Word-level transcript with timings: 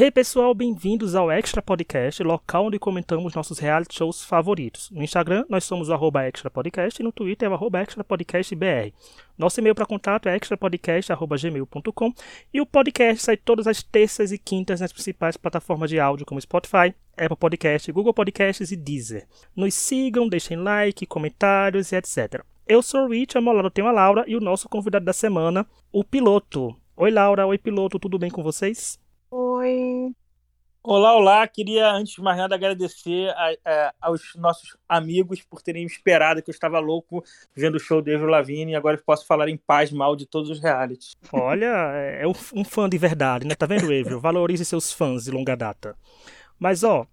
Hey 0.00 0.12
pessoal, 0.12 0.54
bem-vindos 0.54 1.16
ao 1.16 1.28
Extra 1.28 1.60
Podcast, 1.60 2.22
local 2.22 2.66
onde 2.66 2.78
comentamos 2.78 3.34
nossos 3.34 3.58
reality 3.58 3.96
shows 3.96 4.22
favoritos. 4.22 4.88
No 4.92 5.02
Instagram, 5.02 5.44
nós 5.48 5.64
somos 5.64 5.88
o 5.88 5.92
arroba 5.92 6.24
Extra 6.24 6.48
Podcast 6.48 7.02
e 7.02 7.04
no 7.04 7.10
Twitter 7.10 7.48
é 7.48 7.50
o 7.50 7.54
arroba 7.54 7.80
Extra 7.80 8.04
Podcast 8.04 8.54
BR. 8.54 8.92
Nosso 9.36 9.58
e-mail 9.58 9.74
para 9.74 9.86
contato 9.86 10.28
é 10.28 10.36
extrapodcast.gmail.com 10.36 12.12
e 12.54 12.60
o 12.60 12.66
podcast 12.66 13.24
sai 13.24 13.36
todas 13.36 13.66
as 13.66 13.82
terças 13.82 14.30
e 14.30 14.38
quintas 14.38 14.80
nas 14.80 14.92
principais 14.92 15.36
plataformas 15.36 15.90
de 15.90 15.98
áudio 15.98 16.24
como 16.24 16.40
Spotify, 16.40 16.94
Apple 17.16 17.36
Podcast, 17.36 17.90
Google 17.90 18.14
Podcasts 18.14 18.70
e 18.70 18.76
Deezer. 18.76 19.26
Nos 19.56 19.74
sigam, 19.74 20.28
deixem 20.28 20.58
like, 20.58 21.06
comentários 21.06 21.90
e 21.90 21.96
etc. 21.96 22.44
Eu 22.68 22.82
sou 22.82 23.06
o 23.06 23.08
Rich, 23.08 23.36
ao 23.36 23.42
meu 23.42 23.52
lado 23.52 23.68
tenho 23.68 23.88
a 23.88 23.92
Laura 23.92 24.24
e 24.28 24.36
o 24.36 24.40
nosso 24.40 24.68
convidado 24.68 25.04
da 25.04 25.12
semana, 25.12 25.66
o 25.90 26.04
Piloto. 26.04 26.72
Oi 26.96 27.10
Laura, 27.10 27.48
oi 27.48 27.58
Piloto, 27.58 27.98
tudo 27.98 28.16
bem 28.16 28.30
com 28.30 28.44
vocês? 28.44 28.96
Oi. 29.30 30.14
Olá, 30.82 31.14
olá. 31.14 31.46
Queria, 31.46 31.90
antes 31.90 32.14
de 32.14 32.22
mais 32.22 32.38
nada, 32.38 32.54
agradecer 32.54 33.28
a, 33.30 33.50
a, 33.62 33.94
aos 34.00 34.34
nossos 34.36 34.74
amigos 34.88 35.42
por 35.42 35.60
terem 35.60 35.84
esperado, 35.84 36.42
que 36.42 36.50
eu 36.50 36.54
estava 36.54 36.78
louco 36.78 37.22
vendo 37.54 37.74
o 37.74 37.80
show 37.80 38.00
do 38.00 38.10
Avril 38.10 38.30
Lavigne 38.30 38.72
e 38.72 38.74
agora 38.74 38.96
eu 38.96 39.02
posso 39.04 39.26
falar 39.26 39.50
em 39.50 39.56
paz 39.58 39.92
mal 39.92 40.16
de 40.16 40.24
todos 40.24 40.48
os 40.48 40.60
realities. 40.60 41.14
Olha, 41.30 41.66
é 41.66 42.26
um, 42.26 42.32
um 42.54 42.64
fã 42.64 42.88
de 42.88 42.96
verdade, 42.96 43.46
né? 43.46 43.54
Tá 43.54 43.66
vendo, 43.66 43.84
Avril? 43.84 44.18
Valorize 44.20 44.64
seus 44.64 44.90
fãs 44.90 45.24
de 45.24 45.30
longa 45.30 45.54
data. 45.54 45.94
Mas, 46.58 46.82
ó, 46.82 47.06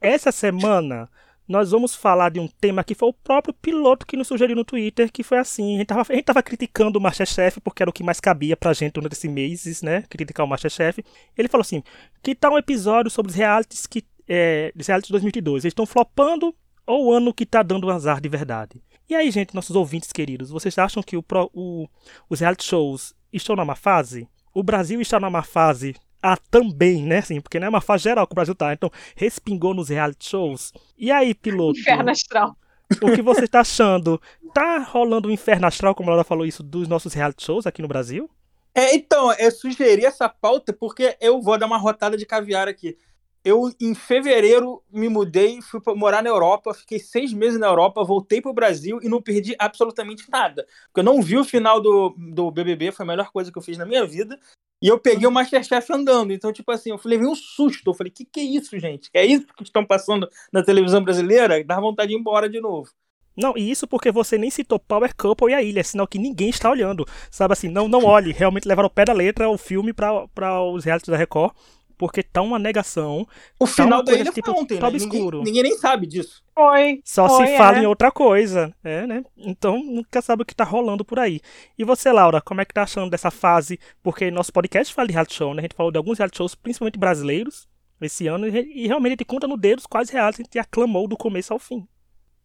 essa 0.00 0.30
semana 0.30 1.10
nós 1.48 1.70
vamos 1.70 1.94
falar 1.94 2.30
de 2.30 2.38
um 2.38 2.46
tema 2.46 2.84
que 2.84 2.94
foi 2.94 3.08
o 3.08 3.12
próprio 3.12 3.54
piloto 3.54 4.06
que 4.06 4.16
nos 4.16 4.28
sugeriu 4.28 4.54
no 4.54 4.64
Twitter, 4.64 5.10
que 5.10 5.22
foi 5.22 5.38
assim, 5.38 5.76
a 5.76 5.78
gente 5.78 5.86
tava, 5.86 6.02
a 6.06 6.14
gente 6.14 6.24
tava 6.24 6.42
criticando 6.42 6.98
o 6.98 7.02
Masterchef, 7.02 7.58
porque 7.60 7.82
era 7.82 7.88
o 7.88 7.92
que 7.92 8.04
mais 8.04 8.20
cabia 8.20 8.56
pra 8.56 8.74
gente 8.74 8.92
durante 8.92 9.14
esse 9.14 9.28
mês, 9.28 9.82
né, 9.82 10.04
criticar 10.10 10.44
o 10.44 10.48
Masterchef. 10.48 11.02
Ele 11.36 11.48
falou 11.48 11.62
assim, 11.62 11.82
que 12.22 12.34
tal 12.34 12.52
um 12.52 12.58
episódio 12.58 13.10
sobre 13.10 13.30
os 13.30 13.36
realities 13.36 13.86
que, 13.86 14.04
é, 14.28 14.70
os 14.78 14.86
realities 14.86 15.08
de 15.08 15.12
2022, 15.12 15.64
eles 15.64 15.72
estão 15.72 15.86
flopando 15.86 16.54
ou 16.86 17.06
o 17.06 17.12
ano 17.12 17.32
que 17.32 17.46
tá 17.46 17.62
dando 17.62 17.86
um 17.86 17.90
azar 17.90 18.20
de 18.20 18.28
verdade? 18.28 18.82
E 19.08 19.14
aí, 19.14 19.30
gente, 19.30 19.54
nossos 19.54 19.74
ouvintes 19.74 20.12
queridos, 20.12 20.50
vocês 20.50 20.76
acham 20.76 21.02
que 21.02 21.16
o, 21.16 21.24
o, 21.54 21.88
os 22.28 22.40
reality 22.40 22.64
shows 22.64 23.14
estão 23.32 23.56
numa 23.56 23.74
fase? 23.74 24.28
O 24.52 24.62
Brasil 24.62 25.00
está 25.00 25.18
numa 25.18 25.42
fase 25.42 25.96
ah, 26.22 26.36
também, 26.50 27.02
né? 27.02 27.18
Assim, 27.18 27.40
porque 27.40 27.58
não 27.58 27.66
é 27.66 27.70
uma 27.70 27.80
fase 27.80 28.04
geral 28.04 28.26
que 28.26 28.32
o 28.32 28.34
Brasil 28.34 28.54
tá. 28.54 28.72
Então, 28.72 28.90
respingou 29.16 29.74
nos 29.74 29.88
reality 29.88 30.28
shows. 30.28 30.72
E 30.96 31.10
aí, 31.10 31.34
piloto? 31.34 31.78
Inferno 31.78 32.10
astral. 32.10 32.56
O 33.02 33.14
que 33.14 33.22
você 33.22 33.44
está 33.44 33.60
achando? 33.60 34.20
Tá 34.54 34.78
rolando 34.78 35.28
um 35.28 35.30
inferno 35.30 35.66
astral, 35.66 35.94
como 35.94 36.10
ela 36.10 36.24
falou 36.24 36.46
isso, 36.46 36.62
dos 36.62 36.88
nossos 36.88 37.12
reality 37.12 37.44
shows 37.44 37.66
aqui 37.66 37.82
no 37.82 37.88
Brasil? 37.88 38.28
É, 38.74 38.94
então, 38.94 39.32
eu 39.34 39.50
sugeri 39.50 40.04
essa 40.04 40.28
pauta 40.28 40.72
porque 40.72 41.16
eu 41.20 41.40
vou 41.40 41.58
dar 41.58 41.66
uma 41.66 41.76
rotada 41.76 42.16
de 42.16 42.24
caviar 42.24 42.68
aqui. 42.68 42.96
Eu, 43.44 43.72
em 43.80 43.94
fevereiro, 43.94 44.82
me 44.92 45.08
mudei, 45.08 45.60
fui 45.62 45.80
morar 45.94 46.22
na 46.22 46.28
Europa, 46.28 46.74
fiquei 46.74 46.98
seis 46.98 47.32
meses 47.32 47.58
na 47.58 47.66
Europa, 47.66 48.04
voltei 48.04 48.40
para 48.40 48.50
o 48.50 48.54
Brasil 48.54 48.98
e 49.02 49.08
não 49.08 49.22
perdi 49.22 49.54
absolutamente 49.58 50.24
nada. 50.30 50.66
Porque 50.86 51.00
eu 51.00 51.04
não 51.04 51.22
vi 51.22 51.38
o 51.38 51.44
final 51.44 51.80
do, 51.80 52.14
do 52.16 52.50
BBB, 52.50 52.90
foi 52.90 53.04
a 53.04 53.06
melhor 53.06 53.30
coisa 53.30 53.52
que 53.52 53.58
eu 53.58 53.62
fiz 53.62 53.78
na 53.78 53.86
minha 53.86 54.04
vida. 54.04 54.38
E 54.80 54.88
eu 54.88 54.98
peguei 54.98 55.26
o 55.26 55.30
Masterchef 55.30 55.92
andando. 55.92 56.32
Então, 56.32 56.52
tipo 56.52 56.70
assim, 56.70 56.90
eu 56.90 57.00
levei 57.04 57.26
um 57.26 57.34
susto. 57.34 57.90
Eu 57.90 57.94
falei, 57.94 58.12
que 58.12 58.24
que 58.24 58.40
é 58.40 58.44
isso, 58.44 58.78
gente? 58.78 59.10
É 59.12 59.24
isso 59.24 59.46
que 59.56 59.62
estão 59.62 59.84
passando 59.84 60.28
na 60.52 60.62
televisão 60.62 61.02
brasileira? 61.02 61.62
Dá 61.64 61.80
vontade 61.80 62.08
de 62.08 62.14
ir 62.14 62.18
embora 62.18 62.48
de 62.48 62.60
novo. 62.60 62.88
Não, 63.36 63.56
e 63.56 63.70
isso 63.70 63.86
porque 63.86 64.10
você 64.10 64.36
nem 64.36 64.50
citou 64.50 64.80
Power 64.80 65.14
Couple 65.14 65.52
e 65.52 65.54
a 65.54 65.62
Ilha, 65.62 65.84
sinal 65.84 66.08
que 66.08 66.18
ninguém 66.18 66.48
está 66.48 66.68
olhando. 66.68 67.06
Sabe 67.30 67.52
assim, 67.52 67.68
não, 67.68 67.86
não 67.86 68.02
olhe. 68.06 68.32
Realmente 68.32 68.66
levaram 68.66 68.88
o 68.88 68.90
pé 68.90 69.04
da 69.04 69.12
letra 69.12 69.48
o 69.48 69.56
filme 69.56 69.92
para 69.92 70.62
os 70.62 70.84
realities 70.84 71.08
da 71.08 71.16
Record 71.16 71.52
porque 71.98 72.22
tá 72.22 72.40
uma 72.40 72.58
negação. 72.58 73.26
O 73.58 73.66
tá 73.66 73.72
final 73.72 74.02
da 74.02 74.12
ilha 74.14 74.32
tipo, 74.32 74.50
ontem, 74.52 74.78
né? 74.80 74.88
escuro. 74.94 75.38
Ninguém, 75.38 75.52
ninguém, 75.54 75.62
nem 75.64 75.78
sabe 75.78 76.06
disso. 76.06 76.42
Foi. 76.54 77.00
Só 77.04 77.28
foi, 77.28 77.48
se 77.48 77.56
fala 77.58 77.78
é. 77.78 77.82
em 77.82 77.86
outra 77.86 78.10
coisa, 78.10 78.72
é, 78.82 79.06
né? 79.06 79.24
Então 79.36 79.82
nunca 79.82 80.22
sabe 80.22 80.42
o 80.42 80.46
que 80.46 80.54
tá 80.54 80.64
rolando 80.64 81.04
por 81.04 81.18
aí. 81.18 81.40
E 81.76 81.84
você, 81.84 82.12
Laura, 82.12 82.40
como 82.40 82.60
é 82.60 82.64
que 82.64 82.72
tá 82.72 82.84
achando 82.84 83.10
dessa 83.10 83.30
fase? 83.30 83.78
Porque 84.02 84.30
nosso 84.30 84.52
podcast 84.52 84.94
fala 84.94 85.08
de 85.08 85.12
reality 85.12 85.34
show, 85.34 85.52
né? 85.52 85.60
A 85.60 85.62
gente 85.62 85.74
falou 85.74 85.90
de 85.90 85.98
alguns 85.98 86.18
reality 86.18 86.38
shows, 86.38 86.54
principalmente 86.54 86.98
brasileiros, 86.98 87.68
esse 88.00 88.28
ano, 88.28 88.46
e, 88.46 88.86
realmente 88.86 89.10
a 89.10 89.14
gente 89.14 89.24
conta 89.24 89.48
no 89.48 89.56
dedo 89.56 89.82
quais 89.90 90.08
realities 90.08 90.40
a 90.40 90.44
gente 90.44 90.58
aclamou 90.58 91.08
do 91.08 91.16
começo 91.16 91.52
ao 91.52 91.58
fim. 91.58 91.86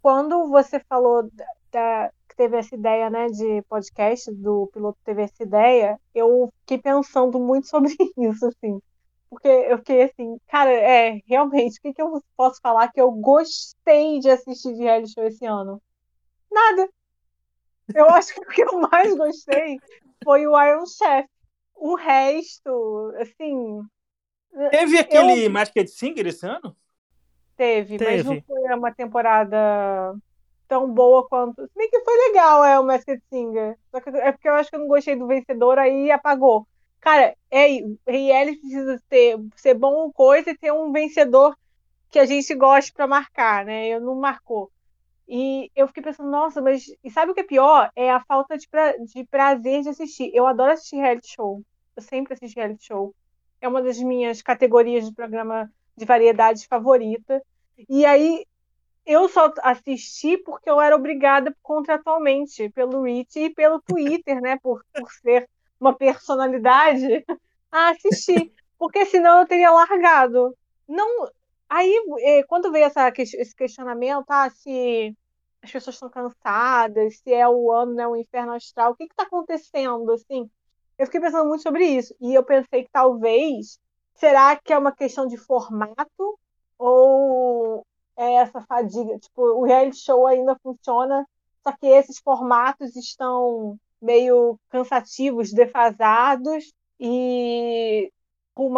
Quando 0.02 0.50
você 0.50 0.80
falou 0.90 1.30
da, 1.72 2.12
que 2.34 2.36
teve 2.36 2.58
essa 2.58 2.76
ideia, 2.76 3.10
né, 3.10 3.28
de 3.28 3.62
podcast, 3.70 4.32
do 4.32 4.70
piloto 4.74 4.98
teve 5.06 5.22
essa 5.22 5.44
ideia, 5.44 6.00
eu 6.14 6.50
fiquei 6.62 6.80
pensando 6.80 7.40
muito 7.40 7.68
sobre 7.70 7.94
isso, 8.18 8.46
assim. 8.48 8.80
Porque 9.34 9.48
eu 9.48 9.78
fiquei 9.80 10.04
assim, 10.04 10.38
cara, 10.48 10.72
é, 10.72 11.20
realmente, 11.26 11.80
o 11.80 11.82
que, 11.82 11.94
que 11.94 12.02
eu 12.02 12.22
posso 12.38 12.62
falar 12.62 12.92
que 12.92 13.02
eu 13.02 13.12
gostei 13.12 14.20
de 14.20 14.30
assistir 14.30 14.74
de 14.76 14.84
reality 14.84 15.12
show 15.12 15.24
esse 15.24 15.44
ano? 15.46 15.82
Nada. 16.52 16.88
Eu 17.94 18.10
acho 18.12 18.34
que 18.34 18.40
o 18.40 18.48
que 18.48 18.62
eu 18.62 18.80
mais 18.80 19.16
gostei 19.16 19.78
foi 20.24 20.46
o 20.46 20.62
Iron 20.62 20.86
Chef. 20.86 21.28
O 21.76 21.96
resto, 21.96 23.14
assim. 23.20 23.82
Teve 24.70 25.00
aquele 25.00 25.48
eu... 25.48 25.50
Masked 25.50 25.90
Singer 25.90 26.28
esse 26.28 26.46
ano? 26.46 26.76
Teve, 27.58 27.98
Teve, 27.98 28.24
mas 28.24 28.26
não 28.26 28.42
foi 28.42 28.76
uma 28.76 28.94
temporada 28.94 30.16
tão 30.68 30.92
boa 30.94 31.28
quanto. 31.28 31.68
Se 31.68 31.74
bem 31.76 31.90
que 31.90 32.00
foi 32.02 32.16
legal, 32.28 32.64
é, 32.64 32.80
o 32.80 32.86
Masked 32.86 33.22
Singer. 33.30 33.78
Só 33.90 34.00
que 34.00 34.10
é 34.10 34.32
porque 34.32 34.48
eu 34.48 34.54
acho 34.54 34.70
que 34.70 34.76
eu 34.76 34.80
não 34.80 34.88
gostei 34.88 35.16
do 35.16 35.28
vencedor, 35.28 35.80
aí 35.80 36.12
apagou. 36.12 36.68
Cara, 37.04 37.36
é, 37.52 37.68
reality 38.08 38.62
precisa 38.62 39.04
ter, 39.10 39.38
ser 39.58 39.74
bom 39.74 40.10
coisa 40.10 40.52
e 40.52 40.58
ter 40.58 40.72
um 40.72 40.90
vencedor 40.90 41.54
que 42.10 42.18
a 42.18 42.26
gente 42.26 42.56
goste 42.56 42.94
para 42.94 43.06
marcar, 43.06 43.66
né? 43.66 43.90
Eu 43.90 44.00
não 44.00 44.16
marcou. 44.16 44.72
E 45.28 45.70
eu 45.76 45.86
fiquei 45.88 46.02
pensando, 46.02 46.32
nossa, 46.32 46.62
mas. 46.62 46.86
E 47.04 47.12
sabe 47.12 47.34
o 47.34 47.36
que 47.36 47.42
é 47.42 47.44
pior? 47.44 47.92
É 47.94 48.10
a 48.10 48.22
falta 48.22 48.58
de, 48.58 48.70
pra... 48.70 48.96
de 48.96 49.26
prazer 49.26 49.82
de 49.82 49.90
assistir. 49.90 50.32
Eu 50.34 50.48
adoro 50.48 50.72
assistir 50.72 50.96
reality 50.96 51.28
show. 51.36 51.62
Eu 51.94 52.02
sempre 52.02 52.36
assisto 52.36 52.58
reality 52.58 52.86
show. 52.86 53.14
É 53.60 53.68
uma 53.68 53.82
das 53.82 54.00
minhas 54.00 54.42
categorias 54.42 55.06
de 55.06 55.14
programa 55.14 55.70
de 55.98 56.06
variedade 56.06 56.66
favorita. 56.68 57.44
E 57.90 58.06
aí 58.06 58.46
eu 59.06 59.28
só 59.28 59.52
assisti 59.62 60.38
porque 60.38 60.70
eu 60.70 60.80
era 60.80 60.96
obrigada 60.96 61.54
contratualmente 61.62 62.70
pelo 62.70 63.04
Rich 63.04 63.40
e 63.40 63.50
pelo 63.50 63.82
Twitter, 63.82 64.40
né? 64.40 64.58
Por, 64.64 64.82
por 64.94 65.12
ser 65.12 65.50
uma 65.84 65.94
personalidade 65.94 67.26
a 67.72 67.90
assistir, 67.90 68.52
porque 68.80 69.06
senão 69.06 69.42
eu 69.42 69.48
teria 69.48 69.72
largado. 69.72 70.56
Não, 70.88 71.30
aí 71.70 71.94
é, 72.22 72.44
quando 72.44 72.72
veio 72.72 72.86
essa, 72.86 73.12
esse 73.18 73.56
questionamento, 73.56 74.26
ah, 74.30 74.50
se 74.50 75.16
as 75.62 75.72
pessoas 75.72 75.96
estão 75.96 76.10
cansadas, 76.10 77.18
se 77.20 77.34
é 77.34 77.48
o 77.48 77.72
ano, 77.72 77.94
né, 77.94 78.08
o 78.08 78.16
inferno 78.16 78.54
astral, 78.54 78.92
o 78.92 78.96
que 78.96 79.04
está 79.04 79.24
acontecendo, 79.24 80.12
assim? 80.12 80.50
Eu 80.98 81.06
fiquei 81.06 81.22
pensando 81.22 81.48
muito 81.48 81.64
sobre 81.64 81.86
isso 81.86 82.16
e 82.22 82.34
eu 82.34 82.44
pensei 82.44 82.84
que 82.84 82.92
talvez 82.92 83.80
será 84.16 84.56
que 84.56 84.72
é 84.72 84.78
uma 84.78 84.92
questão 84.92 85.28
de 85.28 85.38
formato 85.38 86.40
ou 86.78 87.86
é 88.16 88.36
essa 88.36 88.62
fadiga, 88.62 89.18
tipo, 89.18 89.42
o 89.42 89.64
reality 89.64 89.98
show 89.98 90.28
ainda 90.28 90.56
funciona, 90.62 91.28
só 91.64 91.72
que 91.72 91.88
esses 91.88 92.20
formatos 92.20 92.96
estão 92.96 93.80
meio 94.04 94.60
cansativos, 94.70 95.52
defasados 95.52 96.74
e 97.00 98.12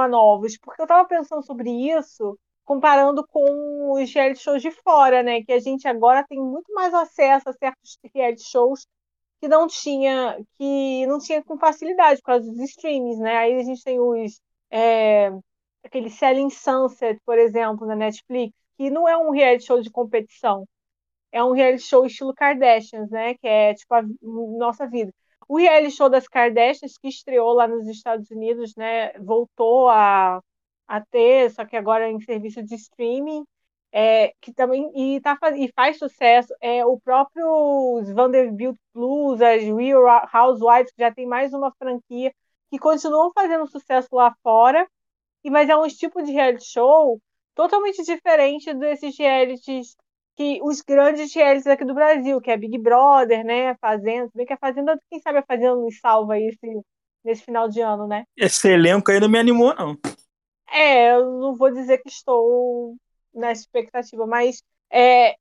novos. 0.10 0.58
Porque 0.58 0.82
eu 0.82 0.86
estava 0.86 1.08
pensando 1.08 1.46
sobre 1.46 1.70
isso 1.70 2.38
comparando 2.66 3.26
com 3.28 3.94
os 3.94 4.12
reality 4.14 4.42
shows 4.42 4.62
de 4.62 4.72
fora, 4.72 5.22
né? 5.24 5.44
Que 5.44 5.54
a 5.54 5.60
gente 5.60 5.88
agora 5.88 6.26
tem 6.28 6.40
muito 6.40 6.74
mais 6.74 6.94
acesso 6.94 7.50
a 7.50 7.54
certos 7.54 7.98
reality 8.14 8.44
shows 8.44 8.88
que 9.40 9.48
não 9.48 9.68
tinha, 9.68 10.38
que 10.58 11.06
não 11.08 11.20
tinha 11.20 11.44
com 11.44 11.58
facilidade 11.58 12.22
por 12.22 12.28
causa 12.28 12.52
dos 12.52 12.60
streams, 12.62 13.20
né? 13.20 13.38
Aí 13.38 13.56
a 13.56 13.64
gente 13.64 13.84
tem 13.84 14.00
os 14.00 14.40
é, 14.72 15.32
aquele 15.84 16.10
Selling 16.10 16.50
Sunset, 16.50 17.20
por 17.26 17.38
exemplo, 17.38 17.86
na 17.88 17.96
Netflix, 17.96 18.54
que 18.78 18.90
não 18.90 19.08
é 19.08 19.18
um 19.18 19.30
reality 19.32 19.66
show 19.66 19.82
de 19.82 19.92
competição, 19.92 20.66
é 21.36 21.44
um 21.44 21.52
reality 21.52 21.84
show 21.84 22.06
estilo 22.06 22.34
Kardashians, 22.34 23.10
né? 23.12 23.36
Que 23.36 23.48
é 23.48 23.74
tipo 23.74 23.94
a 23.94 24.02
nossa 24.22 24.88
vida. 24.88 25.14
O 25.50 25.58
reality 25.58 25.92
show 25.92 26.10
das 26.10 26.28
Kardashians, 26.30 26.98
que 26.98 27.10
estreou 27.10 27.54
lá 27.54 27.68
nos 27.68 27.88
Estados 27.90 28.32
Unidos, 28.32 28.74
né? 28.78 29.12
Voltou 29.20 29.90
a, 29.90 30.42
a 30.88 31.02
ter, 31.02 31.52
só 31.52 31.66
que 31.66 31.76
agora 31.76 32.10
em 32.10 32.22
serviço 32.22 32.64
de 32.64 32.76
streaming. 32.76 33.44
É, 33.92 34.34
que 34.42 34.54
também 34.54 34.92
e, 34.96 35.22
tá, 35.22 35.38
e 35.58 35.72
faz 35.74 35.98
sucesso 35.98 36.54
é 36.62 36.86
o 36.86 37.00
próprio 37.00 38.04
Vanderbilt 38.14 38.78
Blues, 38.94 39.42
as 39.42 39.64
Real 39.64 40.04
Housewives, 40.34 40.92
que 40.92 41.02
já 41.02 41.14
tem 41.14 41.26
mais 41.26 41.54
uma 41.54 41.72
franquia, 41.80 42.34
que 42.70 42.78
continuam 42.80 43.32
fazendo 43.34 43.68
sucesso 43.68 44.10
lá 44.12 44.36
fora, 44.44 44.86
e 45.46 45.50
mas 45.50 45.70
é 45.70 45.78
um 45.78 45.88
tipo 45.88 46.22
de 46.24 46.32
reality 46.32 46.66
show 46.66 47.22
totalmente 47.56 48.04
diferente 48.04 48.74
desses 48.74 49.18
realities 49.18 49.96
que 50.36 50.60
os 50.62 50.82
grandes 50.82 51.34
realities 51.34 51.68
aqui 51.68 51.86
do 51.86 51.94
Brasil, 51.94 52.42
que 52.42 52.52
é 52.52 52.58
Big 52.58 52.78
Brother, 52.78 53.46
né? 53.46 53.76
Fazenda, 53.76 54.30
bem 54.36 54.46
que 54.46 54.54
a 54.54 54.58
Fazenda, 54.58 55.00
quem 55.10 55.20
sabe 55.20 55.40
a 55.40 55.46
Fazenda 55.46 55.76
nos 55.76 56.00
salva 56.00 56.34
aí 56.34 56.48
esse, 56.48 56.82
nesse 57.24 57.44
final 57.44 57.70
de 57.70 57.82
ano, 57.82 58.08
né? 58.08 58.26
Esse 58.38 58.70
elenco 58.70 59.12
aí 59.12 59.20
não 59.20 59.30
me 59.30 59.40
animou, 59.40 59.74
não. 59.76 59.98
É, 60.70 61.14
eu 61.14 61.40
não 61.40 61.56
vou 61.56 61.72
dizer 61.72 62.00
que 62.00 62.10
estou 62.10 62.96
nessa 63.34 63.62
expectativa, 63.62 64.26
mas 64.28 64.62
é, 64.92 65.36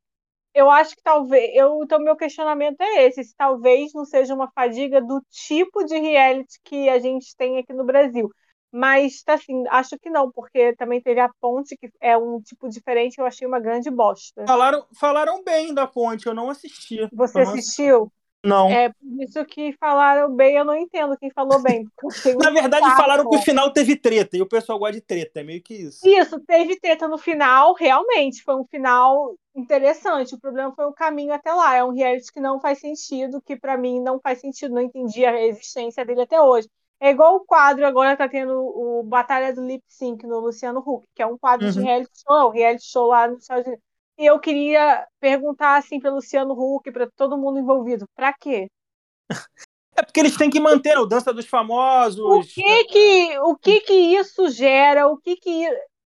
eu 0.54 0.70
acho 0.70 0.94
que 0.94 1.02
talvez. 1.02 1.50
Eu, 1.54 1.80
então, 1.82 1.98
meu 1.98 2.16
questionamento 2.16 2.80
é 2.80 3.06
esse: 3.06 3.24
se 3.24 3.34
talvez 3.36 3.92
não 3.92 4.04
seja 4.04 4.34
uma 4.34 4.50
fadiga 4.52 5.02
do 5.02 5.20
tipo 5.30 5.84
de 5.84 5.98
reality 5.98 6.60
que 6.62 6.88
a 6.88 6.98
gente 7.00 7.36
tem 7.36 7.58
aqui 7.58 7.72
no 7.72 7.84
Brasil. 7.84 8.30
Mas, 8.76 9.22
assim, 9.28 9.62
acho 9.68 9.96
que 10.00 10.10
não, 10.10 10.32
porque 10.32 10.74
também 10.74 11.00
teve 11.00 11.20
a 11.20 11.30
Ponte, 11.40 11.76
que 11.76 11.88
é 12.00 12.18
um 12.18 12.40
tipo 12.40 12.68
diferente, 12.68 13.18
eu 13.18 13.24
achei 13.24 13.46
uma 13.46 13.60
grande 13.60 13.88
bosta. 13.88 14.44
Falaram, 14.48 14.84
falaram 14.98 15.44
bem 15.44 15.72
da 15.72 15.86
Ponte, 15.86 16.26
eu 16.26 16.34
não 16.34 16.50
assisti. 16.50 17.08
Você 17.12 17.38
assistiu? 17.38 18.10
Não. 18.44 18.68
É 18.68 18.88
por 18.88 19.22
isso 19.22 19.44
que 19.44 19.72
falaram 19.78 20.34
bem, 20.34 20.56
eu 20.56 20.64
não 20.64 20.74
entendo 20.74 21.16
quem 21.16 21.30
falou 21.30 21.62
bem. 21.62 21.86
Na 22.42 22.50
verdade, 22.50 22.84
saco. 22.84 23.00
falaram 23.00 23.30
que 23.30 23.36
o 23.36 23.42
final 23.42 23.72
teve 23.72 23.94
treta, 23.94 24.36
e 24.36 24.42
o 24.42 24.48
pessoal 24.48 24.76
gosta 24.76 24.94
de 24.94 25.00
treta, 25.00 25.38
é 25.38 25.44
meio 25.44 25.62
que 25.62 25.74
isso. 25.74 26.00
Isso, 26.04 26.40
teve 26.40 26.76
treta 26.80 27.06
no 27.06 27.16
final, 27.16 27.74
realmente, 27.74 28.42
foi 28.42 28.56
um 28.56 28.64
final 28.64 29.36
interessante. 29.54 30.34
O 30.34 30.40
problema 30.40 30.74
foi 30.74 30.86
o 30.86 30.92
caminho 30.92 31.32
até 31.32 31.52
lá. 31.52 31.76
É 31.76 31.84
um 31.84 31.92
reality 31.92 32.32
que 32.32 32.40
não 32.40 32.58
faz 32.58 32.80
sentido, 32.80 33.40
que 33.40 33.54
para 33.54 33.78
mim 33.78 34.00
não 34.00 34.18
faz 34.18 34.40
sentido, 34.40 34.74
não 34.74 34.82
entendi 34.82 35.24
a 35.24 35.40
existência 35.46 36.04
dele 36.04 36.22
até 36.22 36.40
hoje. 36.40 36.68
É 37.04 37.10
igual 37.10 37.36
o 37.36 37.44
quadro 37.44 37.86
agora 37.86 38.16
tá 38.16 38.26
tendo 38.26 38.54
o 38.54 39.02
Batalha 39.02 39.52
do 39.52 39.62
Lip 39.62 39.84
Sync 39.86 40.26
no 40.26 40.40
Luciano 40.40 40.80
Huck, 40.80 41.06
que 41.14 41.20
é 41.20 41.26
um 41.26 41.36
quadro 41.36 41.66
uhum. 41.66 41.72
de 41.72 41.80
reality 41.82 42.10
show, 42.26 42.48
reality 42.48 42.84
show 42.86 43.08
lá 43.08 43.28
nos 43.28 43.42
Estados 43.42 43.66
Unidos. 43.66 43.84
E 44.16 44.24
eu 44.24 44.40
queria 44.40 45.06
perguntar 45.20 45.76
assim 45.76 46.00
para 46.00 46.14
Luciano 46.14 46.54
Huck, 46.54 46.90
para 46.90 47.06
todo 47.14 47.36
mundo 47.36 47.58
envolvido, 47.58 48.08
para 48.16 48.32
quê? 48.32 48.70
É 49.96 50.02
porque 50.02 50.18
eles 50.18 50.34
têm 50.34 50.48
que 50.48 50.58
manter 50.58 50.96
o 50.98 51.04
dança 51.04 51.30
dos 51.30 51.46
famosos. 51.46 52.24
O 52.24 52.40
que 52.40 52.84
que 52.84 53.38
o 53.40 53.54
que 53.54 53.80
que 53.82 53.92
isso 53.92 54.48
gera? 54.48 55.06
O 55.06 55.18
que 55.18 55.36
que 55.36 55.68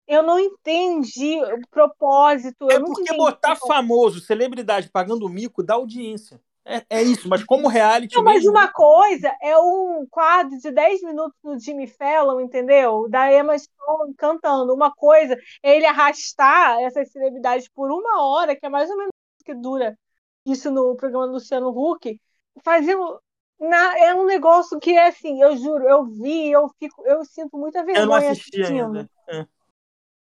eu 0.06 0.22
não 0.22 0.38
entendi 0.38 1.42
o 1.42 1.66
propósito. 1.68 2.70
É 2.70 2.78
porque 2.78 3.12
botar 3.16 3.56
famoso, 3.56 4.20
celebridade 4.20 4.88
pagando 4.88 5.28
mico 5.28 5.64
dá 5.64 5.74
audiência. 5.74 6.40
É, 6.68 6.84
é 6.90 7.02
isso, 7.02 7.28
mas 7.28 7.44
como 7.44 7.68
reality. 7.68 8.16
Não, 8.16 8.24
mas 8.24 8.42
mesmo... 8.42 8.50
uma 8.50 8.66
coisa 8.66 9.32
é 9.40 9.56
um 9.56 10.04
quadro 10.10 10.58
de 10.58 10.72
10 10.72 11.02
minutos 11.02 11.38
no 11.44 11.58
Jimmy 11.58 11.86
Fallon, 11.86 12.40
entendeu? 12.40 13.08
Da 13.08 13.32
Emma 13.32 13.56
Stone 13.56 14.14
cantando. 14.18 14.74
Uma 14.74 14.92
coisa 14.92 15.38
é 15.62 15.76
ele 15.76 15.86
arrastar 15.86 16.80
essas 16.80 17.10
celebridades 17.12 17.68
por 17.68 17.92
uma 17.92 18.20
hora, 18.20 18.56
que 18.56 18.66
é 18.66 18.68
mais 18.68 18.90
ou 18.90 18.96
menos 18.96 19.12
que 19.44 19.54
dura 19.54 19.96
isso 20.44 20.68
no 20.70 20.96
programa 20.96 21.28
do 21.28 21.34
Luciano 21.34 21.68
Huck, 21.68 22.20
fazendo. 22.64 23.20
Na, 23.58 23.98
é 23.98 24.14
um 24.14 24.26
negócio 24.26 24.78
que 24.78 24.90
é 24.90 25.06
assim, 25.06 25.40
eu 25.40 25.56
juro, 25.56 25.88
eu 25.88 26.04
vi, 26.04 26.50
eu 26.50 26.68
fico, 26.78 27.02
eu 27.06 27.24
sinto 27.24 27.56
muita 27.56 27.82
vergonha 27.82 28.02
eu 28.02 28.06
não 28.06 28.14
assisti 28.14 28.60
assistindo. 28.60 28.98
Ainda. 28.98 29.10
É. 29.28 29.46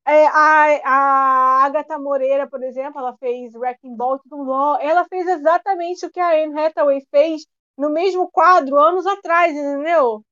É, 0.06 0.25
a, 0.27 0.81
a 0.83 1.63
Agatha 1.65 1.98
Moreira, 2.00 2.48
por 2.50 2.63
exemplo, 2.63 3.00
ela 3.00 3.15
fez 3.18 3.53
Wrecking 3.56 3.95
Ball, 3.95 4.19
tudo 4.19 4.51
ela 4.81 5.06
fez 5.07 5.27
exatamente 5.27 6.06
o 6.06 6.12
que 6.12 6.19
a 6.19 6.31
Anne 6.44 6.57
Hathaway 6.59 7.01
fez 7.12 7.45
no 7.77 7.89
mesmo 7.89 8.30
quadro 8.31 8.77
anos 8.80 9.06
atrás, 9.06 9.51
entendeu? 9.56 10.24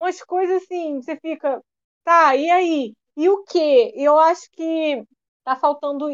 Umas 0.00 0.22
coisas 0.24 0.62
assim, 0.62 1.02
você 1.02 1.16
fica, 1.16 1.62
tá, 2.04 2.34
e 2.36 2.48
aí? 2.50 2.94
E 3.16 3.28
o 3.28 3.44
quê? 3.44 3.92
Eu 3.96 4.18
acho 4.18 4.50
que 4.52 5.04
tá 5.44 5.56
faltando 5.56 6.08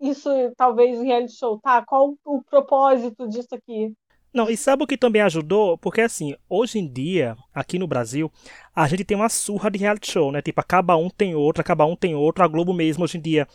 isso, 0.00 0.28
talvez, 0.56 0.98
o 0.98 1.02
reality 1.02 1.34
show, 1.36 1.60
tá? 1.60 1.84
Qual 1.84 2.14
o 2.24 2.42
propósito 2.44 3.28
disso 3.28 3.54
aqui? 3.54 3.92
Não, 4.34 4.50
e 4.50 4.56
sabe 4.56 4.82
o 4.82 4.86
que 4.86 4.96
também 4.96 5.22
ajudou? 5.22 5.78
Porque 5.78 6.00
assim, 6.00 6.34
hoje 6.48 6.80
em 6.80 6.92
dia, 6.92 7.36
aqui 7.54 7.78
no 7.78 7.86
Brasil, 7.86 8.32
a 8.74 8.88
gente 8.88 9.04
tem 9.04 9.16
uma 9.16 9.28
surra 9.28 9.70
de 9.70 9.78
reality 9.78 10.10
show, 10.10 10.32
né? 10.32 10.42
Tipo, 10.42 10.60
acaba 10.60 10.96
um, 10.96 11.08
tem 11.08 11.36
outro, 11.36 11.60
acaba 11.60 11.86
um, 11.86 11.94
tem 11.94 12.16
outro. 12.16 12.42
A 12.42 12.48
Globo 12.48 12.74
mesmo, 12.74 13.04
hoje 13.04 13.16
em 13.16 13.20
dia, 13.20 13.46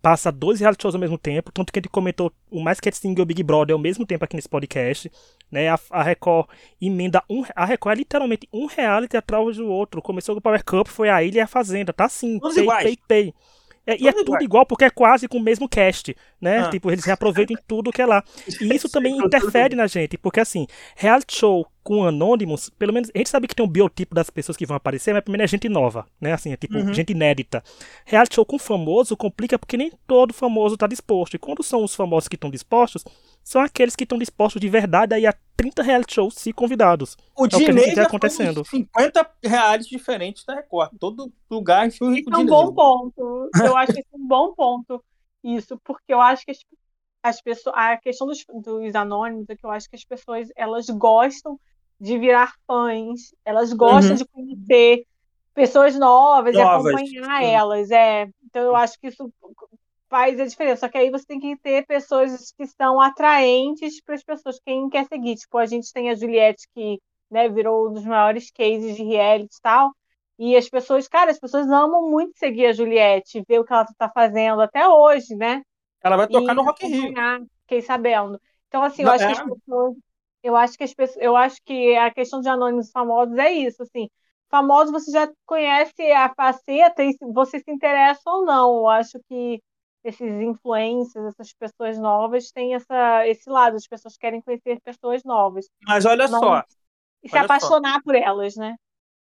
passa 0.00 0.30
dois 0.30 0.60
reality 0.60 0.82
shows 0.82 0.94
ao 0.94 1.00
mesmo 1.00 1.18
tempo. 1.18 1.50
Tanto 1.50 1.72
que 1.72 1.80
a 1.80 1.82
gente 1.82 1.90
comentou 1.90 2.32
o 2.48 2.60
mais 2.60 2.78
que 2.78 2.88
é 2.88 2.92
o 3.20 3.24
Big 3.24 3.42
Brother 3.42 3.74
ao 3.74 3.80
mesmo 3.80 4.06
tempo 4.06 4.24
aqui 4.24 4.36
nesse 4.36 4.48
podcast. 4.48 5.10
Né? 5.50 5.68
A, 5.68 5.76
a 5.90 6.02
Record 6.04 6.48
emenda 6.80 7.24
um. 7.28 7.44
A 7.56 7.64
Record 7.64 7.96
é 7.96 7.98
literalmente 7.98 8.48
um 8.52 8.66
reality 8.66 9.16
atrás 9.16 9.56
do 9.56 9.66
outro. 9.66 10.00
Começou 10.00 10.36
com 10.36 10.38
o 10.38 10.42
Power 10.42 10.64
Cup, 10.64 10.86
foi 10.86 11.08
a 11.08 11.24
Ilha 11.24 11.38
e 11.38 11.40
a 11.40 11.46
Fazenda. 11.48 11.92
Tá 11.92 12.04
assim, 12.04 12.38
pay, 12.38 12.66
pay, 12.66 12.98
pay. 13.08 13.34
É, 13.86 14.00
e 14.00 14.06
é 14.06 14.12
tudo 14.12 14.40
igual 14.40 14.64
porque 14.64 14.84
é 14.84 14.90
quase 14.90 15.26
com 15.26 15.38
o 15.38 15.42
mesmo 15.42 15.68
cast, 15.68 16.14
né? 16.40 16.60
Ah. 16.60 16.70
Tipo, 16.70 16.90
eles 16.90 17.04
reaproveitam 17.04 17.56
tudo 17.66 17.92
que 17.92 18.00
é 18.00 18.06
lá. 18.06 18.24
E 18.60 18.74
isso 18.74 18.88
também 18.90 19.16
interfere 19.16 19.74
na 19.76 19.86
gente, 19.86 20.16
porque 20.16 20.40
assim, 20.40 20.66
reality 20.96 21.36
show 21.36 21.66
com 21.82 22.04
Anonymous, 22.04 22.70
pelo 22.70 22.92
menos 22.92 23.10
a 23.14 23.18
gente 23.18 23.30
sabe 23.30 23.48
que 23.48 23.54
tem 23.54 23.64
um 23.64 23.68
biotipo 23.68 24.14
das 24.14 24.30
pessoas 24.30 24.56
que 24.56 24.66
vão 24.66 24.76
aparecer, 24.76 25.12
mas 25.12 25.22
primeiro 25.22 25.44
é 25.44 25.46
gente 25.46 25.68
nova, 25.68 26.06
né? 26.20 26.32
Assim, 26.32 26.52
é 26.52 26.56
tipo 26.56 26.76
uhum. 26.76 26.92
gente 26.92 27.10
inédita. 27.10 27.64
Reality 28.04 28.34
show 28.34 28.44
com 28.44 28.58
famoso 28.58 29.16
complica 29.16 29.58
porque 29.58 29.76
nem 29.76 29.90
todo 30.06 30.34
famoso 30.34 30.76
tá 30.76 30.86
disposto. 30.86 31.34
E 31.34 31.38
quando 31.38 31.62
são 31.62 31.82
os 31.82 31.94
famosos 31.94 32.28
que 32.28 32.36
estão 32.36 32.50
dispostos, 32.50 33.04
são 33.42 33.62
aqueles 33.62 33.96
que 33.96 34.04
estão 34.04 34.18
dispostos 34.18 34.60
de 34.60 34.68
verdade 34.68 35.14
aí 35.14 35.26
a 35.26 35.34
30 35.56 35.82
reality 35.82 36.14
shows 36.14 36.34
se 36.34 36.52
convidados. 36.52 37.16
O 37.36 37.46
é 37.46 37.48
Dinei 37.48 37.94
já 37.94 38.04
acontecendo. 38.04 38.64
50 38.64 39.30
reais 39.42 39.86
diferentes 39.86 40.44
da 40.44 40.54
Record. 40.54 40.92
Todo 40.98 41.32
lugar 41.50 41.86
enfia 41.86 42.06
o 42.06 42.14
Isso 42.14 42.30
é 42.30 42.36
um 42.36 42.46
bom 42.46 42.72
ponto. 42.72 43.50
Eu 43.64 43.76
acho 43.76 43.92
que 43.92 44.00
é 44.00 44.16
um 44.16 44.26
bom 44.26 44.54
ponto 44.54 45.02
isso, 45.42 45.78
porque 45.84 46.12
eu 46.12 46.20
acho 46.20 46.44
que 46.44 46.50
as, 46.50 46.58
as 47.22 47.40
pessoas, 47.40 47.74
a 47.76 47.96
questão 47.96 48.26
dos, 48.26 48.44
dos 48.48 48.94
anônimos 48.94 49.48
é 49.48 49.56
que 49.56 49.64
eu 49.64 49.70
acho 49.70 49.88
que 49.88 49.96
as 49.96 50.04
pessoas 50.04 50.48
elas 50.56 50.88
gostam 50.88 51.58
de 52.00 52.18
virar 52.18 52.54
fãs, 52.66 53.34
elas 53.44 53.72
gostam 53.72 54.12
uhum. 54.12 54.16
de 54.16 54.24
conhecer 54.26 55.06
pessoas 55.54 55.98
novas, 55.98 56.54
novas. 56.54 56.92
e 56.92 56.96
acompanhar 56.96 57.42
elas. 57.42 57.90
É. 57.90 58.28
Então 58.44 58.62
eu 58.62 58.76
acho 58.76 58.98
que 58.98 59.08
isso 59.08 59.30
faz 60.08 60.38
a 60.40 60.46
diferença. 60.46 60.80
Só 60.80 60.88
que 60.88 60.98
aí 60.98 61.10
você 61.10 61.24
tem 61.26 61.38
que 61.38 61.56
ter 61.58 61.86
pessoas 61.86 62.52
que 62.52 62.66
são 62.66 63.00
atraentes 63.00 64.02
para 64.02 64.14
as 64.14 64.24
pessoas, 64.24 64.58
quem 64.64 64.88
quer 64.88 65.06
seguir. 65.06 65.36
Tipo, 65.36 65.58
a 65.58 65.66
gente 65.66 65.92
tem 65.92 66.10
a 66.10 66.14
Juliette, 66.14 66.66
que 66.74 66.98
né, 67.30 67.48
virou 67.48 67.88
um 67.88 67.92
dos 67.92 68.04
maiores 68.04 68.50
cases 68.50 68.96
de 68.96 69.04
reality 69.04 69.54
e 69.56 69.62
tal. 69.62 69.92
E 70.42 70.56
as 70.56 70.70
pessoas, 70.70 71.06
cara, 71.06 71.30
as 71.30 71.38
pessoas 71.38 71.70
amam 71.70 72.08
muito 72.08 72.38
seguir 72.38 72.64
a 72.64 72.72
Juliette, 72.72 73.44
ver 73.46 73.58
o 73.60 73.64
que 73.64 73.74
ela 73.74 73.82
está 73.82 74.08
fazendo 74.08 74.62
até 74.62 74.88
hoje, 74.88 75.36
né? 75.36 75.60
Ela 76.02 76.16
vai 76.16 76.26
tocar 76.26 76.54
e 76.54 76.56
no 76.56 76.62
Rock 76.62 76.86
in 76.86 76.88
Rio. 76.88 77.14
Fiquei 77.60 77.82
sabendo. 77.82 78.40
Então, 78.66 78.82
assim, 78.82 79.02
eu 79.02 79.10
acho 79.10 79.24
é. 79.24 79.26
que 79.26 79.32
as 79.32 79.44
pessoas. 79.46 79.96
Eu 80.42 80.56
acho 80.56 80.78
que 80.78 80.84
as 80.84 80.94
pessoas, 80.94 81.22
eu 81.22 81.36
acho 81.36 81.58
que 81.62 81.94
a 81.94 82.10
questão 82.10 82.40
de 82.40 82.48
anônimos 82.48 82.90
famosos 82.90 83.36
é 83.36 83.52
isso, 83.52 83.82
assim. 83.82 84.08
Famosos 84.48 84.90
você 84.90 85.10
já 85.10 85.30
conhece 85.44 86.10
a 86.10 86.32
faceta 86.34 87.04
e 87.04 87.14
você 87.34 87.58
se 87.58 87.70
interessa 87.70 88.22
ou 88.24 88.46
não. 88.46 88.78
Eu 88.78 88.88
acho 88.88 89.20
que 89.28 89.60
esses 90.02 90.40
influencers, 90.40 91.26
essas 91.26 91.52
pessoas 91.52 91.98
novas, 91.98 92.50
têm 92.50 92.74
essa, 92.74 93.28
esse 93.28 93.50
lado, 93.50 93.76
as 93.76 93.86
pessoas 93.86 94.16
querem 94.16 94.40
conhecer 94.40 94.80
pessoas 94.80 95.22
novas. 95.22 95.66
Mas 95.86 96.06
olha 96.06 96.26
Mas, 96.26 96.40
só. 96.40 96.64
E 97.22 97.28
se 97.28 97.36
apaixonar 97.36 97.96
só. 97.96 98.00
por 98.02 98.14
elas, 98.14 98.56
né? 98.56 98.74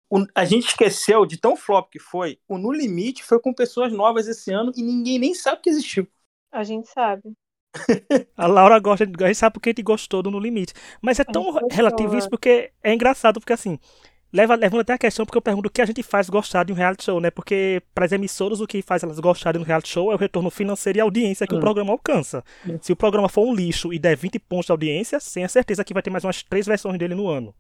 O, 0.09 0.25
a 0.33 0.45
gente 0.45 0.67
esqueceu 0.67 1.25
de 1.25 1.37
tão 1.37 1.55
flop 1.55 1.89
que 1.91 1.99
foi. 1.99 2.39
O 2.47 2.57
No 2.57 2.71
Limite 2.71 3.23
foi 3.23 3.39
com 3.39 3.53
pessoas 3.53 3.91
novas 3.91 4.27
esse 4.27 4.51
ano 4.51 4.71
e 4.75 4.81
ninguém 4.81 5.19
nem 5.19 5.33
sabe 5.33 5.61
que 5.61 5.69
existiu. 5.69 6.07
A 6.51 6.63
gente 6.63 6.87
sabe. 6.87 7.33
a 8.35 8.47
Laura 8.47 8.79
gosta, 8.79 9.03
a 9.03 9.27
gente 9.27 9.35
sabe 9.35 9.53
porque 9.53 9.69
a 9.69 9.71
gente 9.71 9.83
gostou 9.83 10.23
do 10.23 10.31
No 10.31 10.39
Limite. 10.39 10.73
Mas 11.01 11.19
é 11.19 11.23
tão 11.23 11.51
relativo 11.69 12.17
isso 12.17 12.29
porque 12.29 12.71
é 12.81 12.93
engraçado, 12.93 13.39
porque 13.39 13.53
assim, 13.53 13.77
leva, 14.31 14.55
levando 14.55 14.81
até 14.81 14.93
a 14.93 14.97
questão, 14.97 15.25
porque 15.25 15.37
eu 15.37 15.41
pergunto 15.41 15.67
o 15.67 15.71
que 15.71 15.81
a 15.81 15.85
gente 15.85 16.03
faz 16.03 16.29
gostar 16.29 16.63
de 16.63 16.71
um 16.71 16.75
reality 16.75 17.03
show, 17.03 17.19
né? 17.19 17.29
Porque 17.29 17.81
para 17.93 18.05
as 18.05 18.11
emissoras 18.11 18.61
o 18.61 18.67
que 18.67 18.81
faz 18.81 19.03
elas 19.03 19.19
gostarem 19.19 19.59
de 19.59 19.65
um 19.65 19.67
reality 19.67 19.89
show 19.89 20.11
é 20.11 20.15
o 20.15 20.17
retorno 20.17 20.49
financeiro 20.49 20.99
e 20.99 21.01
audiência 21.01 21.47
que 21.47 21.53
o 21.53 21.57
hum. 21.57 21.61
programa 21.61 21.91
alcança. 21.91 22.43
Hum. 22.67 22.77
Se 22.81 22.91
o 22.91 22.95
programa 22.95 23.29
for 23.29 23.45
um 23.45 23.53
lixo 23.53 23.93
e 23.93 23.99
der 23.99 24.15
20 24.15 24.39
pontos 24.39 24.67
de 24.67 24.71
audiência, 24.71 25.19
sem 25.19 25.43
a 25.43 25.49
certeza 25.49 25.83
que 25.83 25.93
vai 25.93 26.03
ter 26.03 26.09
mais 26.09 26.23
umas 26.23 26.43
três 26.43 26.65
versões 26.65 26.97
dele 26.97 27.15
no 27.15 27.27
ano. 27.27 27.53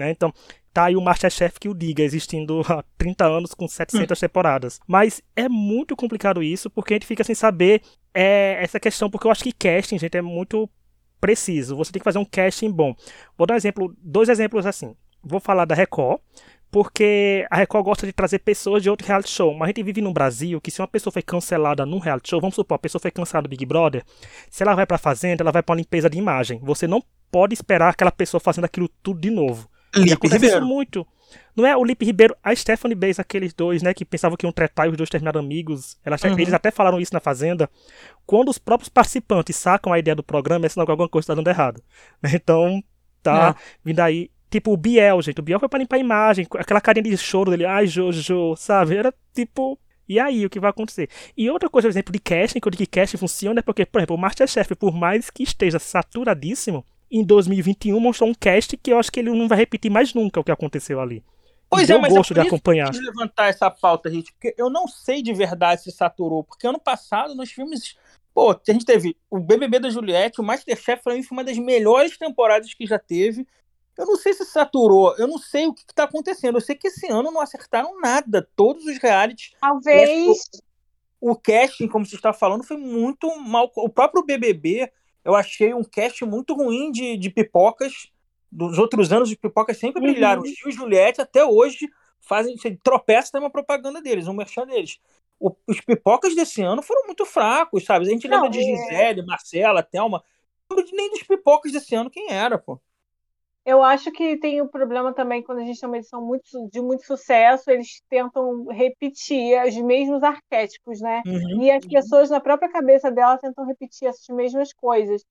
Né? 0.00 0.10
Então, 0.10 0.32
tá 0.72 0.86
aí 0.86 0.96
o 0.96 1.00
Masterchef 1.00 1.60
que 1.60 1.68
o 1.68 1.74
diga, 1.74 2.02
existindo 2.02 2.62
há 2.68 2.82
30 2.98 3.24
anos 3.24 3.54
com 3.54 3.68
700 3.68 4.18
hum. 4.18 4.20
temporadas. 4.20 4.80
Mas 4.86 5.22
é 5.36 5.48
muito 5.48 5.94
complicado 5.94 6.42
isso, 6.42 6.68
porque 6.68 6.94
a 6.94 6.96
gente 6.96 7.06
fica 7.06 7.22
sem 7.22 7.34
saber 7.34 7.82
é, 8.12 8.58
essa 8.60 8.80
questão, 8.80 9.08
porque 9.08 9.26
eu 9.26 9.30
acho 9.30 9.44
que 9.44 9.52
casting, 9.52 9.98
gente, 9.98 10.16
é 10.16 10.22
muito 10.22 10.68
preciso. 11.20 11.76
Você 11.76 11.92
tem 11.92 12.00
que 12.00 12.04
fazer 12.04 12.18
um 12.18 12.24
casting 12.24 12.70
bom. 12.70 12.94
Vou 13.38 13.46
dar 13.46 13.54
um 13.54 13.56
exemplo, 13.56 13.94
dois 14.02 14.28
exemplos 14.28 14.66
assim 14.66 14.96
vou 15.22 15.40
falar 15.40 15.64
da 15.64 15.74
Record, 15.74 16.20
porque 16.70 17.46
a 17.50 17.56
Record 17.56 17.84
gosta 17.84 18.06
de 18.06 18.12
trazer 18.12 18.38
pessoas 18.40 18.82
de 18.82 18.90
outro 18.90 19.06
reality 19.06 19.30
show. 19.30 19.52
Mas 19.52 19.62
a 19.62 19.66
gente 19.68 19.82
vive 19.82 20.00
num 20.00 20.12
Brasil 20.12 20.60
que 20.60 20.70
se 20.70 20.80
uma 20.80 20.88
pessoa 20.88 21.12
foi 21.12 21.22
cancelada 21.22 21.84
num 21.84 21.98
reality 21.98 22.30
show, 22.30 22.40
vamos 22.40 22.54
supor, 22.54 22.76
a 22.76 22.78
pessoa 22.78 23.00
foi 23.00 23.10
cancelada 23.10 23.48
do 23.48 23.50
Big 23.50 23.66
Brother, 23.66 24.04
se 24.48 24.62
ela 24.62 24.74
vai 24.74 24.86
pra 24.86 24.98
fazenda, 24.98 25.42
ela 25.42 25.52
vai 25.52 25.62
pra 25.62 25.72
uma 25.72 25.78
limpeza 25.78 26.08
de 26.08 26.18
imagem. 26.18 26.60
Você 26.62 26.86
não 26.86 27.02
pode 27.30 27.54
esperar 27.54 27.90
aquela 27.90 28.10
pessoa 28.10 28.40
fazendo 28.40 28.64
aquilo 28.64 28.88
tudo 29.02 29.20
de 29.20 29.30
novo. 29.30 29.68
Lipe 29.94 30.28
Ribeiro. 30.28 30.58
Isso 30.58 30.66
muito. 30.66 31.06
Não 31.54 31.66
é 31.66 31.76
o 31.76 31.84
Lipe 31.84 32.04
Ribeiro, 32.04 32.36
a 32.42 32.54
Stephanie 32.54 32.94
Bays, 32.94 33.18
aqueles 33.18 33.52
dois, 33.52 33.82
né, 33.82 33.94
que 33.94 34.04
pensavam 34.04 34.36
que 34.36 34.46
iam 34.46 34.52
tretar 34.52 34.86
e 34.86 34.90
os 34.90 34.96
dois 34.96 35.10
terminaram 35.10 35.40
amigos. 35.40 35.98
Elas, 36.04 36.22
uhum. 36.22 36.38
Eles 36.38 36.52
até 36.52 36.70
falaram 36.70 37.00
isso 37.00 37.14
na 37.14 37.20
Fazenda. 37.20 37.68
Quando 38.26 38.48
os 38.48 38.58
próprios 38.58 38.88
participantes 38.88 39.56
sacam 39.56 39.92
a 39.92 39.98
ideia 39.98 40.14
do 40.14 40.22
programa, 40.22 40.66
é 40.66 40.68
sinal 40.68 40.86
que 40.86 40.90
alguma 40.90 41.08
coisa 41.08 41.24
está 41.24 41.34
dando 41.34 41.48
errado. 41.48 41.82
Então, 42.32 42.82
tá 43.22 43.54
é. 43.56 43.62
vindo 43.84 44.00
aí 44.00 44.30
Tipo, 44.50 44.72
o 44.72 44.76
Biel, 44.76 45.22
gente. 45.22 45.38
O 45.38 45.42
Biel 45.42 45.60
foi 45.60 45.68
pra 45.68 45.78
limpar 45.78 45.96
a 45.96 46.00
imagem. 46.00 46.46
Aquela 46.58 46.80
carinha 46.80 47.04
de 47.04 47.16
choro 47.16 47.52
dele. 47.52 47.64
Ai, 47.64 47.86
Jojo, 47.86 48.56
sabe? 48.56 48.96
Era 48.96 49.14
tipo. 49.32 49.78
E 50.08 50.18
aí, 50.18 50.44
o 50.44 50.50
que 50.50 50.58
vai 50.58 50.70
acontecer? 50.70 51.08
E 51.36 51.48
outra 51.48 51.70
coisa, 51.70 51.86
por 51.86 51.92
exemplo, 51.92 52.12
de 52.12 52.18
casting, 52.18 52.58
que 52.58 52.70
que 52.70 52.86
casting 52.86 53.16
funciona 53.16 53.60
é 53.60 53.62
porque, 53.62 53.86
por 53.86 54.00
exemplo, 54.00 54.16
o 54.16 54.18
Masterchef, 54.18 54.74
por 54.74 54.92
mais 54.92 55.30
que 55.30 55.44
esteja 55.44 55.78
saturadíssimo, 55.78 56.84
em 57.10 57.24
2021 57.24 57.98
mostrou 57.98 58.30
um 58.30 58.34
cast 58.34 58.76
que 58.76 58.92
eu 58.92 58.98
acho 58.98 59.10
que 59.10 59.20
ele 59.20 59.30
não 59.30 59.48
vai 59.48 59.58
repetir 59.58 59.90
mais 59.90 60.14
nunca 60.14 60.40
o 60.40 60.44
que 60.44 60.52
aconteceu 60.52 61.00
ali. 61.00 61.24
Pois 61.68 61.88
é, 61.88 61.96
mas 61.96 62.12
gosto 62.12 62.32
é 62.32 62.34
de 62.34 62.40
acompanhar. 62.40 62.92
Eu 62.92 63.00
levantar 63.00 63.48
essa 63.48 63.70
pauta, 63.70 64.08
Rich, 64.08 64.32
porque 64.32 64.54
eu 64.58 64.68
não 64.68 64.88
sei 64.88 65.22
de 65.22 65.32
verdade 65.32 65.82
se 65.82 65.92
saturou, 65.92 66.42
porque 66.42 66.66
ano 66.66 66.80
passado 66.80 67.34
nós 67.34 67.50
filmes 67.50 67.96
Pô, 68.32 68.52
a 68.52 68.72
gente 68.72 68.84
teve 68.84 69.16
o 69.28 69.40
BBB 69.40 69.80
da 69.80 69.90
Juliette, 69.90 70.40
o 70.40 70.44
Masterchef 70.44 71.02
pra 71.02 71.14
mim 71.14 71.22
foi 71.22 71.36
uma 71.36 71.44
das 71.44 71.58
melhores 71.58 72.16
temporadas 72.16 72.72
que 72.72 72.86
já 72.86 72.98
teve. 72.98 73.46
Eu 73.98 74.06
não 74.06 74.16
sei 74.16 74.32
se 74.32 74.44
saturou, 74.44 75.14
eu 75.18 75.26
não 75.26 75.36
sei 75.36 75.66
o 75.66 75.74
que, 75.74 75.82
está 75.82 76.04
acontecendo. 76.04 76.56
Eu 76.56 76.60
sei 76.60 76.74
que 76.74 76.88
esse 76.88 77.10
ano 77.10 77.30
não 77.30 77.40
acertaram 77.40 78.00
nada. 78.00 78.48
Todos 78.56 78.86
os 78.86 78.98
realities. 78.98 79.52
Talvez. 79.60 80.48
O, 81.20 81.32
o 81.32 81.36
casting, 81.36 81.88
como 81.88 82.06
você 82.06 82.16
está 82.16 82.32
falando, 82.32 82.64
foi 82.64 82.76
muito 82.76 83.28
mal. 83.40 83.70
O 83.76 83.88
próprio 83.88 84.24
BBB, 84.24 84.90
eu 85.24 85.34
achei 85.34 85.74
um 85.74 85.84
casting 85.84 86.24
muito 86.24 86.54
ruim 86.54 86.90
de, 86.90 87.16
de 87.16 87.30
pipocas. 87.30 88.10
Dos 88.50 88.78
outros 88.78 89.12
anos, 89.12 89.30
os 89.30 89.36
pipocas 89.36 89.78
sempre 89.78 90.00
uhum. 90.00 90.10
brilharam. 90.10 90.44
Gil 90.44 90.68
e 90.68 90.72
Juliette, 90.72 91.20
até 91.20 91.44
hoje, 91.44 91.88
fazem. 92.20 92.56
Tropeça 92.82 93.32
tem 93.32 93.40
uma 93.40 93.50
propaganda 93.50 94.02
deles, 94.02 94.26
um 94.26 94.34
merchan 94.34 94.66
deles. 94.66 94.98
O, 95.38 95.54
os 95.66 95.80
pipocas 95.80 96.34
desse 96.34 96.60
ano 96.62 96.82
foram 96.82 97.06
muito 97.06 97.24
fracos, 97.24 97.84
sabe? 97.84 98.06
A 98.06 98.10
gente 98.10 98.28
não, 98.28 98.42
lembra 98.42 98.50
de 98.50 98.58
é. 98.58 98.62
Gisele, 98.62 99.24
Marcela, 99.24 99.82
Thelma. 99.82 100.22
Não 100.68 100.76
lembro 100.76 100.96
nem 100.96 101.10
dos 101.10 101.22
pipocas 101.22 101.72
desse 101.72 101.94
ano 101.94 102.10
quem 102.10 102.30
era, 102.30 102.58
pô. 102.58 102.80
Eu 103.64 103.82
acho 103.82 104.10
que 104.10 104.38
tem 104.38 104.60
o 104.60 104.64
um 104.64 104.68
problema 104.68 105.12
também 105.12 105.42
quando 105.42 105.58
a 105.58 105.64
gente 105.64 105.78
tem 105.78 105.88
uma 105.88 105.98
edição 105.98 106.24
muito, 106.24 106.68
de 106.70 106.80
muito 106.80 107.04
sucesso, 107.04 107.70
eles 107.70 108.02
tentam 108.08 108.66
repetir 108.66 109.62
os 109.66 109.76
mesmos 109.76 110.22
arquétipos, 110.22 111.00
né? 111.00 111.22
Uhum, 111.26 111.62
e 111.62 111.70
as 111.70 111.84
uhum. 111.84 111.90
pessoas 111.90 112.30
na 112.30 112.40
própria 112.40 112.70
cabeça 112.70 113.10
dela 113.10 113.38
tentam 113.38 113.66
repetir 113.66 114.08
essas 114.08 114.26
mesmas 114.34 114.72
coisas. 114.72 115.22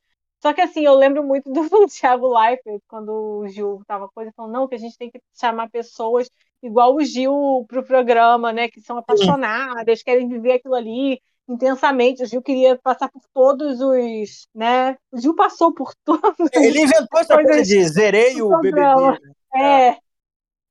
Só 0.41 0.53
que 0.53 0.61
assim, 0.61 0.85
eu 0.85 0.93
lembro 0.93 1.23
muito 1.23 1.51
do 1.51 1.61
Thiago 1.89 2.27
Leifert, 2.27 2.81
quando 2.87 3.09
o 3.09 3.47
Gil 3.47 3.81
tava 3.87 4.07
coisa, 4.07 4.31
falando, 4.35 4.53
não, 4.53 4.67
que 4.67 4.75
a 4.75 4.79
gente 4.79 4.97
tem 4.97 5.09
que 5.09 5.19
chamar 5.33 5.69
pessoas 5.69 6.29
igual 6.61 6.95
o 6.95 7.03
Gil 7.03 7.65
pro 7.67 7.83
programa, 7.83 8.53
né? 8.53 8.69
Que 8.69 8.79
são 8.79 8.97
apaixonadas, 8.97 10.03
querem 10.03 10.27
viver 10.27 10.53
aquilo 10.53 10.75
ali 10.75 11.19
intensamente. 11.49 12.23
O 12.23 12.25
Gil 12.25 12.41
queria 12.41 12.77
passar 12.77 13.09
por 13.09 13.21
todos 13.33 13.81
os, 13.81 14.47
né? 14.53 14.95
O 15.11 15.19
Gil 15.19 15.35
passou 15.35 15.73
por 15.73 15.93
todos. 16.05 16.49
Ele 16.53 16.83
inventou 16.83 17.19
essa 17.19 17.35
coisa 17.35 17.63
de 17.63 17.87
zerei 17.87 18.41
o 18.41 18.49
BBB. 18.59 18.81
Né? 18.81 19.17
É. 19.55 19.97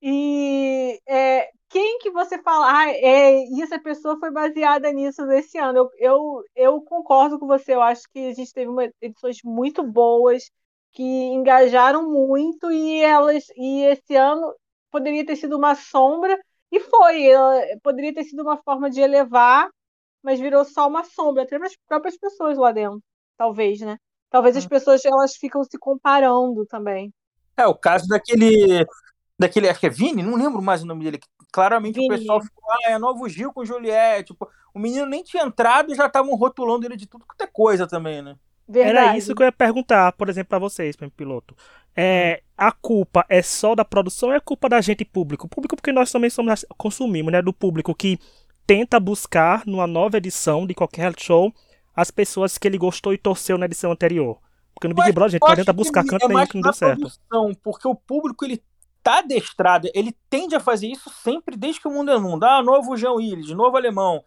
E 0.01 1.01
é, 1.09 1.51
quem 1.69 1.99
que 1.99 2.11
você 2.11 2.41
fala, 2.41 2.73
ah, 2.73 2.89
é, 2.91 3.45
e 3.45 3.61
essa 3.63 3.79
pessoa 3.81 4.19
foi 4.19 4.31
baseada 4.31 4.93
nisso 4.93 5.27
nesse 5.27 5.59
ano? 5.59 5.79
Eu, 5.79 5.91
eu, 5.99 6.45
eu 6.55 6.83
concordo 6.83 7.39
com 7.39 7.47
você, 7.47 7.75
eu 7.75 7.83
acho 7.83 8.03
que 8.13 8.29
a 8.29 8.33
gente 8.33 8.53
teve 8.53 8.71
uma, 8.71 8.89
edições 9.01 9.39
muito 9.45 9.83
boas 9.83 10.51
que 10.93 11.03
engajaram 11.03 12.09
muito 12.11 12.71
e 12.71 13.01
elas 13.03 13.45
e 13.57 13.83
esse 13.85 14.17
ano 14.17 14.55
poderia 14.91 15.27
ter 15.27 15.37
sido 15.37 15.57
uma 15.57 15.75
sombra 15.75 16.39
e 16.73 16.81
foi, 16.81 17.25
poderia 17.83 18.15
ter 18.15 18.25
sido 18.25 18.43
uma 18.43 18.57
forma 18.57 18.89
de 18.89 19.01
elevar 19.01 19.69
mas 20.23 20.41
virou 20.41 20.65
só 20.65 20.89
uma 20.89 21.05
sombra, 21.05 21.43
até 21.43 21.59
para 21.59 21.67
as 21.67 21.77
próprias 21.87 22.17
pessoas 22.17 22.57
lá 22.59 22.73
dentro, 22.73 23.03
talvez, 23.37 23.81
né? 23.81 23.99
Talvez 24.31 24.57
as 24.57 24.65
hum. 24.65 24.69
pessoas 24.69 25.05
elas 25.05 25.37
ficam 25.37 25.63
se 25.65 25.79
comparando 25.79 26.67
também. 26.67 27.13
É, 27.57 27.67
o 27.67 27.75
caso 27.75 28.07
daquele. 28.07 28.87
Daquele, 29.39 29.69
acho 29.69 29.79
que 29.79 29.87
é 29.87 29.91
Vini, 29.91 30.23
não 30.23 30.37
lembro 30.37 30.61
mais 30.61 30.83
o 30.83 30.87
nome 30.87 31.05
dele. 31.05 31.21
Claramente 31.53 31.95
Vini. 31.95 32.07
o 32.07 32.19
pessoal 32.19 32.43
ficou, 32.43 32.65
ah, 32.71 32.91
é 32.91 32.99
novo 32.99 33.29
Gil 33.29 33.53
com 33.53 33.65
Juliette. 33.65 34.33
Tipo, 34.33 34.49
o 34.75 34.79
menino 34.79 35.07
nem 35.07 35.23
tinha 35.23 35.45
entrado 35.45 35.93
e 35.93 35.95
já 35.95 36.07
estavam 36.07 36.35
rotulando 36.35 36.87
ele 36.87 36.97
de 36.97 37.07
tudo 37.07 37.25
quanto 37.25 37.41
é 37.41 37.47
coisa 37.47 37.87
também, 37.87 38.21
né? 38.21 38.37
Verdade. 38.69 38.99
Era 38.99 39.17
isso 39.17 39.35
que 39.35 39.43
eu 39.43 39.47
ia 39.47 39.53
perguntar, 39.53 40.13
por 40.13 40.29
exemplo, 40.29 40.51
para 40.51 40.59
vocês, 40.59 40.95
piloto. 41.17 41.57
É, 41.97 42.43
a 42.57 42.71
culpa 42.71 43.25
é 43.29 43.41
só 43.41 43.75
da 43.75 43.85
produção 43.85 44.29
ou 44.29 44.35
é 44.35 44.41
culpa 44.41 44.69
da 44.69 44.81
gente 44.81 45.05
público? 45.05 45.49
Público 45.49 45.75
porque 45.75 45.91
nós 45.91 46.13
também 46.13 46.29
somos 46.29 46.67
consumimos, 46.77 47.33
né? 47.33 47.41
Do 47.41 47.53
público 47.53 47.95
que 47.95 48.19
tenta 48.69 49.01
buscar, 49.01 49.67
numa 49.67 49.87
nova 49.87 50.19
edição 50.19 50.67
de 50.67 50.75
qualquer 50.75 51.01
reality 51.01 51.25
show, 51.25 51.51
as 51.97 52.11
pessoas 52.11 52.59
que 52.59 52.69
ele 52.69 52.77
gostou 52.77 53.15
e 53.15 53.19
torceu 53.19 53.57
na 53.57 53.65
edição 53.65 53.91
anterior. 53.91 54.39
Porque 54.75 54.87
no 54.87 54.95
Big 54.95 55.11
Brother 55.11 55.41
a 55.43 55.49
gente 55.49 55.57
tenta 55.57 55.73
buscar 55.73 56.05
canto 56.05 56.27
é 56.27 56.29
nenhum 56.29 56.47
que 56.47 56.55
não 56.55 56.61
deu 56.61 56.73
certo. 56.75 57.01
Produção, 57.01 57.55
porque 57.63 57.89
o 57.89 57.95
público 57.95 58.45
ele 58.45 58.63
tá 59.03 59.21
adestrado, 59.21 59.89
ele 59.95 60.15
tende 60.29 60.55
a 60.55 60.61
fazer 60.61 60.87
isso 60.87 61.09
sempre 61.09 61.57
desde 61.57 61.81
que 61.81 61.89
o 61.89 61.91
mundo 61.91 62.11
é 62.11 62.19
mundo. 62.19 62.45
Ah, 62.45 62.63
novo 62.63 62.95
João 62.95 63.17
Willis, 63.17 63.49
novo 63.53 63.75
alemão. 63.75 64.23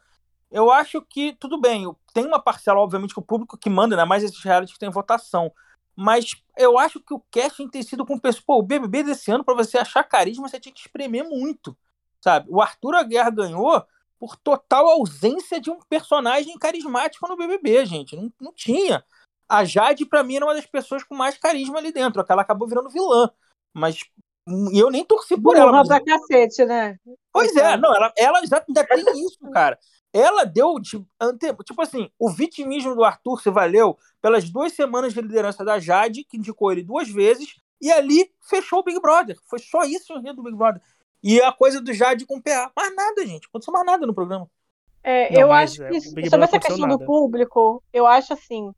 Eu 0.49 0.71
acho 0.71 1.03
que, 1.03 1.33
tudo 1.39 1.61
bem, 1.61 1.85
tem 2.11 2.25
uma 2.25 2.41
parcela, 2.41 2.79
obviamente, 2.79 3.13
que 3.13 3.19
o 3.19 3.23
público 3.23 3.55
que 3.55 3.69
manda, 3.69 3.95
né? 3.95 4.05
Mais 4.05 4.23
esses 4.23 4.43
realities 4.43 4.73
que 4.73 4.79
tem 4.79 4.89
votação. 4.89 5.53
Mas 5.95 6.31
eu 6.57 6.79
acho 6.79 6.99
que 6.99 7.13
o 7.13 7.23
casting 7.31 7.69
tem 7.69 7.83
sido 7.83 8.03
com 8.07 8.17
pessoas. 8.17 8.43
Pô, 8.43 8.57
o 8.57 8.63
BBB 8.63 9.03
desse 9.03 9.31
ano, 9.31 9.45
para 9.45 9.53
você 9.53 9.77
achar 9.77 10.03
carisma, 10.03 10.49
você 10.49 10.59
tinha 10.59 10.73
que 10.73 10.81
espremer 10.81 11.23
muito. 11.23 11.77
Sabe? 12.19 12.47
O 12.49 12.59
Arthur 12.59 12.95
Aguiar 12.95 13.31
ganhou 13.31 13.85
por 14.21 14.37
total 14.37 14.87
ausência 14.87 15.59
de 15.59 15.71
um 15.71 15.79
personagem 15.89 16.55
carismático 16.59 17.27
no 17.27 17.35
BBB, 17.35 17.87
gente. 17.87 18.15
Não, 18.15 18.31
não 18.39 18.53
tinha. 18.53 19.03
A 19.49 19.65
Jade, 19.65 20.05
para 20.05 20.21
mim, 20.21 20.35
era 20.35 20.45
uma 20.45 20.53
das 20.53 20.67
pessoas 20.67 21.03
com 21.03 21.15
mais 21.15 21.39
carisma 21.39 21.79
ali 21.79 21.91
dentro. 21.91 22.21
Aquela 22.21 22.43
acabou 22.43 22.67
virando 22.67 22.91
vilã. 22.91 23.31
Mas 23.73 23.97
eu 24.71 24.91
nem 24.91 25.03
torci 25.03 25.35
por 25.41 25.57
ela. 25.57 25.71
Mas... 25.71 25.87
pra 25.87 26.05
cacete, 26.05 26.63
né? 26.65 26.99
Pois 27.33 27.55
é, 27.55 27.75
não, 27.77 27.95
ela, 27.95 28.13
ela 28.15 28.45
já 28.45 28.63
ainda 28.67 28.85
tem 28.85 29.25
isso, 29.25 29.39
cara. 29.51 29.79
Ela 30.13 30.43
deu, 30.43 30.79
tipo, 30.79 31.07
ante... 31.19 31.51
tipo 31.63 31.81
assim, 31.81 32.07
o 32.19 32.29
vitimismo 32.29 32.93
do 32.93 33.03
Arthur 33.03 33.41
se 33.41 33.49
valeu 33.49 33.97
pelas 34.21 34.47
duas 34.51 34.73
semanas 34.73 35.15
de 35.15 35.21
liderança 35.21 35.65
da 35.65 35.79
Jade, 35.79 36.25
que 36.25 36.37
indicou 36.37 36.71
ele 36.71 36.83
duas 36.83 37.09
vezes, 37.09 37.55
e 37.81 37.91
ali 37.91 38.31
fechou 38.39 38.79
o 38.81 38.83
Big 38.83 39.01
Brother. 39.01 39.39
Foi 39.49 39.57
só 39.57 39.81
isso 39.81 40.13
o 40.13 40.21
do 40.21 40.43
Big 40.43 40.55
Brother. 40.55 40.79
E 41.23 41.41
a 41.41 41.51
coisa 41.51 41.81
do 41.81 41.93
Jade 41.93 42.25
com 42.25 42.37
o 42.37 42.41
PA. 42.41 42.71
Mais 42.75 42.95
nada, 42.95 43.25
gente. 43.25 43.43
Não 43.43 43.49
aconteceu 43.49 43.73
mais 43.73 43.85
nada 43.85 44.07
no 44.07 44.13
programa. 44.13 44.47
É, 45.03 45.33
não, 45.33 45.41
eu 45.41 45.51
acho 45.51 45.83
é, 45.83 45.89
que 45.89 46.01
sobre 46.01 46.25
essa 46.45 46.59
questão 46.59 46.87
nada. 46.87 46.97
do 46.97 47.05
público, 47.05 47.83
eu 47.91 48.05
acho 48.05 48.33
assim. 48.33 48.71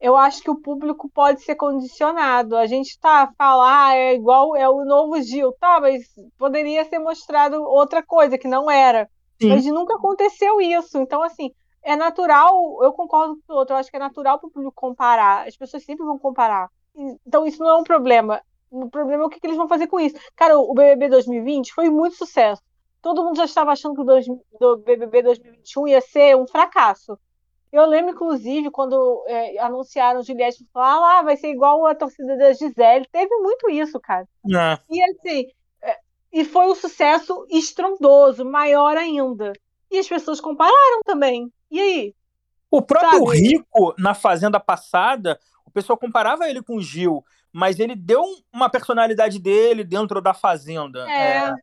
Eu 0.00 0.16
acho 0.16 0.40
que 0.42 0.50
o 0.50 0.60
público 0.60 1.10
pode 1.12 1.42
ser 1.42 1.56
condicionado. 1.56 2.56
A 2.56 2.66
gente 2.66 2.98
tá 3.00 3.22
a 3.22 3.32
falar, 3.32 3.88
ah, 3.88 3.96
é 3.96 4.14
igual 4.14 4.56
é 4.56 4.68
o 4.68 4.84
novo 4.84 5.20
Gil, 5.20 5.52
tá, 5.58 5.80
mas 5.80 6.04
poderia 6.36 6.84
ser 6.84 7.00
mostrado 7.00 7.60
outra 7.62 8.02
coisa 8.02 8.38
que 8.38 8.46
não 8.46 8.70
era. 8.70 9.10
Sim. 9.40 9.48
Mas 9.48 9.64
nunca 9.66 9.96
aconteceu 9.96 10.60
isso. 10.60 10.98
Então, 10.98 11.22
assim, 11.22 11.52
é 11.82 11.96
natural, 11.96 12.78
eu 12.82 12.92
concordo 12.92 13.38
com 13.44 13.52
o 13.52 13.56
outro, 13.56 13.74
eu 13.74 13.78
acho 13.78 13.90
que 13.90 13.96
é 13.96 14.00
natural 14.00 14.38
para 14.38 14.46
o 14.46 14.50
público 14.50 14.74
comparar. 14.74 15.48
As 15.48 15.56
pessoas 15.56 15.84
sempre 15.84 16.06
vão 16.06 16.18
comparar. 16.18 16.70
Então, 17.26 17.46
isso 17.46 17.62
não 17.62 17.70
é 17.70 17.74
um 17.76 17.84
problema. 17.84 18.40
O 18.70 18.88
problema 18.88 19.22
é 19.22 19.26
o 19.26 19.28
que, 19.28 19.40
que, 19.40 19.46
eles 19.46 19.56
vão 19.56 19.68
fazer 19.68 19.86
com 19.86 19.98
isso. 19.98 20.16
Cara, 20.36 20.58
o 20.58 20.74
BBB 20.74 21.08
2020 21.08 21.72
foi 21.72 21.88
muito 21.88 22.16
sucesso. 22.16 22.62
Todo 23.00 23.24
mundo 23.24 23.36
já 23.36 23.44
estava 23.44 23.72
achando 23.72 23.94
que 23.94 24.00
o 24.00 24.04
dois, 24.04 24.26
do 24.60 24.76
BBB 24.78 25.22
2021 25.22 25.88
ia 25.88 26.00
ser 26.00 26.36
um 26.36 26.46
fracasso. 26.46 27.18
Eu 27.70 27.86
lembro, 27.86 28.12
inclusive, 28.12 28.70
quando 28.70 29.24
é, 29.26 29.58
anunciaram 29.58 30.22
Juliette, 30.22 30.66
falaram, 30.72 31.04
ah, 31.04 31.22
vai 31.22 31.36
ser 31.36 31.48
igual 31.48 31.86
a 31.86 31.94
torcida 31.94 32.36
da 32.36 32.52
Gisele. 32.52 33.06
Teve 33.12 33.34
muito 33.36 33.70
isso, 33.70 34.00
cara. 34.00 34.26
É. 34.46 34.78
E 34.90 35.02
assim, 35.02 35.46
é, 35.82 35.98
e 36.32 36.44
foi 36.44 36.70
um 36.70 36.74
sucesso 36.74 37.46
estrondoso, 37.50 38.44
maior 38.44 38.96
ainda. 38.96 39.52
E 39.90 39.98
as 39.98 40.08
pessoas 40.08 40.40
compararam 40.40 41.00
também. 41.04 41.52
E 41.70 41.80
aí? 41.80 42.14
O 42.70 42.82
próprio 42.82 43.26
Sabe? 43.26 43.38
Rico, 43.38 43.94
na 43.98 44.14
Fazenda 44.14 44.58
passada, 44.58 45.38
o 45.64 45.70
pessoal 45.70 45.98
comparava 45.98 46.48
ele 46.48 46.62
com 46.62 46.76
o 46.76 46.82
Gil 46.82 47.24
mas 47.52 47.78
ele 47.78 47.94
deu 47.94 48.22
uma 48.52 48.68
personalidade 48.70 49.38
dele 49.38 49.84
dentro 49.84 50.20
da 50.20 50.34
Fazenda. 50.34 51.08
É. 51.10 51.48
é 51.48 51.54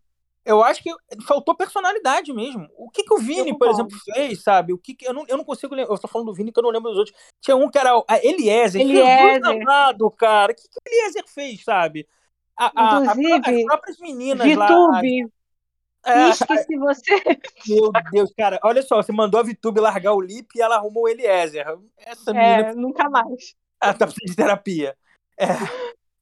eu 0.46 0.64
acho 0.64 0.84
que 0.84 0.92
faltou 1.26 1.56
personalidade 1.56 2.32
mesmo. 2.32 2.70
O 2.78 2.88
que, 2.92 3.04
que 3.04 3.14
o 3.16 3.18
Vini, 3.18 3.58
por 3.58 3.68
exemplo, 3.68 3.98
fez, 4.14 4.44
sabe? 4.44 4.74
O 4.74 4.78
que, 4.78 4.94
que 4.94 5.08
eu, 5.08 5.12
não, 5.12 5.26
eu 5.28 5.38
não 5.38 5.44
consigo 5.44 5.74
lembrar. 5.74 5.92
Eu 5.92 5.96
estou 5.96 6.10
falando 6.10 6.28
do 6.28 6.36
Vini 6.36 6.52
que 6.52 6.60
eu 6.60 6.64
não 6.64 6.70
lembro 6.70 6.92
dos 6.92 7.00
outros. 7.00 7.18
Tinha 7.42 7.58
um 7.58 7.68
que 7.68 7.80
era 7.80 7.92
a 8.08 8.24
Eliezer. 8.24 8.80
Eliezer. 8.80 9.44
Amado, 9.44 10.10
cara. 10.12 10.52
O 10.52 10.56
que, 10.56 10.62
que 10.62 10.78
o 10.78 10.82
Eliezer 10.88 11.24
fez, 11.28 11.64
sabe? 11.64 12.08
A, 12.56 12.66
a, 12.76 13.02
Inclusive, 13.02 13.34
a, 13.34 13.38
as 13.38 13.64
próprias 13.64 14.00
meninas 14.00 14.46
Vitube. 14.46 15.24
lá. 15.24 15.30
É, 16.06 16.30
Esqueci 16.30 16.78
você. 16.78 17.24
Meu 17.68 17.92
Deus, 18.12 18.32
cara. 18.38 18.60
Olha 18.64 18.84
só, 18.84 18.98
você 18.98 19.12
mandou 19.12 19.40
a 19.40 19.44
Vitube 19.44 19.80
largar 19.80 20.14
o 20.14 20.22
Lip 20.22 20.48
e 20.56 20.62
ela 20.62 20.76
arrumou 20.76 21.06
o 21.06 21.10
Eliezer. 21.10 21.66
Essa 21.98 22.30
é, 22.30 22.58
menina. 22.58 22.76
Nunca 22.76 23.10
mais. 23.10 23.56
Ela 23.82 23.94
tá 23.96 24.06
precisando 24.06 24.30
de 24.30 24.36
terapia. 24.36 24.96
É. 25.38 25.48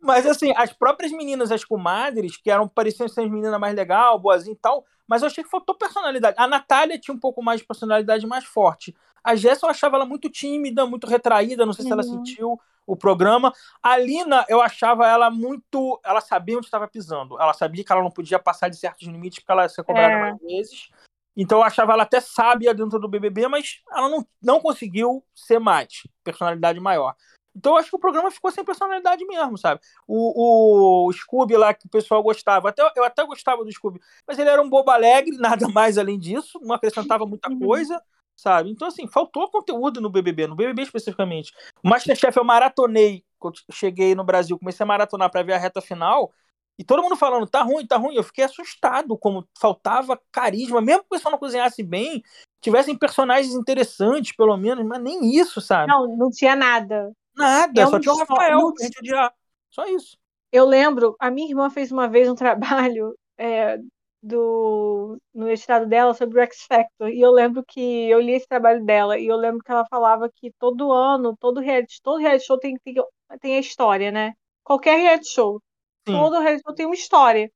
Mas 0.02 0.26
assim, 0.26 0.52
as 0.58 0.74
próprias 0.74 1.12
meninas, 1.12 1.52
as 1.52 1.64
comadres, 1.64 2.36
que 2.36 2.52
eram 2.52 2.68
pareciam 2.68 3.08
ser 3.08 3.22
as 3.22 3.30
meninas 3.30 3.58
mais 3.60 3.74
legal, 3.74 4.20
boazinha 4.20 4.54
e 4.54 4.58
tal, 4.58 4.86
mas 5.08 5.22
eu 5.22 5.28
achei 5.28 5.44
que 5.44 5.50
faltou 5.50 5.76
personalidade. 5.76 6.36
A 6.38 6.48
Natália 6.48 7.00
tinha 7.00 7.16
um 7.16 7.20
pouco 7.20 7.42
mais 7.42 7.62
de 7.62 7.68
personalidade 7.68 8.28
mais 8.28 8.44
forte. 8.44 8.94
A 9.24 9.36
Jéssica 9.36 9.68
eu 9.68 9.72
achava 9.72 9.96
ela 9.96 10.06
muito 10.06 10.30
tímida, 10.30 10.86
muito 10.86 11.08
retraída, 11.08 11.66
não 11.66 11.72
sei 11.72 11.84
uhum. 11.84 11.88
se 11.88 11.94
ela 11.94 12.04
uhum. 12.04 12.26
sentiu 12.26 12.62
o 12.86 12.96
programa. 12.98 13.54
A 13.82 13.98
Lina, 13.98 14.46
eu 14.50 14.62
achava 14.62 15.08
ela 15.08 15.32
muito. 15.32 16.00
Ela 16.04 16.20
sabia 16.20 16.58
onde 16.58 16.68
estava 16.68 16.88
pisando. 16.88 17.40
Ela 17.40 17.54
sabia 17.54 17.84
que 17.84 17.92
ela 17.92 18.04
não 18.04 18.12
podia 18.12 18.40
passar 18.40 18.70
de 18.70 18.76
certos 18.76 19.08
limites 19.08 19.40
porque 19.40 19.52
ela 19.52 19.64
ia 19.64 19.70
ser 19.70 19.84
cobrada 19.84 20.14
é. 20.14 20.20
mais 20.20 20.42
vezes. 20.42 20.90
Então 21.36 21.60
eu 21.60 21.64
achava 21.64 21.94
ela 21.94 22.04
até 22.04 22.20
sábia 22.20 22.74
dentro 22.74 23.00
do 23.00 23.08
BBB, 23.08 23.48
mas 23.48 23.82
ela 23.92 24.10
não, 24.10 24.28
não 24.42 24.60
conseguiu 24.60 25.24
ser 25.34 25.60
mais, 25.60 26.04
personalidade 26.24 26.80
maior. 26.80 27.16
Então 27.56 27.74
eu 27.74 27.78
acho 27.78 27.90
que 27.90 27.96
o 27.96 28.00
programa 28.00 28.32
ficou 28.32 28.52
sem 28.52 28.64
personalidade 28.64 29.26
mesmo, 29.26 29.58
sabe? 29.58 29.80
O, 30.08 31.08
o 31.08 31.14
Scooby 31.14 31.56
lá 31.56 31.74
que 31.74 31.86
o 31.86 31.90
pessoal 31.90 32.22
gostava, 32.24 32.70
até, 32.70 32.82
eu 32.96 33.04
até 33.04 33.26
gostava 33.26 33.64
do 33.64 33.72
Scooby, 33.72 34.00
mas 34.28 34.40
ele 34.40 34.50
era 34.50 34.62
um 34.62 34.70
bobo 34.70 34.90
alegre, 34.90 35.38
nada 35.38 35.68
mais 35.70 35.98
além 35.98 36.18
disso, 36.18 36.60
não 36.62 36.76
acrescentava 36.76 37.26
muita 37.26 37.50
uhum. 37.50 37.60
coisa, 37.60 38.02
sabe? 38.36 38.70
Então, 38.70 38.88
assim, 38.88 39.08
faltou 39.08 39.50
conteúdo 39.50 40.02
no 40.02 40.10
BBB, 40.10 40.48
no 40.48 40.56
BBB 40.56 40.84
especificamente. 40.84 41.54
O 41.84 41.90
Masterchef 41.90 42.36
eu 42.38 42.44
maratonei, 42.44 43.24
quando 43.38 43.60
cheguei 43.72 44.16
no 44.16 44.24
Brasil, 44.24 44.58
comecei 44.58 44.84
a 44.84 44.88
maratonar 44.88 45.30
para 45.30 45.44
ver 45.44 45.54
a 45.54 45.58
reta 45.58 45.82
final, 45.82 46.32
e 46.78 46.84
todo 46.84 47.04
mundo 47.04 47.16
falando, 47.16 47.46
tá 47.46 47.62
ruim, 47.62 47.86
tá 47.86 47.98
ruim. 47.98 48.16
Eu 48.16 48.24
fiquei 48.24 48.44
assustado, 48.44 49.16
como 49.18 49.48
faltava 49.60 50.20
carisma, 50.32 50.82
mesmo 50.82 51.02
que 51.02 51.08
o 51.08 51.10
pessoal 51.10 51.32
não 51.32 51.40
cozinhasse 51.40 51.84
bem, 51.84 52.24
tivessem 52.60 52.98
personagens 52.98 53.54
interessantes, 53.54 54.36
pelo 54.36 54.58
menos, 54.58 54.84
mas 54.86 55.02
nem 55.02 55.36
isso, 55.36 55.62
sabe? 55.62 55.92
Não, 55.92 56.18
não 56.18 56.32
tinha 56.32 56.56
nada. 56.56 57.12
Nada, 57.36 57.82
eu 57.82 57.88
só 57.88 58.00
tinha 58.00 58.14
o 58.14 58.18
Rafael, 58.18 58.60
não... 58.60 58.74
a 58.80 58.84
gente 58.84 59.00
odiar. 59.00 59.34
Só 59.70 59.86
isso. 59.88 60.18
Eu 60.52 60.66
lembro, 60.66 61.16
a 61.20 61.32
minha 61.32 61.50
irmã 61.50 61.70
fez 61.70 61.92
uma 61.92 62.08
vez 62.08 62.30
um 62.30 62.36
trabalho 62.36 63.16
é, 63.38 63.78
do, 64.22 65.18
no 65.34 65.52
estado 65.52 65.86
dela 65.86 66.14
sobre 66.14 66.40
o 66.40 66.44
X 66.44 66.66
Factor, 66.68 67.10
e 67.10 67.20
eu 67.20 67.32
lembro 67.32 67.64
que 67.68 68.10
eu 68.10 68.22
li 68.22 68.34
esse 68.34 68.48
trabalho 68.48 68.86
dela, 68.86 69.18
e 69.18 69.28
eu 69.28 69.36
lembro 69.36 69.64
que 69.64 69.72
ela 69.72 69.86
falava 69.90 70.30
que 70.34 70.52
todo 70.60 70.92
ano, 70.92 71.36
todo 71.40 71.60
reality, 71.60 72.00
todo 72.02 72.20
reality 72.20 72.46
show 72.46 72.58
tem, 72.58 72.78
tem, 72.84 72.96
tem 73.42 73.58
a 73.58 73.60
história, 73.60 74.12
né? 74.12 74.34
Qualquer 74.64 74.98
reality 74.98 75.28
show 75.28 75.62
Sim. 76.08 76.14
todo 76.14 76.38
o 76.38 76.74
tem 76.74 76.86
uma 76.86 76.96
história. 76.96 77.52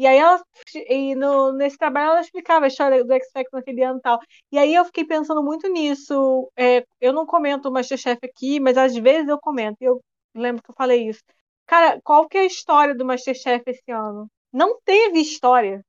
E 0.00 0.06
aí 0.06 0.16
ela, 0.16 0.42
e 0.88 1.14
no, 1.14 1.52
nesse 1.52 1.76
trabalho 1.76 2.12
ela 2.12 2.20
explicava 2.22 2.64
a 2.64 2.68
história 2.68 3.04
do 3.04 3.12
X 3.12 3.28
Factor 3.34 3.60
naquele 3.60 3.84
ano 3.84 3.98
e 3.98 4.00
tal. 4.00 4.18
E 4.50 4.56
aí 4.56 4.74
eu 4.74 4.82
fiquei 4.86 5.04
pensando 5.04 5.42
muito 5.42 5.68
nisso. 5.68 6.50
É, 6.56 6.86
eu 6.98 7.12
não 7.12 7.26
comento 7.26 7.68
o 7.68 7.70
Masterchef 7.70 8.18
aqui, 8.24 8.58
mas 8.60 8.78
às 8.78 8.96
vezes 8.96 9.28
eu 9.28 9.38
comento. 9.38 9.76
E 9.78 9.84
eu 9.84 10.00
lembro 10.34 10.62
que 10.62 10.70
eu 10.70 10.74
falei 10.74 11.06
isso. 11.06 11.20
Cara, 11.66 12.00
qual 12.02 12.26
que 12.26 12.38
é 12.38 12.40
a 12.40 12.46
história 12.46 12.94
do 12.94 13.04
Masterchef 13.04 13.62
esse 13.66 13.92
ano? 13.92 14.26
Não 14.50 14.80
teve 14.82 15.20
história. 15.20 15.84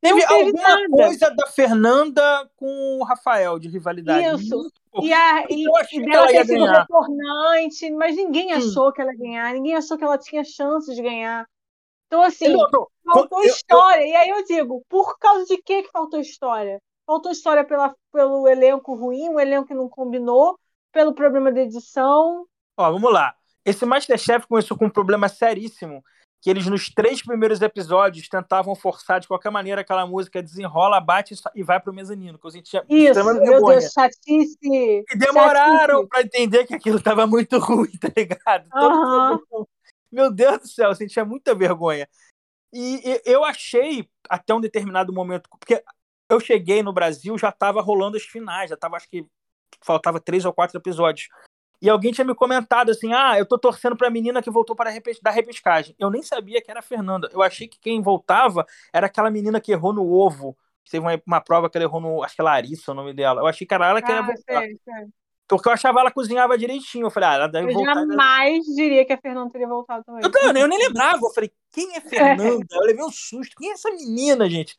Teve, 0.00 0.20
teve 0.20 0.32
alguma 0.32 0.62
nada. 0.62 0.88
coisa 0.88 1.30
da 1.34 1.48
Fernanda 1.48 2.48
com 2.54 2.98
o 3.00 3.02
Rafael 3.02 3.58
de 3.58 3.68
rivalidade. 3.68 4.44
Isso. 4.44 4.70
E, 5.02 5.12
a, 5.12 5.44
e, 5.50 5.64
e 5.64 6.04
dela 6.04 6.28
ter 6.28 6.46
sido 6.46 6.64
retornante, 6.66 7.90
mas 7.90 8.14
ninguém 8.14 8.52
achou 8.52 8.90
hum. 8.90 8.92
que 8.92 9.00
ela 9.00 9.10
ia 9.12 9.18
ganhar, 9.18 9.54
ninguém 9.54 9.74
achou 9.74 9.98
que 9.98 10.04
ela 10.04 10.16
tinha 10.16 10.44
chances 10.44 10.94
de 10.94 11.02
ganhar. 11.02 11.44
Então, 12.06 12.22
assim, 12.22 12.54
faltou 13.04 13.42
eu, 13.42 13.50
história. 13.50 14.02
Eu, 14.02 14.06
eu... 14.06 14.12
E 14.12 14.16
aí 14.16 14.28
eu 14.30 14.44
digo, 14.44 14.84
por 14.88 15.18
causa 15.18 15.44
de 15.46 15.56
que, 15.58 15.82
que 15.82 15.90
faltou 15.90 16.20
história? 16.20 16.80
Faltou 17.06 17.30
história 17.30 17.64
pela, 17.64 17.94
pelo 18.12 18.48
elenco 18.48 18.94
ruim, 18.94 19.28
um 19.28 19.40
elenco 19.40 19.68
que 19.68 19.74
não 19.74 19.88
combinou, 19.88 20.58
pelo 20.92 21.14
problema 21.14 21.52
de 21.52 21.60
edição. 21.60 22.46
Ó, 22.76 22.92
vamos 22.92 23.12
lá. 23.12 23.34
Esse 23.64 23.84
Masterchef 23.84 24.46
começou 24.46 24.76
com 24.76 24.86
um 24.86 24.90
problema 24.90 25.28
seríssimo, 25.28 26.02
que 26.40 26.50
eles 26.50 26.66
nos 26.66 26.88
três 26.88 27.22
primeiros 27.22 27.60
episódios 27.60 28.28
tentavam 28.28 28.74
forçar 28.74 29.18
de 29.18 29.26
qualquer 29.26 29.50
maneira 29.50 29.80
aquela 29.80 30.06
música 30.06 30.42
desenrola, 30.42 31.00
bate 31.00 31.34
e 31.54 31.62
vai 31.62 31.80
pro 31.80 31.92
mezanino, 31.92 32.38
que 32.38 32.46
a 32.46 32.50
gente 32.50 32.70
tinha 32.70 32.84
Isso, 32.88 33.24
meu 33.24 33.40
Deus, 33.40 33.92
chatice. 33.92 34.56
E 34.62 35.16
demoraram 35.16 36.06
para 36.06 36.22
entender 36.22 36.64
que 36.64 36.74
aquilo 36.74 37.00
tava 37.00 37.26
muito 37.26 37.58
ruim, 37.58 37.90
tá 38.00 38.08
ligado? 38.16 38.68
Uhum. 38.74 39.66
Meu 40.10 40.32
Deus 40.32 40.58
do 40.58 40.68
céu, 40.68 40.90
eu 40.90 40.94
sentia 40.94 41.24
muita 41.24 41.54
vergonha. 41.54 42.08
E, 42.72 43.00
e 43.04 43.22
eu 43.24 43.44
achei, 43.44 44.08
até 44.28 44.54
um 44.54 44.60
determinado 44.60 45.12
momento, 45.12 45.48
porque 45.48 45.82
eu 46.28 46.40
cheguei 46.40 46.82
no 46.82 46.92
Brasil, 46.92 47.38
já 47.38 47.48
estava 47.50 47.80
rolando 47.80 48.16
as 48.16 48.24
finais, 48.24 48.70
já 48.70 48.74
estava, 48.74 48.96
acho 48.96 49.08
que 49.08 49.26
faltava 49.82 50.20
três 50.20 50.44
ou 50.44 50.52
quatro 50.52 50.78
episódios. 50.78 51.28
E 51.80 51.90
alguém 51.90 52.12
tinha 52.12 52.24
me 52.24 52.34
comentado 52.34 52.90
assim: 52.90 53.12
ah, 53.12 53.38
eu 53.38 53.46
tô 53.46 53.58
torcendo 53.58 53.96
pra 53.96 54.10
menina 54.10 54.42
que 54.42 54.50
voltou 54.50 54.74
para 54.74 54.90
repes 54.90 55.20
da 55.20 55.30
repescagem. 55.30 55.94
Eu 55.98 56.10
nem 56.10 56.22
sabia 56.22 56.62
que 56.62 56.70
era 56.70 56.80
a 56.80 56.82
Fernanda. 56.82 57.28
Eu 57.32 57.42
achei 57.42 57.68
que 57.68 57.78
quem 57.78 58.00
voltava 58.00 58.66
era 58.92 59.06
aquela 59.06 59.30
menina 59.30 59.60
que 59.60 59.72
errou 59.72 59.92
no 59.92 60.10
ovo. 60.10 60.56
Teve 60.90 61.04
uma, 61.04 61.20
uma 61.26 61.40
prova 61.40 61.68
que 61.68 61.76
ela 61.76 61.84
errou 61.84 62.00
no. 62.00 62.22
Acho 62.22 62.34
que 62.34 62.40
é 62.40 62.44
Larissa 62.44 62.92
o 62.92 62.94
nome 62.94 63.12
dela. 63.12 63.42
Eu 63.42 63.46
achei 63.46 63.66
que 63.66 63.74
era 63.74 63.88
ela 63.88 64.00
que 64.00 64.10
ah, 64.10 64.16
ia 64.16 64.22
voltar. 64.22 64.62
Sei, 64.62 64.80
sei. 64.84 65.08
Porque 65.48 65.68
eu 65.68 65.72
achava 65.72 66.00
ela 66.00 66.10
cozinhava 66.10 66.58
direitinho. 66.58 67.06
Eu 67.06 67.10
falei, 67.10 67.28
ah, 67.28 67.34
ela 67.34 67.46
deve 67.46 67.70
eu 67.70 67.74
voltar. 67.74 67.92
Eu 67.92 68.08
jamais 68.08 68.64
diria 68.74 69.04
que 69.04 69.12
a 69.12 69.18
Fernanda 69.18 69.50
teria 69.50 69.68
voltado 69.68 70.04
também. 70.04 70.22
Eu, 70.24 70.30
eu, 70.30 70.56
eu 70.56 70.68
nem 70.68 70.78
lembrava. 70.78 71.20
Eu 71.22 71.30
falei, 71.30 71.52
quem 71.72 71.96
é 71.96 72.00
Fernanda? 72.00 72.66
Eu 72.72 72.82
levei 72.82 73.04
um 73.04 73.10
susto. 73.10 73.54
Quem 73.56 73.70
é 73.70 73.72
essa 73.74 73.90
menina, 73.90 74.50
gente? 74.50 74.76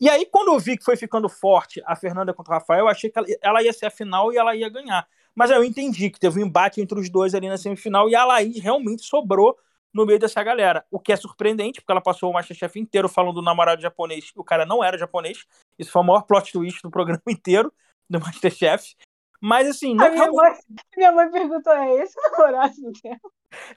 E 0.00 0.08
aí, 0.08 0.26
quando 0.26 0.48
eu 0.48 0.58
vi 0.58 0.78
que 0.78 0.84
foi 0.84 0.96
ficando 0.96 1.28
forte 1.28 1.82
a 1.84 1.94
Fernanda 1.94 2.32
contra 2.32 2.54
o 2.54 2.58
Rafael, 2.58 2.80
eu 2.80 2.88
achei 2.88 3.10
que 3.10 3.38
ela, 3.42 3.62
ia 3.62 3.72
ser 3.72 3.86
a 3.86 3.90
final 3.90 4.32
e 4.32 4.38
ela 4.38 4.56
ia 4.56 4.68
ganhar. 4.68 5.06
Mas 5.34 5.50
aí 5.50 5.58
eu 5.58 5.64
entendi 5.64 6.08
que 6.08 6.18
teve 6.18 6.42
um 6.42 6.46
embate 6.46 6.80
entre 6.80 6.98
os 6.98 7.10
dois 7.10 7.34
ali 7.34 7.48
na 7.48 7.58
semifinal 7.58 8.08
e 8.08 8.14
a 8.14 8.24
Laís 8.24 8.58
realmente 8.60 9.02
sobrou 9.02 9.56
no 9.92 10.06
meio 10.06 10.18
dessa 10.18 10.42
galera. 10.42 10.84
O 10.90 10.98
que 10.98 11.12
é 11.12 11.16
surpreendente, 11.16 11.80
porque 11.80 11.92
ela 11.92 12.00
passou 12.00 12.30
o 12.30 12.32
Masterchef 12.32 12.78
inteiro 12.78 13.08
falando 13.08 13.34
do 13.34 13.42
namorado 13.42 13.82
japonês 13.82 14.32
o 14.34 14.42
cara 14.42 14.64
não 14.64 14.82
era 14.82 14.96
japonês. 14.96 15.44
Isso 15.78 15.90
foi 15.90 16.00
o 16.00 16.04
maior 16.04 16.22
plot 16.22 16.50
twist 16.50 16.80
do 16.82 16.90
programa 16.90 17.20
inteiro 17.28 17.72
do 18.08 18.18
Masterchef. 18.18 18.96
Mas 19.40 19.68
assim, 19.68 19.94
não. 19.94 20.04
A 20.04 20.10
minha, 20.10 20.30
mãe, 20.30 20.52
minha 20.96 21.12
mãe 21.12 21.30
perguntou: 21.30 21.72
é 21.72 22.02
esse 22.02 22.18
o 22.18 22.30
namorado 22.30 22.74
dela? 23.02 23.20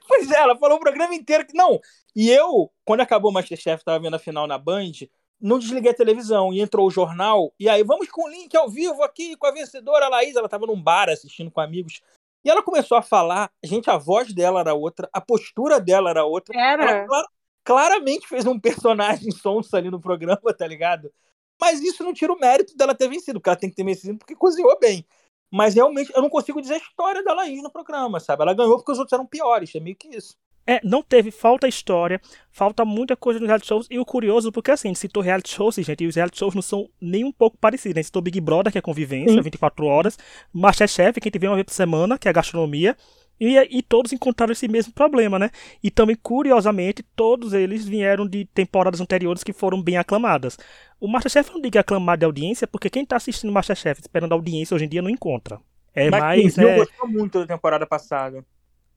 Pois 0.06 0.30
é, 0.30 0.36
ela 0.36 0.56
falou 0.56 0.76
o 0.76 0.80
programa 0.80 1.14
inteiro 1.14 1.46
que. 1.46 1.56
Não. 1.56 1.80
E 2.14 2.30
eu, 2.30 2.70
quando 2.84 3.00
acabou 3.00 3.30
o 3.30 3.34
Masterchef, 3.34 3.84
tava 3.84 3.98
vendo 3.98 4.14
a 4.14 4.18
final 4.18 4.46
na 4.46 4.58
Band, 4.58 4.92
não 5.40 5.58
desliguei 5.58 5.90
a 5.90 5.94
televisão 5.94 6.52
e 6.52 6.60
entrou 6.60 6.86
o 6.86 6.90
jornal. 6.90 7.52
E 7.58 7.68
aí, 7.68 7.82
vamos 7.82 8.08
com 8.10 8.26
o 8.26 8.28
link 8.28 8.54
ao 8.56 8.68
vivo 8.68 9.02
aqui 9.02 9.36
com 9.36 9.46
a 9.46 9.52
vencedora 9.52 10.08
Laís. 10.08 10.36
Ela 10.36 10.48
tava 10.48 10.66
num 10.66 10.80
bar 10.80 11.08
assistindo 11.08 11.50
com 11.50 11.60
amigos. 11.60 12.00
E 12.44 12.50
ela 12.50 12.62
começou 12.62 12.98
a 12.98 13.02
falar. 13.02 13.50
Gente, 13.64 13.88
a 13.88 13.96
voz 13.96 14.32
dela 14.32 14.60
era 14.60 14.74
outra, 14.74 15.08
a 15.12 15.20
postura 15.20 15.80
dela 15.80 16.10
era 16.10 16.24
outra. 16.24 16.54
Era. 16.58 16.90
Ela 16.90 17.26
claramente 17.64 18.28
fez 18.28 18.46
um 18.46 18.60
personagem 18.60 19.30
sonso 19.32 19.74
ali 19.74 19.90
no 19.90 20.00
programa, 20.00 20.54
tá 20.56 20.66
ligado? 20.66 21.10
Mas 21.58 21.80
isso 21.80 22.04
não 22.04 22.12
tira 22.12 22.32
o 22.32 22.38
mérito 22.38 22.76
dela 22.76 22.94
ter 22.94 23.08
vencido, 23.08 23.40
porque 23.40 23.48
ela 23.48 23.58
tem 23.58 23.70
que 23.70 23.76
ter 23.76 23.84
vencido 23.84 24.18
porque 24.18 24.36
cozinhou 24.36 24.78
bem. 24.78 25.06
Mas 25.54 25.72
realmente 25.76 26.10
eu 26.12 26.20
não 26.20 26.28
consigo 26.28 26.60
dizer 26.60 26.74
a 26.74 26.78
história 26.78 27.22
da 27.22 27.32
Laís 27.32 27.62
no 27.62 27.70
programa, 27.70 28.18
sabe? 28.18 28.42
Ela 28.42 28.54
ganhou 28.54 28.76
porque 28.76 28.90
os 28.90 28.98
outros 28.98 29.12
eram 29.12 29.24
piores, 29.24 29.72
é 29.72 29.78
meio 29.78 29.94
que 29.94 30.08
isso. 30.08 30.34
É, 30.66 30.80
não 30.82 31.00
teve, 31.00 31.30
falta 31.30 31.68
história, 31.68 32.20
falta 32.50 32.84
muita 32.84 33.14
coisa 33.14 33.38
nos 33.38 33.46
reality 33.46 33.68
shows. 33.68 33.86
E 33.88 33.96
o 34.00 34.04
curioso, 34.04 34.50
porque 34.50 34.72
assim, 34.72 34.92
citou 34.96 35.22
reality 35.22 35.50
shows, 35.50 35.76
gente, 35.76 36.02
e 36.02 36.08
os 36.08 36.16
reality 36.16 36.40
shows 36.40 36.56
não 36.56 36.62
são 36.62 36.88
nem 37.00 37.22
um 37.22 37.30
pouco 37.30 37.56
parecidos. 37.56 37.94
Né? 37.94 38.02
Citou 38.02 38.20
Big 38.20 38.40
Brother, 38.40 38.72
que 38.72 38.78
é 38.78 38.80
convivência, 38.80 39.36
Sim. 39.36 39.42
24 39.42 39.86
horas, 39.86 40.18
Masterchef, 40.52 41.20
que 41.20 41.28
a 41.28 41.30
gente 41.30 41.38
vê 41.38 41.46
uma 41.46 41.54
vez 41.54 41.66
por 41.66 41.74
semana, 41.74 42.18
que 42.18 42.26
é 42.26 42.30
a 42.30 42.34
gastronomia. 42.34 42.96
E, 43.38 43.58
e 43.78 43.82
todos 43.82 44.12
encontraram 44.12 44.52
esse 44.52 44.68
mesmo 44.68 44.92
problema, 44.92 45.38
né? 45.38 45.50
E 45.82 45.90
também, 45.90 46.16
curiosamente, 46.16 47.02
todos 47.16 47.52
eles 47.52 47.84
vieram 47.84 48.26
de 48.26 48.44
temporadas 48.46 49.00
anteriores 49.00 49.42
que 49.42 49.52
foram 49.52 49.82
bem 49.82 49.96
aclamadas. 49.96 50.56
O 51.00 51.08
Masterchef 51.08 51.52
não 51.52 51.60
diga 51.60 51.80
aclamado 51.80 52.20
de 52.20 52.26
audiência, 52.26 52.66
porque 52.66 52.88
quem 52.88 53.02
está 53.02 53.16
assistindo 53.16 53.52
Masterchef 53.52 54.00
esperando 54.00 54.32
audiência 54.32 54.74
hoje 54.74 54.84
em 54.84 54.88
dia 54.88 55.02
não 55.02 55.10
encontra. 55.10 55.60
É 55.94 56.08
Mas 56.10 56.20
mais. 56.20 56.58
Eu 56.58 56.68
é... 56.68 56.76
gostou 56.76 57.08
muito 57.08 57.40
da 57.40 57.46
temporada 57.46 57.86
passada. 57.86 58.44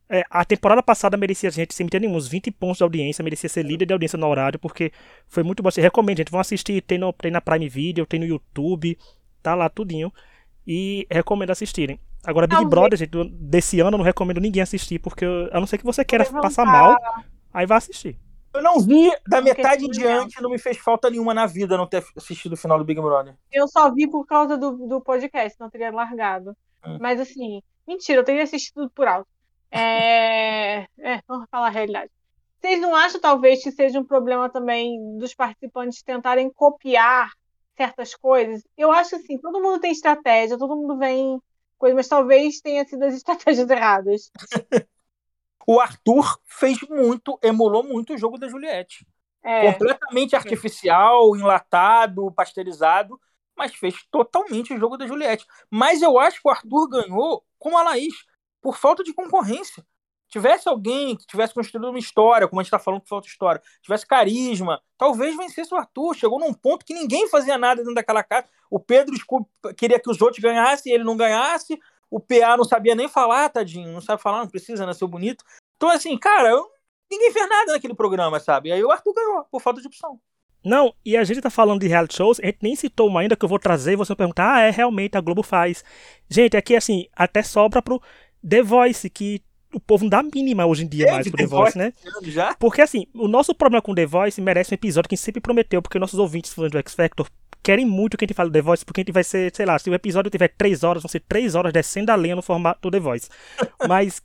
É, 0.10 0.24
a 0.30 0.46
temporada 0.46 0.82
passada 0.82 1.18
merecia, 1.18 1.52
gente, 1.52 1.74
sem 1.74 1.86
ter 1.86 2.00
nenhum, 2.00 2.16
uns 2.16 2.30
20 2.30 2.50
pontos 2.52 2.78
de 2.78 2.84
audiência, 2.84 3.22
merecia 3.22 3.50
ser 3.50 3.64
líder 3.64 3.86
de 3.86 3.92
audiência 3.92 4.18
no 4.18 4.26
horário, 4.26 4.58
porque 4.58 4.92
foi 5.28 5.44
muito 5.44 5.62
bom. 5.62 5.70
Recomendo, 5.76 6.18
gente, 6.18 6.32
vão 6.32 6.40
assistir, 6.40 6.82
tem, 6.82 6.98
no, 6.98 7.12
tem 7.12 7.30
na 7.30 7.42
Prime 7.42 7.68
Video, 7.68 8.06
tem 8.06 8.20
no 8.20 8.26
YouTube, 8.26 8.98
tá 9.44 9.54
lá 9.54 9.68
tudinho. 9.68 10.12
E 10.66 11.06
recomendo 11.10 11.52
assistirem. 11.52 12.00
Agora, 12.26 12.48
Big 12.48 12.66
Brother, 12.66 12.98
gente, 12.98 13.30
desse 13.30 13.80
ano 13.80 13.96
eu 13.96 13.98
não 14.00 14.06
recomendo 14.06 14.42
ninguém 14.42 14.62
assistir, 14.62 15.00
porque 15.00 15.24
eu, 15.24 15.50
a 15.52 15.60
não 15.60 15.68
ser 15.68 15.78
que 15.78 15.86
você 15.86 16.04
queira 16.04 16.26
passar 16.26 16.66
mal, 16.66 16.98
aí 17.54 17.66
vai 17.66 17.78
assistir. 17.78 18.20
Eu 18.54 18.64
não 18.64 18.80
vi 18.80 19.12
da 19.28 19.42
metade 19.42 19.86
em 19.86 19.90
diante, 19.90 20.42
não 20.42 20.50
me 20.50 20.58
fez 20.58 20.78
falta 20.78 21.10
nenhuma 21.10 21.34
na 21.34 21.46
vida 21.46 21.78
não 21.78 21.86
ter 21.86 22.04
assistido 22.16 22.54
o 22.54 22.58
final 22.58 22.78
do 22.78 22.84
Big 22.84 23.00
Brother. 23.00 23.36
Eu 23.52 23.68
só 23.68 23.94
vi 23.94 24.10
por 24.10 24.26
causa 24.26 24.58
do, 24.58 24.72
do 24.88 25.00
podcast, 25.00 25.60
não 25.60 25.70
teria 25.70 25.92
largado. 25.92 26.56
Hum. 26.86 26.98
Mas 27.00 27.20
assim, 27.20 27.62
mentira, 27.88 28.22
eu 28.22 28.26
teria 28.26 28.44
assistido 28.44 28.90
por 28.90 29.08
alto. 29.08 29.30
É... 29.72 30.88
é, 31.00 31.22
vamos 31.28 31.48
falar 31.52 31.68
a 31.68 31.72
realidade. 31.72 32.12
Vocês 32.60 32.82
não 32.82 32.96
acham, 32.96 33.22
talvez, 33.22 33.62
que 33.62 33.72
seja 33.72 34.00
um 34.00 34.04
problema 34.04 34.50
também 34.50 35.18
dos 35.18 35.36
participantes 35.36 36.02
tentarem 36.02 36.52
copiar 36.52 37.32
certas 37.76 38.16
coisas? 38.16 38.64
Eu 38.76 38.92
acho 38.92 39.16
assim, 39.16 39.38
todo 39.38 39.62
mundo 39.62 39.80
tem 39.80 39.92
estratégia, 39.92 40.58
todo 40.58 40.76
mundo 40.76 40.98
vem 40.98 41.40
coisa, 41.78 41.96
mas 41.96 42.08
talvez 42.08 42.60
tenha 42.60 42.86
sido 42.86 43.04
as 43.04 43.14
estratégias 43.16 43.70
erradas. 43.70 44.32
o 45.68 45.80
Arthur 45.80 46.40
fez 46.46 46.80
muito, 46.90 47.40
emulou 47.44 47.84
muito 47.84 48.14
o 48.14 48.18
jogo 48.18 48.38
da 48.38 48.48
Juliette. 48.48 49.06
É. 49.44 49.72
Completamente 49.72 50.36
artificial, 50.36 51.36
enlatado, 51.36 52.32
pasteurizado, 52.32 53.20
mas 53.56 53.74
fez 53.74 53.96
totalmente 54.12 54.74
o 54.74 54.78
jogo 54.78 54.98
da 54.98 55.08
Juliette. 55.08 55.46
Mas 55.70 56.02
eu 56.02 56.20
acho 56.20 56.42
que 56.42 56.48
o 56.48 56.52
Arthur 56.52 56.90
ganhou 56.90 57.46
com 57.58 57.78
a 57.78 57.84
Laís 57.84 58.14
por 58.62 58.78
falta 58.78 59.04
de 59.04 59.14
concorrência. 59.14 59.86
Tivesse 60.28 60.68
alguém 60.68 61.16
que 61.16 61.26
tivesse 61.26 61.54
construído 61.54 61.90
uma 61.90 62.00
história, 62.00 62.48
como 62.48 62.60
a 62.60 62.64
gente 62.64 62.68
está 62.68 62.80
falando 62.80 63.02
que 63.02 63.10
falta 63.10 63.28
história, 63.28 63.62
tivesse 63.82 64.06
carisma, 64.06 64.82
talvez 64.98 65.36
vencesse 65.36 65.74
o 65.74 65.78
Arthur. 65.78 66.16
Chegou 66.16 66.40
num 66.40 66.54
ponto 66.54 66.86
que 66.86 66.94
ninguém 66.94 67.28
fazia 67.30 67.58
nada 67.58 67.78
dentro 67.78 67.94
daquela 67.94 68.24
casa. 68.24 68.48
O 68.70 68.80
Pedro 68.80 69.16
queria 69.76 70.00
que 70.00 70.10
os 70.10 70.22
outros 70.22 70.42
ganhassem 70.42 70.94
ele 70.94 71.04
não 71.04 71.18
ganhasse. 71.18 71.80
O 72.10 72.20
PA 72.20 72.56
não 72.56 72.64
sabia 72.64 72.96
nem 72.96 73.08
falar, 73.08 73.50
tadinho, 73.50 73.92
não 73.92 74.02
sabe 74.02 74.22
falar, 74.22 74.40
não 74.40 74.48
precisa, 74.48 74.86
né? 74.86 74.94
Ser 74.94 75.08
bonito. 75.08 75.44
Então, 75.76 75.90
assim, 75.90 76.18
cara, 76.18 76.50
eu... 76.50 76.66
ninguém 77.12 77.32
fez 77.32 77.50
nada 77.50 77.74
naquele 77.74 77.94
programa, 77.94 78.40
sabe? 78.40 78.72
Aí 78.72 78.84
o 78.84 78.92
Arthur 78.92 79.14
ganhou, 79.14 79.46
por 79.52 79.62
falta 79.62 79.82
de 79.82 79.88
opção. 79.88 80.20
Não, 80.64 80.94
e 81.06 81.16
a 81.16 81.24
gente 81.24 81.42
tá 81.42 81.50
falando 81.50 81.80
de 81.80 81.88
reality 81.88 82.16
shows, 82.16 82.40
a 82.40 82.46
gente 82.46 82.60
nem 82.62 82.76
citou 82.76 83.08
uma 83.08 83.22
ainda 83.22 83.36
que 83.36 83.46
eu 83.46 83.50
vou 83.50 83.60
trazer 83.60 83.94
e 83.94 83.96
você 83.96 84.10
vai 84.10 84.18
perguntar, 84.18 84.56
ah, 84.56 84.62
é, 84.62 84.70
realmente, 84.70 85.18
a 85.18 85.22
Globo 85.22 85.44
faz. 85.44 85.84
Gente, 86.30 86.58
aqui, 86.58 86.76
assim, 86.76 87.08
até 87.16 87.42
sobra 87.42 87.82
pro 87.82 88.02
The 88.48 88.62
Voice, 88.64 89.10
que 89.10 89.42
o 89.78 89.80
povo 89.80 90.04
não 90.04 90.10
dá 90.10 90.24
mínima 90.24 90.66
hoje 90.66 90.84
em 90.84 90.88
dia 90.88 91.12
mais 91.12 91.28
pro 91.28 91.38
The, 91.38 91.44
The 91.44 91.50
Voice, 91.50 91.78
né? 91.78 91.94
Já? 92.24 92.56
Porque 92.56 92.82
assim, 92.82 93.06
o 93.14 93.28
nosso 93.28 93.54
problema 93.54 93.82
com 93.82 93.94
The 93.94 94.06
Voice 94.06 94.42
merece 94.42 94.74
um 94.74 94.76
episódio 94.76 95.08
que 95.08 95.16
a 95.16 95.18
gente 95.18 95.24
sempre 95.24 95.40
prometeu, 95.40 95.82
porque 95.82 96.00
nossos 96.00 96.20
ouvintes 96.20 96.54
fãs 96.54 96.72
do 96.72 96.78
X 96.80 96.96
Factor 96.96 97.28
querem 97.62 97.86
muito 97.86 98.18
que 98.18 98.26
a 98.26 98.28
gente 98.28 98.36
fale 98.36 98.50
do 98.50 98.54
The 98.54 98.62
Voice, 98.62 98.84
porque 98.84 99.02
a 99.02 99.04
gente 99.04 99.14
vai 99.14 99.24
ser, 99.24 99.56
sei 99.56 99.66
lá, 99.66 99.78
se 99.78 99.90
o 99.90 99.94
episódio 99.94 100.32
tiver 100.32 100.48
três 100.58 100.84
horas, 100.84 101.04
vão 101.04 101.10
ser 101.10 101.20
três 101.20 101.54
horas 101.54 101.72
descendo 101.72 102.12
a 102.12 102.16
lenha 102.16 102.36
no 102.36 102.42
formato 102.42 102.82
do 102.82 102.92
The 102.92 103.00
Voice. 103.00 103.30
Mas 103.88 104.22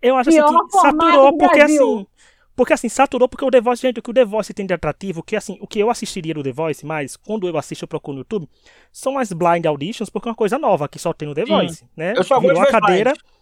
eu 0.00 0.16
acho 0.16 0.30
assim 0.30 0.42
que 0.42 0.78
saturou, 0.78 1.38
porque 1.38 1.60
assim. 1.60 2.06
Porque 2.54 2.72
assim, 2.74 2.88
saturou 2.88 3.28
porque 3.28 3.44
o 3.44 3.50
The 3.50 3.62
Voice, 3.62 3.80
gente, 3.80 3.98
o 3.98 4.02
que 4.02 4.10
o 4.10 4.14
The 4.14 4.26
Voice 4.26 4.52
tem 4.52 4.66
de 4.66 4.74
atrativo, 4.74 5.22
que 5.22 5.34
assim, 5.34 5.56
o 5.60 5.66
que 5.66 5.78
eu 5.78 5.88
assistiria 5.88 6.34
do 6.34 6.42
The 6.42 6.52
Voice, 6.52 6.84
mas 6.84 7.16
quando 7.16 7.48
eu 7.48 7.56
assisto 7.56 7.84
eu 7.84 7.88
procuro 7.88 8.16
no 8.16 8.20
YouTube, 8.20 8.46
são 8.92 9.16
as 9.16 9.32
blind 9.32 9.64
auditions, 9.64 10.10
porque 10.10 10.28
é 10.28 10.30
uma 10.30 10.36
coisa 10.36 10.58
nova 10.58 10.86
que 10.86 10.98
só 10.98 11.14
tem 11.14 11.26
no 11.26 11.34
The 11.34 11.46
Voice, 11.46 11.84
né? 11.96 12.12
Eu 12.14 12.22
só 12.22 12.38
Virou 12.38 12.60
a 12.60 12.66
cadeira. 12.66 13.12
Blind. 13.12 13.41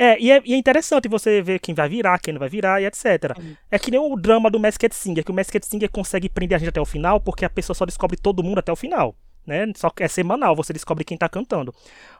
É 0.00 0.16
e, 0.20 0.30
é, 0.30 0.40
e 0.44 0.54
é 0.54 0.56
interessante 0.56 1.08
você 1.08 1.42
ver 1.42 1.58
quem 1.58 1.74
vai 1.74 1.88
virar, 1.88 2.20
quem 2.20 2.32
não 2.32 2.38
vai 2.38 2.48
virar 2.48 2.80
e 2.80 2.86
etc. 2.86 3.36
Uhum. 3.36 3.56
É 3.68 3.80
que 3.80 3.90
nem 3.90 3.98
o 3.98 4.14
drama 4.14 4.48
do 4.48 4.60
Masked 4.60 4.94
Singer, 4.94 5.24
que 5.24 5.32
o 5.32 5.34
Masked 5.34 5.66
Singer 5.66 5.90
consegue 5.90 6.28
prender 6.28 6.54
a 6.54 6.58
gente 6.60 6.68
até 6.68 6.80
o 6.80 6.84
final, 6.84 7.20
porque 7.20 7.44
a 7.44 7.50
pessoa 7.50 7.74
só 7.74 7.84
descobre 7.84 8.16
todo 8.16 8.42
mundo 8.42 8.58
até 8.58 8.70
o 8.70 8.76
final. 8.76 9.16
Né? 9.44 9.66
Só 9.74 9.90
que 9.90 10.04
é 10.04 10.08
semanal, 10.08 10.54
você 10.54 10.72
descobre 10.72 11.04
quem 11.04 11.18
tá 11.18 11.28
cantando. 11.28 11.74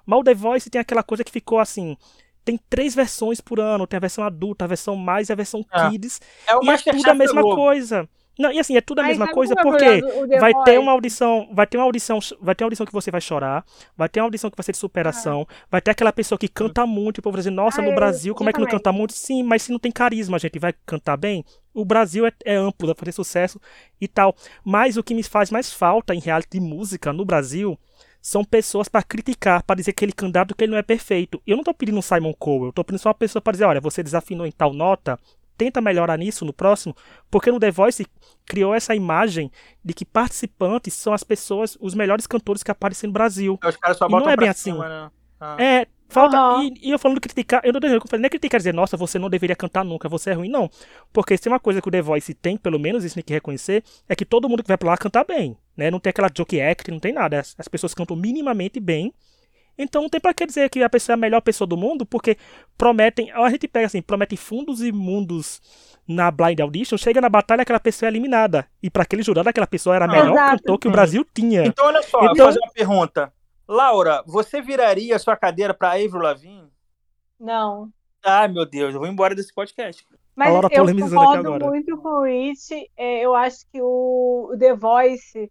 Mas 0.04 0.18
o 0.18 0.24
The 0.24 0.34
Voice 0.34 0.68
tem 0.68 0.80
aquela 0.80 1.04
coisa 1.04 1.22
que 1.22 1.30
ficou 1.30 1.60
assim. 1.60 1.96
Tem 2.44 2.58
três 2.68 2.96
versões 2.96 3.40
por 3.40 3.60
ano, 3.60 3.86
tem 3.86 3.98
a 3.98 4.00
versão 4.00 4.24
adulta, 4.24 4.64
a 4.64 4.68
versão 4.68 4.96
mais 4.96 5.28
e 5.28 5.32
a 5.32 5.36
versão 5.36 5.64
é. 5.70 5.90
kids. 5.90 6.20
É 6.48 6.56
o 6.56 6.64
e 6.64 6.70
é 6.70 6.76
tudo 6.78 7.08
a 7.08 7.14
mesma 7.14 7.42
coisa. 7.42 8.08
Não, 8.38 8.52
e 8.52 8.58
assim, 8.60 8.76
é 8.76 8.80
tudo 8.80 9.00
a 9.00 9.02
mesma 9.02 9.28
coisa, 9.32 9.56
porque 9.56 10.00
vai 10.38 10.52
ter 10.64 10.78
uma 10.78 10.92
audição, 10.92 11.48
vai 11.52 11.66
ter 11.66 11.76
uma 11.76 11.84
audição, 11.84 12.20
vai 12.40 12.54
ter 12.54 12.62
uma 12.62 12.68
audição 12.68 12.86
que 12.86 12.92
você 12.92 13.10
vai 13.10 13.20
chorar, 13.20 13.64
vai 13.96 14.08
ter 14.08 14.20
uma 14.20 14.26
audição 14.26 14.48
que 14.48 14.56
vai 14.56 14.62
ser 14.62 14.72
de 14.72 14.78
superação, 14.78 15.44
ah. 15.48 15.54
vai 15.68 15.80
ter 15.80 15.90
aquela 15.90 16.12
pessoa 16.12 16.38
que 16.38 16.46
canta 16.46 16.86
muito, 16.86 17.18
e 17.18 17.20
o 17.20 17.22
povo 17.22 17.34
vai 17.34 17.40
dizer, 17.40 17.50
nossa, 17.50 17.82
no 17.82 17.92
Brasil, 17.94 18.34
como 18.34 18.48
é 18.48 18.52
que 18.52 18.60
não 18.60 18.68
canta 18.68 18.92
muito? 18.92 19.12
Sim, 19.12 19.42
mas 19.42 19.62
se 19.62 19.72
não 19.72 19.78
tem 19.78 19.90
carisma, 19.90 20.38
gente, 20.38 20.58
vai 20.58 20.72
cantar 20.86 21.16
bem? 21.16 21.44
O 21.74 21.84
Brasil 21.84 22.26
é, 22.26 22.32
é 22.44 22.54
amplo, 22.54 22.86
vai 22.86 22.94
fazer 22.94 23.12
sucesso 23.12 23.60
e 24.00 24.06
tal. 24.06 24.34
Mas 24.64 24.96
o 24.96 25.02
que 25.02 25.14
me 25.14 25.22
faz 25.22 25.50
mais 25.50 25.72
falta 25.72 26.14
em 26.14 26.20
reality 26.20 26.58
de 26.58 26.60
música 26.60 27.12
no 27.12 27.24
Brasil 27.24 27.78
são 28.20 28.44
pessoas 28.44 28.88
para 28.88 29.02
criticar, 29.02 29.62
para 29.62 29.76
dizer 29.76 29.92
que 29.92 30.04
ele 30.04 30.12
candidato 30.12 30.54
que 30.54 30.64
ele 30.64 30.72
não 30.72 30.78
é 30.78 30.82
perfeito. 30.82 31.40
Eu 31.46 31.56
não 31.56 31.64
tô 31.64 31.72
pedindo 31.72 31.98
um 31.98 32.02
Simon 32.02 32.34
Cowell, 32.34 32.66
eu 32.66 32.72
tô 32.72 32.84
pedindo 32.84 33.00
só 33.00 33.08
uma 33.08 33.14
pessoa 33.14 33.40
para 33.40 33.52
dizer, 33.52 33.64
olha, 33.64 33.80
você 33.80 34.02
desafinou 34.02 34.46
em 34.46 34.52
tal 34.52 34.72
nota, 34.72 35.18
tenta 35.58 35.80
melhorar 35.80 36.16
nisso 36.16 36.44
no 36.44 36.52
próximo, 36.52 36.96
porque 37.28 37.50
no 37.50 37.58
The 37.58 37.72
Voice 37.72 38.06
criou 38.46 38.72
essa 38.72 38.94
imagem 38.94 39.50
de 39.84 39.92
que 39.92 40.04
participantes 40.04 40.94
são 40.94 41.12
as 41.12 41.24
pessoas, 41.24 41.76
os 41.80 41.94
melhores 41.94 42.26
cantores 42.26 42.62
que 42.62 42.70
aparecem 42.70 43.08
no 43.08 43.12
Brasil. 43.12 43.58
Os 43.62 43.76
caras 43.76 43.98
só 43.98 44.06
e 44.06 44.10
não 44.10 44.30
é 44.30 44.36
bem 44.36 44.48
assim. 44.48 44.70
Cima, 44.70 44.88
né? 44.88 45.10
ah. 45.40 45.56
É, 45.58 45.86
falta. 46.08 46.40
Uhum. 46.40 46.62
E, 46.62 46.88
e, 46.88 46.90
eu 46.92 46.98
falando 46.98 47.16
de 47.16 47.22
criticar, 47.22 47.60
eu 47.64 47.72
não, 47.72 47.80
eu 47.80 48.00
falei, 48.08 48.22
não 48.22 48.26
é 48.26 48.30
criticar 48.30 48.58
dizer, 48.58 48.72
nossa, 48.72 48.96
você 48.96 49.18
não 49.18 49.28
deveria 49.28 49.56
cantar 49.56 49.84
nunca, 49.84 50.08
você 50.08 50.30
é 50.30 50.34
ruim, 50.34 50.48
não. 50.48 50.70
Porque 51.12 51.36
se 51.36 51.42
tem 51.42 51.52
uma 51.52 51.60
coisa 51.60 51.82
que 51.82 51.88
o 51.88 51.90
The 51.90 52.00
Voice 52.00 52.32
tem, 52.34 52.56
pelo 52.56 52.78
menos 52.78 53.04
isso 53.04 53.16
tem 53.16 53.24
que 53.24 53.32
reconhecer, 53.32 53.82
é 54.08 54.14
que 54.14 54.24
todo 54.24 54.48
mundo 54.48 54.62
que 54.62 54.68
vai 54.68 54.78
pra 54.78 54.90
lá 54.90 54.96
canta 54.96 55.24
bem. 55.24 55.56
Né? 55.76 55.90
Não 55.90 55.98
tem 55.98 56.10
aquela 56.10 56.30
joke 56.34 56.60
act, 56.60 56.88
não 56.90 57.00
tem 57.00 57.12
nada. 57.12 57.40
As, 57.40 57.54
as 57.58 57.66
pessoas 57.66 57.94
cantam 57.94 58.16
minimamente 58.16 58.78
bem 58.78 59.12
então 59.78 60.02
não 60.02 60.08
tem 60.08 60.20
para 60.20 60.34
que 60.34 60.44
dizer 60.44 60.68
que 60.68 60.82
a 60.82 60.90
pessoa 60.90 61.14
é 61.14 61.16
a 61.16 61.18
melhor 61.18 61.40
pessoa 61.40 61.66
do 61.66 61.76
mundo, 61.76 62.04
porque 62.04 62.36
prometem, 62.76 63.30
a 63.30 63.48
gente 63.50 63.68
pega 63.68 63.86
assim, 63.86 64.02
prometem 64.02 64.36
fundos 64.36 64.82
e 64.82 64.90
mundos 64.90 65.60
na 66.06 66.30
Blind 66.30 66.58
Audition, 66.60 66.96
chega 66.96 67.20
na 67.20 67.28
batalha 67.28 67.62
aquela 67.62 67.78
pessoa 67.78 68.08
é 68.08 68.10
eliminada. 68.10 68.66
E 68.82 68.90
para 68.90 69.02
aquele 69.02 69.22
jurado 69.22 69.48
aquela 69.48 69.66
pessoa 69.66 69.94
era 69.94 70.06
a 70.06 70.08
melhor 70.08 70.32
Exato. 70.32 70.56
cantor 70.58 70.78
que 70.78 70.88
o 70.88 70.90
Brasil 70.90 71.24
tinha. 71.32 71.66
Então 71.66 71.86
olha 71.86 72.02
só, 72.02 72.18
então, 72.22 72.34
vou 72.34 72.46
fazer 72.46 72.58
uma 72.60 72.72
pergunta. 72.72 73.32
Laura, 73.68 74.24
você 74.26 74.62
viraria 74.62 75.14
a 75.14 75.18
sua 75.18 75.36
cadeira 75.36 75.74
para 75.74 75.92
Avril 75.92 76.22
Lavigne? 76.22 76.72
Não. 77.38 77.90
Ah, 78.24 78.48
meu 78.48 78.64
Deus, 78.64 78.94
eu 78.94 79.00
vou 79.00 79.08
embora 79.08 79.34
desse 79.34 79.54
podcast. 79.54 80.04
Mas 80.34 80.54
eu 80.54 80.62
concordo 80.62 81.66
muito 81.66 81.96
com 81.98 82.08
o 82.08 82.24
Rich. 82.24 82.72
É, 82.96 83.24
eu 83.24 83.34
acho 83.34 83.66
que 83.70 83.80
o 83.82 84.54
The 84.58 84.74
Voice 84.74 85.50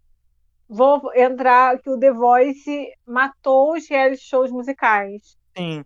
vou 0.68 1.10
entrar 1.14 1.78
que 1.78 1.88
o 1.88 1.98
The 1.98 2.12
Voice 2.12 2.92
matou 3.06 3.74
os 3.74 3.88
reality 3.88 4.22
shows 4.22 4.50
musicais. 4.50 5.36
Sim. 5.56 5.84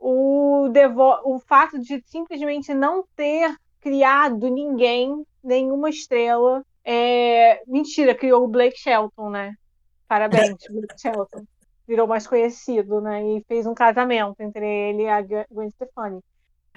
O, 0.00 0.68
The 0.72 0.88
Vo 0.88 1.20
o 1.24 1.38
fato 1.38 1.78
de 1.78 2.02
simplesmente 2.06 2.74
não 2.74 3.04
ter 3.14 3.54
criado 3.80 4.48
ninguém, 4.50 5.24
nenhuma 5.42 5.88
estrela. 5.88 6.64
É... 6.84 7.62
Mentira, 7.66 8.14
criou 8.14 8.44
o 8.44 8.48
Blake 8.48 8.78
Shelton, 8.78 9.30
né? 9.30 9.54
Parabéns, 10.08 10.56
Blake 10.68 11.00
Shelton. 11.00 11.44
Virou 11.86 12.06
mais 12.06 12.26
conhecido, 12.26 13.00
né? 13.00 13.22
E 13.24 13.44
fez 13.46 13.66
um 13.66 13.74
casamento 13.74 14.40
entre 14.40 14.66
ele 14.66 15.02
e 15.02 15.08
a 15.08 15.20
Gwen 15.50 15.70
Stefani. 15.70 16.20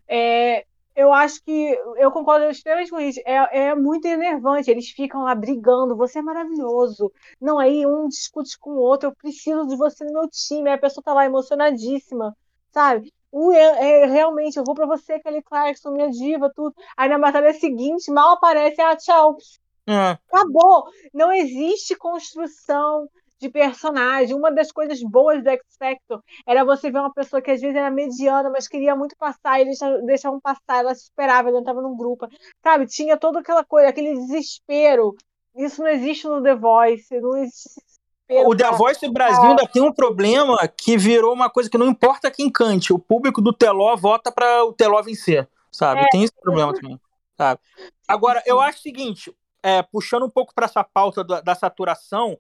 É, 0.08 0.66
eu 0.96 1.12
acho 1.12 1.44
que 1.44 1.78
eu 1.98 2.10
concordo 2.12 2.46
extremamente 2.50 2.90
com 2.90 3.00
isso. 3.00 3.20
É, 3.26 3.70
é 3.70 3.76
muito 3.76 4.06
enervante. 4.06 4.72
Eles 4.72 4.90
ficam 4.90 5.24
lá 5.24 5.36
brigando. 5.36 5.96
Você 5.96 6.20
é 6.20 6.22
maravilhoso. 6.22 7.12
Não, 7.40 7.60
aí 7.60 7.86
um 7.86 8.08
discute 8.08 8.58
com 8.58 8.72
o 8.72 8.80
outro. 8.80 9.10
Eu 9.10 9.16
preciso 9.16 9.68
de 9.68 9.76
você 9.76 10.06
no 10.06 10.14
meu 10.14 10.30
time. 10.30 10.70
Aí 10.70 10.76
a 10.76 10.80
pessoa 10.80 11.04
tá 11.04 11.14
lá 11.14 11.26
emocionadíssima, 11.26 12.36
sabe? 12.72 13.14
Uh, 13.32 13.52
é, 13.52 14.04
é, 14.04 14.06
realmente, 14.06 14.56
eu 14.58 14.64
vou 14.64 14.74
para 14.74 14.86
você, 14.86 15.20
Kelly 15.20 15.44
Clarkson, 15.44 15.92
minha 15.92 16.10
diva, 16.10 16.50
tudo. 16.56 16.74
Aí 16.96 17.10
na 17.10 17.20
batalha 17.20 17.54
seguinte, 17.54 18.10
mal 18.10 18.36
aparece, 18.36 18.80
ah, 18.80 18.96
tchau. 18.96 19.38
É. 19.86 20.18
Acabou. 20.32 20.86
Não 21.14 21.34
existe 21.34 21.96
construção 21.98 23.10
de 23.40 23.50
personagem. 23.50 24.36
Uma 24.36 24.52
das 24.52 24.72
coisas 24.72 25.02
boas 25.02 25.44
do 25.44 25.50
X 25.50 25.62
Factor 25.78 26.22
era 26.48 26.64
você 26.64 26.92
ver 26.92 27.00
uma 27.00 27.14
pessoa 27.14 27.42
que 27.42 27.52
às 27.52 27.62
vezes 27.62 27.76
era 27.76 27.92
mediana, 27.92 28.50
mas 28.50 28.68
queria 28.68 28.96
muito 28.96 29.16
passar, 29.18 29.62
e 29.62 29.66
deixavam, 29.66 30.06
deixavam 30.06 30.40
passar, 30.40 30.80
ela 30.80 30.96
se 30.96 31.04
esperava, 31.04 31.50
ela 31.50 31.60
entrava 31.60 31.82
num 31.82 31.96
grupo. 31.96 32.28
Sabe? 32.64 32.88
Tinha 32.88 33.18
toda 33.18 33.40
aquela 33.40 33.64
coisa, 33.64 33.90
aquele 33.90 34.14
desespero. 34.14 35.16
Isso 35.56 35.82
não 35.82 35.90
existe 35.90 36.28
no 36.28 36.42
The 36.42 36.56
Voice, 36.56 37.20
não 37.20 37.38
existe 37.38 37.82
o 38.28 38.56
The 38.56 38.72
Voice 38.72 39.06
do 39.06 39.14
Brasil 39.14 39.44
ainda 39.44 39.68
tem 39.68 39.84
um 39.84 39.94
problema 39.94 40.68
que 40.68 40.98
virou 40.98 41.32
uma 41.32 41.48
coisa 41.48 41.70
que 41.70 41.78
não 41.78 41.88
importa 41.88 42.32
quem 42.32 42.50
cante, 42.50 42.92
o 42.92 42.98
público 42.98 43.40
do 43.40 43.54
Teló 43.54 43.96
vota 43.96 44.32
para 44.32 44.66
o 44.66 44.74
Teló 44.74 45.00
vencer, 45.04 45.48
sabe? 45.72 46.02
É. 46.02 46.10
Tem 46.10 46.24
esse 46.24 46.34
problema 46.42 46.74
também, 46.74 47.00
sabe? 47.38 47.62
Agora, 48.08 48.42
eu 48.46 48.60
acho 48.60 48.80
o 48.80 48.82
seguinte, 48.82 49.32
é, 49.62 49.84
puxando 49.84 50.26
um 50.26 50.30
pouco 50.30 50.56
para 50.56 50.66
essa 50.66 50.84
pauta 50.84 51.24
da, 51.24 51.40
da 51.40 51.54
saturação, 51.54 52.36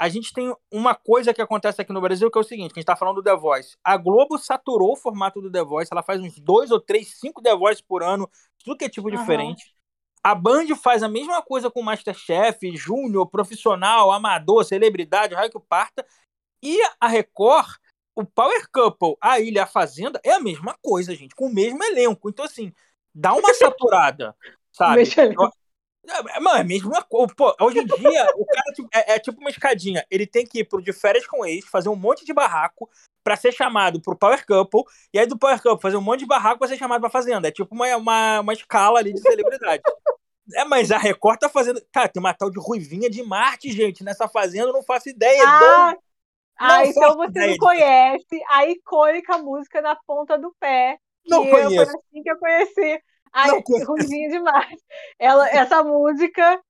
a 0.00 0.08
gente 0.08 0.32
tem 0.32 0.50
uma 0.72 0.94
coisa 0.94 1.34
que 1.34 1.42
acontece 1.42 1.82
aqui 1.82 1.92
no 1.92 2.00
Brasil 2.00 2.30
que 2.30 2.38
é 2.38 2.40
o 2.40 2.44
seguinte: 2.44 2.72
a 2.72 2.74
gente 2.74 2.78
está 2.78 2.96
falando 2.96 3.16
do 3.16 3.22
The 3.22 3.36
Voice. 3.36 3.76
A 3.84 3.98
Globo 3.98 4.38
saturou 4.38 4.92
o 4.92 4.96
formato 4.96 5.42
do 5.42 5.52
The 5.52 5.62
Voice, 5.62 5.92
ela 5.92 6.02
faz 6.02 6.22
uns 6.22 6.38
dois 6.38 6.70
ou 6.70 6.80
três, 6.80 7.18
cinco 7.20 7.42
The 7.42 7.54
Voice 7.54 7.82
por 7.86 8.02
ano, 8.02 8.26
tudo 8.64 8.78
que 8.78 8.86
é 8.86 8.88
tipo 8.88 9.10
uhum. 9.10 9.16
diferente. 9.16 9.74
A 10.24 10.34
Band 10.34 10.74
faz 10.82 11.02
a 11.02 11.08
mesma 11.08 11.42
coisa 11.42 11.70
com 11.70 11.82
Masterchef, 11.82 12.74
Júnior, 12.74 13.28
profissional, 13.28 14.10
amador, 14.10 14.64
celebridade, 14.64 15.34
raio 15.34 15.50
que 15.50 15.60
parta. 15.60 16.06
E 16.62 16.78
a 16.98 17.06
Record, 17.06 17.68
o 18.14 18.24
Power 18.24 18.70
Couple, 18.72 19.16
a 19.20 19.38
Ilha, 19.38 19.64
a 19.64 19.66
Fazenda, 19.66 20.18
é 20.24 20.32
a 20.32 20.40
mesma 20.40 20.74
coisa, 20.82 21.14
gente, 21.14 21.34
com 21.34 21.46
o 21.46 21.54
mesmo 21.54 21.82
elenco. 21.84 22.30
Então, 22.30 22.44
assim, 22.44 22.72
dá 23.14 23.34
uma 23.34 23.52
saturada, 23.52 24.34
sabe? 24.72 25.02
É, 25.20 25.34
mano, 26.40 26.58
é 26.58 26.64
mesmo 26.64 26.90
uma 26.90 27.02
coisa. 27.02 27.32
Pô, 27.34 27.54
hoje 27.60 27.78
em 27.78 27.84
dia, 27.86 28.26
o 28.36 28.44
cara 28.46 28.72
tipo, 28.74 28.88
é, 28.92 29.14
é, 29.14 29.18
tipo 29.18 29.40
uma 29.40 29.50
escadinha. 29.50 30.04
Ele 30.10 30.26
tem 30.26 30.46
que 30.46 30.60
ir 30.60 30.64
pro 30.64 30.82
de 30.82 30.92
férias 30.92 31.26
com 31.26 31.44
ex, 31.44 31.64
fazer 31.66 31.88
um 31.88 31.96
monte 31.96 32.24
de 32.24 32.32
barraco 32.32 32.88
pra 33.22 33.36
ser 33.36 33.52
chamado 33.52 34.00
pro 34.00 34.16
Power 34.16 34.44
Couple, 34.46 34.82
e 35.12 35.18
aí 35.18 35.26
do 35.26 35.38
Power 35.38 35.60
Couple 35.62 35.82
fazer 35.82 35.96
um 35.96 36.02
monte 36.02 36.20
de 36.20 36.26
barraco 36.26 36.58
pra 36.58 36.68
ser 36.68 36.78
chamado 36.78 37.00
pra 37.00 37.10
Fazenda. 37.10 37.48
É 37.48 37.50
tipo 37.50 37.74
uma, 37.74 37.96
uma, 37.96 38.40
uma 38.40 38.52
escala 38.52 38.98
ali 38.98 39.12
de 39.12 39.20
celebridade. 39.20 39.82
é, 40.54 40.64
mas 40.64 40.90
a 40.90 40.98
Record 40.98 41.38
tá 41.38 41.48
fazendo. 41.48 41.82
Cara, 41.92 42.08
tem 42.08 42.20
uma 42.20 42.34
tal 42.34 42.50
de 42.50 42.58
Ruivinha 42.58 43.10
de 43.10 43.22
Marte, 43.22 43.70
gente, 43.70 44.02
nessa 44.02 44.28
Fazenda, 44.28 44.68
eu 44.68 44.72
não 44.72 44.82
faço 44.82 45.08
ideia. 45.08 45.44
Ah, 45.46 45.94
ah 46.58 46.86
então 46.86 47.16
você 47.16 47.46
não 47.46 47.58
conhece 47.58 48.42
a 48.48 48.66
icônica 48.66 49.36
música 49.38 49.80
Na 49.82 49.96
Ponta 50.06 50.38
do 50.38 50.54
Pé. 50.58 50.98
Não 51.26 51.48
conheço. 51.48 51.92
Foi 51.92 52.00
assim 52.00 52.22
que 52.22 52.30
eu 52.30 52.38
conheci 52.38 53.02
Ai, 53.32 53.50
ruimzinho 53.86 54.30
demais. 54.30 54.80
Ela, 55.18 55.48
essa 55.50 55.82
música 55.82 56.60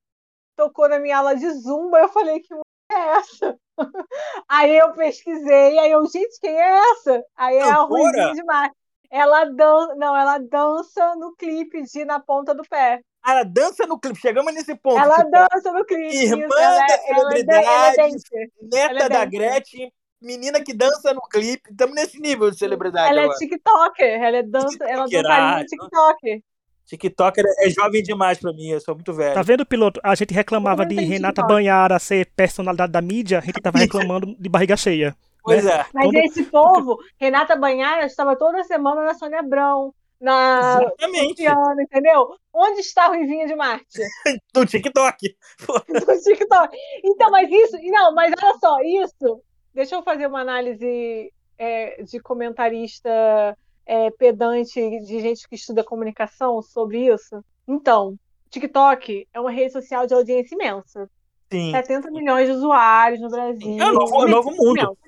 tocou 0.57 0.89
na 0.89 0.99
minha 0.99 1.19
aula 1.19 1.35
de 1.35 1.49
zumba. 1.51 2.01
Eu 2.01 2.09
falei, 2.09 2.41
que 2.41 2.55
música 2.55 2.67
é 2.93 3.19
essa? 3.19 3.59
Aí 4.49 4.77
eu 4.77 4.93
pesquisei, 4.93 5.79
aí 5.79 5.91
eu, 5.91 6.05
gente, 6.07 6.39
quem 6.39 6.55
é 6.55 6.79
essa? 6.91 7.23
Aí 7.35 7.57
é 7.57 7.63
a 7.63 7.77
ruimzinho 7.77 8.35
demais. 8.35 8.71
ela 9.11 9.45
dança, 9.45 9.95
não, 9.95 10.15
ela 10.15 10.39
dança 10.39 11.15
no 11.17 11.35
clipe 11.35 11.83
de 11.83 12.05
Na 12.05 12.21
Ponta 12.21 12.55
do 12.55 12.63
Pé. 12.69 13.01
Ela 13.27 13.43
dança 13.43 13.87
no 13.87 13.99
clipe, 13.99 14.19
chegamos 14.19 14.53
nesse 14.53 14.75
ponto. 14.75 14.99
Ela 14.99 15.17
tipo, 15.17 15.31
dança 15.31 15.73
no 15.73 15.85
clipe. 15.85 16.15
Irmã 16.15 16.47
isso, 16.47 16.59
ela, 16.59 16.87
da 16.87 16.99
celebridade, 16.99 17.67
ela 17.67 17.87
é, 17.87 17.95
ela 17.95 18.07
é 18.07 18.89
neta 18.89 19.09
da 19.09 19.25
Gretchen, 19.25 19.93
menina 20.21 20.63
que 20.63 20.75
dança 20.75 21.13
no 21.13 21.23
clipe. 21.23 21.71
Estamos 21.71 21.95
nesse 21.95 22.21
nível 22.21 22.51
de 22.51 22.59
celebridade. 22.59 23.11
Ela 23.11 23.21
é 23.21 23.25
agora. 23.25 23.37
é 23.37 23.39
TikToker, 23.39 24.23
ela 24.23 24.37
é 24.37 24.43
dança, 24.43 24.85
ela 24.85 25.07
dança 25.07 25.59
no 25.59 25.65
TikTok. 25.67 26.45
TikToker 26.91 27.45
é 27.59 27.71
jovem 27.71 28.03
demais 28.03 28.39
pra 28.39 28.53
mim, 28.53 28.69
eu 28.69 28.81
sou 28.81 28.95
muito 28.95 29.13
velho. 29.13 29.35
Tá 29.35 29.43
vendo, 29.43 29.65
piloto? 29.65 30.01
A 30.03 30.15
gente 30.15 30.35
reclamava 30.35 30.85
de 30.85 30.97
Renata 30.97 31.43
Banhara 31.43 31.99
ser 31.99 32.27
personalidade 32.35 32.91
da 32.91 33.01
mídia, 33.01 33.39
a 33.39 33.43
gente 33.43 33.61
tava 33.61 33.79
reclamando 33.79 34.35
de 34.39 34.49
barriga 34.49 34.77
cheia. 34.77 35.17
Pois 35.43 35.65
né? 35.65 35.73
é. 35.73 35.87
Mas 35.95 36.07
Quando... 36.07 36.17
esse 36.17 36.43
povo, 36.45 36.99
Renata 37.19 37.57
Banhara 37.57 38.05
estava 38.07 38.37
toda 38.37 38.65
semana 38.65 39.05
na 39.05 39.15
Sônia 39.15 39.39
Abrão, 39.39 39.95
na. 40.21 40.81
Luciana, 41.01 41.83
entendeu? 41.83 42.35
Onde 42.53 42.81
está 42.81 43.09
o 43.09 43.15
Ruivinha 43.15 43.47
de 43.47 43.55
Marte? 43.55 44.03
no 44.55 44.67
TikTok. 44.67 45.37
no 45.89 46.21
TikTok. 46.21 46.77
Então, 47.05 47.31
mas 47.31 47.51
isso, 47.51 47.77
não, 47.85 48.13
mas 48.13 48.35
olha 48.43 48.59
só, 48.59 48.77
isso. 48.81 49.41
Deixa 49.73 49.95
eu 49.95 50.03
fazer 50.03 50.27
uma 50.27 50.41
análise 50.41 51.33
é, 51.57 52.03
de 52.03 52.19
comentarista 52.19 53.57
é, 53.87 54.11
pedante 54.11 54.81
de 55.01 55.21
gente 55.21 55.49
que 55.49 55.55
estuda 55.55 55.85
comunicação 55.85 56.61
sobre 56.63 57.13
isso. 57.13 57.45
Então, 57.67 58.19
TikTok 58.51 59.27
é 59.33 59.41
uma 59.41 59.51
rede 59.51 59.73
social 59.73 60.07
de 60.07 60.15
audiência 60.15 60.55
imensa. 60.55 61.11
Sim. 61.51 61.73
70 61.73 62.11
milhões 62.11 62.49
de 62.49 62.55
usuários 62.55 63.21
no 63.21 63.29
Brasil. 63.29 63.79
É 63.81 63.91
o 63.91 63.93
novo, 63.93 64.27
é 64.27 64.31
novo 64.31 64.51
mundo. 64.53 64.99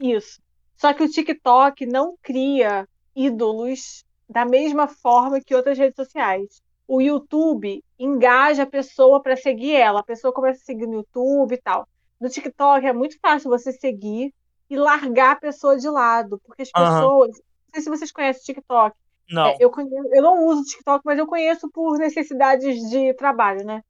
Isso. 0.00 0.40
Só 0.76 0.92
que 0.92 1.02
o 1.02 1.08
TikTok 1.08 1.86
não 1.86 2.16
cria 2.22 2.88
ídolos 3.14 4.04
da 4.28 4.44
mesma 4.44 4.88
forma 4.88 5.40
que 5.40 5.54
outras 5.54 5.78
redes 5.78 5.96
sociais. 5.96 6.62
O 6.88 7.00
YouTube 7.00 7.82
engaja 7.98 8.62
a 8.62 8.66
pessoa 8.66 9.22
para 9.22 9.36
seguir 9.36 9.74
ela. 9.74 10.00
A 10.00 10.04
pessoa 10.04 10.32
começa 10.32 10.60
a 10.60 10.64
seguir 10.64 10.86
no 10.86 10.94
YouTube 10.94 11.54
e 11.54 11.60
tal. 11.60 11.88
No 12.20 12.28
TikTok 12.28 12.86
é 12.86 12.92
muito 12.92 13.18
fácil 13.20 13.50
você 13.50 13.72
seguir 13.72 14.32
e 14.68 14.76
largar 14.76 15.32
a 15.32 15.40
pessoa 15.40 15.76
de 15.76 15.88
lado, 15.88 16.40
porque 16.44 16.62
as 16.62 16.70
pessoas. 16.70 17.36
Uhum. 17.36 17.42
Não 17.42 17.46
sei 17.72 17.82
se 17.82 17.90
vocês 17.90 18.12
conhecem 18.12 18.42
o 18.42 18.44
TikTok. 18.44 18.96
Não. 19.30 19.46
É, 19.46 19.56
eu, 19.58 19.70
conheço, 19.70 20.08
eu 20.12 20.22
não 20.22 20.46
uso 20.46 20.62
o 20.62 20.64
TikTok, 20.64 21.02
mas 21.04 21.18
eu 21.18 21.26
conheço 21.26 21.68
por 21.70 21.98
necessidades 21.98 22.78
de 22.90 23.12
trabalho, 23.14 23.64
né? 23.64 23.82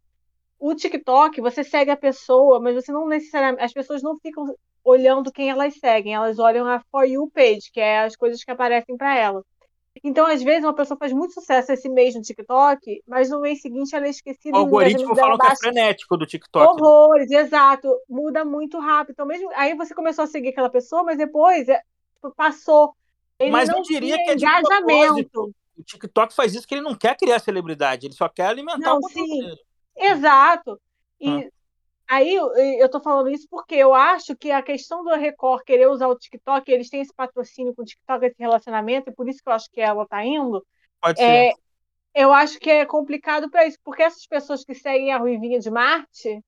O 0.59 0.75
TikTok, 0.75 1.41
você 1.41 1.63
segue 1.63 1.91
a 1.91 1.97
pessoa, 1.97 2.59
mas 2.59 2.75
você 2.75 2.91
não 2.91 3.07
necessariamente. 3.07 3.63
As 3.63 3.73
pessoas 3.73 4.03
não 4.03 4.19
ficam 4.19 4.55
olhando 4.83 5.33
quem 5.33 5.51
elas 5.51 5.75
seguem, 5.79 6.15
elas 6.15 6.39
olham 6.39 6.67
a 6.67 6.81
For 6.91 7.05
You 7.05 7.31
page, 7.33 7.71
que 7.73 7.81
é 7.81 8.05
as 8.05 8.17
coisas 8.17 8.43
que 8.43 8.51
aparecem 8.51 8.97
para 8.97 9.17
ela. 9.17 9.45
Então, 10.05 10.27
às 10.27 10.43
vezes, 10.43 10.65
uma 10.65 10.75
pessoa 10.75 10.99
faz 10.99 11.13
muito 11.13 11.35
sucesso 11.35 11.73
esse 11.73 11.89
mês 11.89 12.15
no 12.15 12.23
TikTok, 12.23 13.03
mas 13.07 13.31
no 13.31 13.41
mês 13.41 13.61
seguinte 13.61 13.95
ela 13.95 14.07
é 14.07 14.11
esquecida. 14.11 14.57
O 14.57 14.61
algoritmo 14.61 15.15
fala 15.17 15.39
que 15.39 15.47
é 15.47 15.57
frenético 15.57 16.17
do 16.17 16.27
TikTok. 16.27 16.81
Horrores, 16.81 17.31
exato. 17.31 17.89
Muda 18.09 18.45
muito 18.45 18.79
rápido. 18.79 19.13
Então, 19.13 19.27
mesmo 19.27 19.51
aí 19.55 19.75
você 19.75 19.95
começou 19.95 20.25
a 20.25 20.27
seguir 20.27 20.51
aquela 20.51 20.71
pessoa, 20.71 21.03
mas 21.03 21.19
depois 21.19 21.69
é, 21.69 21.81
tipo, 22.15 22.35
passou. 22.35 22.95
Ele 23.39 23.51
mas 23.51 23.69
não 23.69 23.79
eu 23.79 23.83
diria 23.83 24.17
que 24.17 24.31
é 24.31 24.35
de 24.35 24.45
engajamento. 24.45 25.55
O 25.77 25.83
TikTok 25.83 26.35
faz 26.35 26.55
isso 26.55 26.67
que 26.67 26.75
ele 26.75 26.83
não 26.83 26.95
quer 26.95 27.17
criar 27.17 27.39
celebridade, 27.39 28.07
ele 28.07 28.15
só 28.15 28.29
quer 28.29 28.47
alimentar 28.47 28.91
não, 28.91 28.99
o 28.99 29.01
conteúdo 29.01 29.29
sim. 29.29 29.57
Exato. 29.95 30.81
E 31.21 31.29
hum. 31.29 31.51
aí 32.09 32.35
eu 32.35 32.89
tô 32.89 33.01
falando 33.01 33.29
isso 33.29 33.47
porque 33.51 33.75
eu 33.75 33.93
acho 33.95 34.35
que 34.37 34.51
a 34.51 34.63
questão 34.63 35.05
do 35.05 35.15
Record 35.15 35.65
querer 35.65 35.89
usar 35.89 36.09
o 36.09 36.17
TikTok, 36.17 36.71
eles 36.71 36.89
têm 36.89 37.03
esse 37.03 37.15
patrocínio 37.15 37.75
com 37.75 37.83
o 37.83 37.85
TikTok, 37.85 38.25
esse 38.25 38.37
relacionamento, 38.39 39.11
e 39.11 39.15
por 39.15 39.29
isso 39.29 39.43
que 39.43 39.49
eu 39.49 39.53
acho 39.53 39.71
que 39.71 39.81
ela 39.81 40.07
tá 40.07 40.25
indo. 40.25 40.65
Pode 41.01 41.21
é, 41.21 41.51
ser. 41.51 41.55
Eu 42.15 42.33
acho 42.33 42.59
que 42.59 42.71
é 42.71 42.87
complicado 42.87 43.51
para 43.51 43.67
isso, 43.67 43.79
porque 43.85 44.03
essas 44.03 44.27
pessoas 44.27 44.65
que 44.65 44.75
seguem 44.75 45.13
a 45.13 45.19
Ruivinha 45.19 45.61
de 45.61 45.71
Marte, 45.71 46.43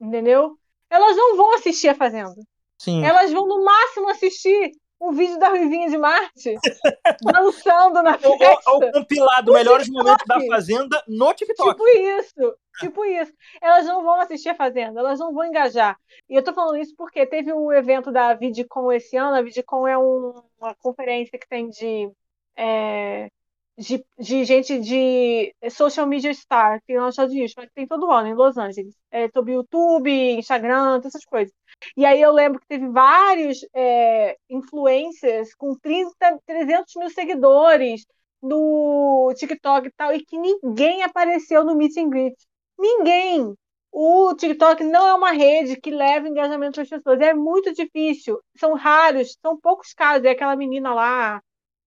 entendeu? 0.00 0.56
Elas 0.88 1.16
não 1.16 1.36
vão 1.36 1.54
assistir 1.54 1.88
a 1.88 1.94
Fazenda. 1.94 2.40
Sim. 2.78 3.04
Elas 3.04 3.32
vão, 3.32 3.46
no 3.46 3.64
máximo, 3.64 4.08
assistir 4.08 4.70
um 5.00 5.12
vídeo 5.12 5.38
da 5.38 5.48
Ruivinha 5.48 5.88
de 5.88 5.96
Marte 5.96 6.54
dançando 7.22 8.02
na 8.02 8.18
festa. 8.18 8.70
Ou, 8.70 8.84
ou 8.84 8.92
compilado 8.92 9.52
melhores 9.52 9.88
momentos 9.88 10.26
da 10.26 10.40
Fazenda 10.46 11.02
no 11.06 11.32
TikTok. 11.32 11.70
Tipo 11.70 11.88
isso, 11.88 12.56
tipo 12.80 13.04
isso. 13.04 13.32
Elas 13.60 13.86
não 13.86 14.02
vão 14.02 14.20
assistir 14.20 14.48
a 14.48 14.54
Fazenda, 14.54 15.00
elas 15.00 15.18
não 15.18 15.32
vão 15.32 15.44
engajar. 15.44 15.96
E 16.28 16.34
eu 16.34 16.42
tô 16.42 16.52
falando 16.52 16.78
isso 16.78 16.94
porque 16.96 17.26
teve 17.26 17.52
o 17.52 17.66
um 17.66 17.72
evento 17.72 18.10
da 18.10 18.34
Vidcon 18.34 18.92
esse 18.92 19.16
ano. 19.16 19.36
A 19.36 19.42
Vidcon 19.42 19.86
é 19.86 19.96
um, 19.96 20.42
uma 20.60 20.74
conferência 20.74 21.38
que 21.38 21.48
tem 21.48 21.68
de, 21.70 22.10
é, 22.56 23.28
de, 23.76 24.04
de, 24.18 24.44
gente 24.44 24.80
de 24.80 25.54
social 25.70 26.06
media 26.06 26.34
star, 26.34 26.82
que 26.84 26.96
não 26.96 27.06
é 27.06 27.08
Estados 27.10 27.32
Unidos, 27.32 27.54
mas 27.56 27.70
tem 27.72 27.86
todo 27.86 28.10
ano 28.10 28.28
em 28.28 28.34
Los 28.34 28.58
Angeles. 28.58 28.96
É, 29.10 29.28
sobre 29.30 29.52
YouTube, 29.52 30.10
Instagram, 30.10 31.00
essas 31.04 31.24
coisas. 31.24 31.54
E 31.96 32.04
aí 32.04 32.20
eu 32.20 32.32
lembro 32.32 32.60
que 32.60 32.66
teve 32.66 32.88
vários 32.88 33.58
é, 33.74 34.36
influencers 34.48 35.54
com 35.54 35.74
30, 35.76 36.38
300 36.46 36.94
mil 36.96 37.10
seguidores 37.10 38.06
no 38.42 39.32
TikTok 39.36 39.88
e 39.88 39.92
tal, 39.92 40.12
e 40.14 40.24
que 40.24 40.38
ninguém 40.38 41.02
apareceu 41.02 41.64
no 41.64 41.74
Meet 41.76 41.96
and 41.98 42.10
Greet. 42.10 42.36
Ninguém! 42.78 43.54
O 43.90 44.34
TikTok 44.34 44.84
não 44.84 45.06
é 45.06 45.14
uma 45.14 45.32
rede 45.32 45.80
que 45.80 45.90
leva 45.90 46.28
engajamento 46.28 46.74
para 46.74 46.82
as 46.82 46.88
pessoas. 46.88 47.20
É 47.20 47.34
muito 47.34 47.72
difícil. 47.74 48.40
São 48.56 48.74
raros, 48.74 49.36
são 49.42 49.58
poucos 49.58 49.92
casos. 49.94 50.24
É 50.24 50.30
aquela 50.30 50.54
menina 50.56 50.94
lá, 50.94 51.42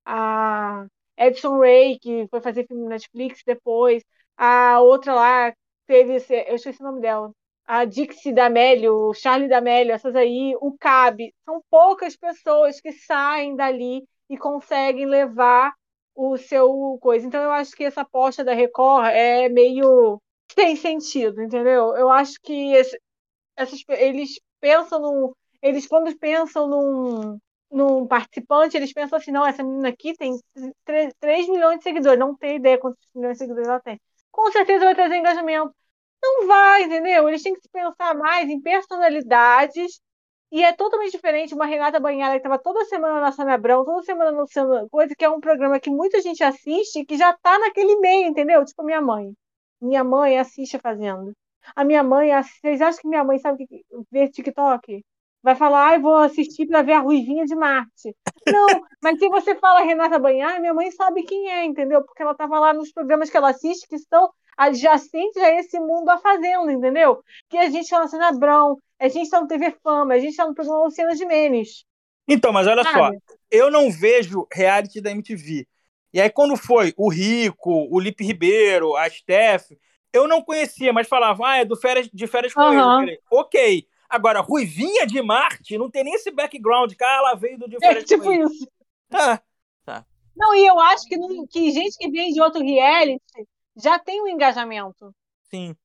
a 0.05 0.85
Edson 1.17 1.59
Ray, 1.59 1.99
que 1.99 2.27
foi 2.29 2.41
fazer 2.41 2.65
filme 2.67 2.83
no 2.83 2.89
Netflix 2.89 3.43
depois. 3.45 4.03
A 4.37 4.79
outra 4.81 5.13
lá 5.13 5.53
teve. 5.87 6.15
Eu 6.47 6.55
esqueci 6.55 6.81
o 6.81 6.85
nome 6.85 7.01
dela 7.01 7.31
a 7.71 7.85
Dixie 7.85 8.33
D'Amelio, 8.33 8.93
o 8.93 9.13
Charlie 9.13 9.47
D'Amelio, 9.47 9.93
essas 9.93 10.13
aí, 10.13 10.53
o 10.59 10.75
Cabe, 10.77 11.33
são 11.45 11.63
poucas 11.69 12.17
pessoas 12.17 12.81
que 12.81 12.91
saem 12.91 13.55
dali 13.55 14.03
e 14.29 14.37
conseguem 14.37 15.05
levar 15.05 15.71
o 16.13 16.35
seu 16.35 16.97
coisa. 17.01 17.25
Então 17.25 17.41
eu 17.41 17.51
acho 17.51 17.71
que 17.73 17.85
essa 17.85 18.01
aposta 18.01 18.43
da 18.43 18.53
Record 18.53 19.05
é 19.05 19.47
meio 19.47 20.21
sem 20.53 20.75
sentido, 20.75 21.41
entendeu? 21.41 21.95
Eu 21.95 22.09
acho 22.09 22.33
que 22.43 22.73
esse, 22.73 22.99
essas, 23.55 23.81
eles 23.87 24.31
pensam 24.59 24.99
num, 24.99 25.33
eles 25.61 25.87
quando 25.87 26.13
pensam 26.17 26.67
num, 26.67 27.39
num 27.71 28.05
participante, 28.05 28.75
eles 28.75 28.91
pensam 28.91 29.17
assim, 29.17 29.31
não, 29.31 29.45
essa 29.45 29.63
menina 29.63 29.87
aqui 29.87 30.13
tem 30.15 30.37
3, 30.83 31.13
3 31.21 31.47
milhões 31.47 31.77
de 31.77 31.83
seguidores, 31.83 32.19
não 32.19 32.35
tem 32.35 32.57
ideia 32.57 32.77
quantos 32.77 33.07
milhões 33.15 33.37
de 33.37 33.45
seguidores 33.45 33.69
ela 33.69 33.79
tem. 33.79 33.97
Com 34.29 34.51
certeza 34.51 34.83
vai 34.83 34.93
trazer 34.95 35.15
engajamento. 35.15 35.73
Não 36.21 36.47
vai, 36.47 36.83
entendeu? 36.83 37.27
Eles 37.27 37.41
têm 37.43 37.53
que 37.53 37.61
se 37.61 37.69
pensar 37.69 38.15
mais 38.15 38.49
em 38.49 38.61
personalidades. 38.61 40.01
E 40.51 40.63
é 40.63 40.73
totalmente 40.73 41.13
diferente 41.13 41.53
uma 41.53 41.65
Renata 41.65 41.99
Banhara 41.99 42.33
que 42.33 42.39
estava 42.39 42.59
toda 42.59 42.83
semana 42.85 43.21
na 43.21 43.31
Sônia 43.31 43.53
Abrão, 43.53 43.85
toda 43.85 44.03
semana 44.03 44.31
no 44.31 44.41
Luciano 44.41 44.89
Coisa, 44.89 45.15
que 45.15 45.23
é 45.23 45.29
um 45.29 45.39
programa 45.39 45.79
que 45.79 45.89
muita 45.89 46.21
gente 46.21 46.43
assiste 46.43 47.05
que 47.05 47.17
já 47.17 47.31
está 47.31 47.57
naquele 47.57 47.95
meio, 47.99 48.27
entendeu? 48.27 48.63
Tipo 48.65 48.81
a 48.81 48.85
minha 48.85 49.01
mãe. 49.01 49.33
Minha 49.81 50.03
mãe 50.03 50.37
assiste 50.37 50.77
fazendo. 50.77 51.33
A 51.75 51.83
minha 51.85 52.03
mãe, 52.03 52.31
vocês 52.43 52.81
acham 52.81 53.01
que 53.01 53.07
minha 53.07 53.23
mãe 53.23 53.39
sabe 53.39 53.65
que 53.65 53.85
vê 54.11 54.27
TikTok? 54.29 55.03
Vai 55.43 55.55
falar, 55.55 55.87
ai, 55.87 55.99
vou 55.99 56.15
assistir 56.17 56.67
para 56.67 56.83
ver 56.83 56.93
a 56.93 56.99
Ruivinha 56.99 57.45
de 57.45 57.55
Marte. 57.55 58.15
Não, 58.45 58.67
mas 59.01 59.17
se 59.17 59.27
você 59.29 59.55
fala 59.55 59.81
Renata 59.81 60.19
Banhar, 60.19 60.59
minha 60.59 60.73
mãe 60.73 60.91
sabe 60.91 61.23
quem 61.23 61.49
é, 61.49 61.65
entendeu? 61.65 62.03
Porque 62.03 62.21
ela 62.21 62.33
estava 62.33 62.59
lá 62.59 62.73
nos 62.73 62.91
programas 62.91 63.29
que 63.29 63.37
ela 63.37 63.49
assiste, 63.49 63.87
que 63.87 63.95
estão 63.95 64.29
adjacente 64.57 65.39
a 65.39 65.59
esse 65.59 65.79
mundo 65.79 66.09
a 66.09 66.17
fazenda, 66.17 66.71
entendeu? 66.71 67.23
Que 67.49 67.57
a 67.57 67.69
gente 67.69 67.83
está 67.83 67.99
na 67.99 68.07
Cena 68.07 68.31
Brown, 68.31 68.77
a 68.99 69.07
gente 69.07 69.23
está 69.23 69.41
no 69.41 69.47
TV 69.47 69.75
Fama, 69.83 70.13
a 70.13 70.19
gente 70.19 70.31
está 70.31 70.47
no 70.47 70.53
programa 70.53 70.85
Luciana 70.85 71.15
Gimenez. 71.15 71.85
Então, 72.27 72.53
mas 72.53 72.67
olha 72.67 72.83
Sabe? 72.83 72.97
só, 72.97 73.35
eu 73.49 73.71
não 73.71 73.91
vejo 73.91 74.47
reality 74.53 75.01
da 75.01 75.11
MTV. 75.11 75.67
E 76.13 76.21
aí, 76.21 76.29
quando 76.29 76.55
foi 76.57 76.93
o 76.97 77.09
Rico, 77.09 77.87
o 77.89 77.99
Lipe 77.99 78.23
Ribeiro, 78.23 78.95
a 78.95 79.09
Steph, 79.09 79.71
eu 80.13 80.27
não 80.27 80.41
conhecia, 80.41 80.91
mas 80.91 81.07
falava, 81.07 81.47
ah, 81.47 81.57
é 81.57 81.65
do 81.65 81.75
férias, 81.75 82.09
de 82.13 82.27
férias 82.27 82.53
com 82.53 82.61
uhum. 82.61 83.03
ele. 83.03 83.19
Ok. 83.31 83.87
Agora, 84.09 84.41
Ruivinha 84.41 85.07
de 85.07 85.21
Marte, 85.21 85.77
não 85.77 85.89
tem 85.89 86.03
nem 86.03 86.13
esse 86.13 86.29
background, 86.31 86.93
cara, 86.95 87.19
ela 87.19 87.35
veio 87.35 87.57
do 87.57 87.69
de 87.69 87.77
é 87.77 87.79
férias 87.79 88.03
é, 88.03 88.07
tipo 88.07 88.23
com 88.25 88.31
ele. 88.31 88.43
isso. 88.43 88.67
Ah, 89.09 89.41
tá. 89.85 90.05
Não, 90.35 90.53
e 90.53 90.65
eu 90.65 90.77
acho 90.79 91.05
que, 91.05 91.15
não, 91.15 91.47
que 91.47 91.71
gente 91.71 91.97
que 91.97 92.09
vem 92.09 92.33
de 92.33 92.41
outro 92.41 92.61
reality 92.61 93.21
já 93.75 93.99
tem 93.99 94.21
um 94.21 94.27
engajamento. 94.27 95.13
Sim. 95.49 95.75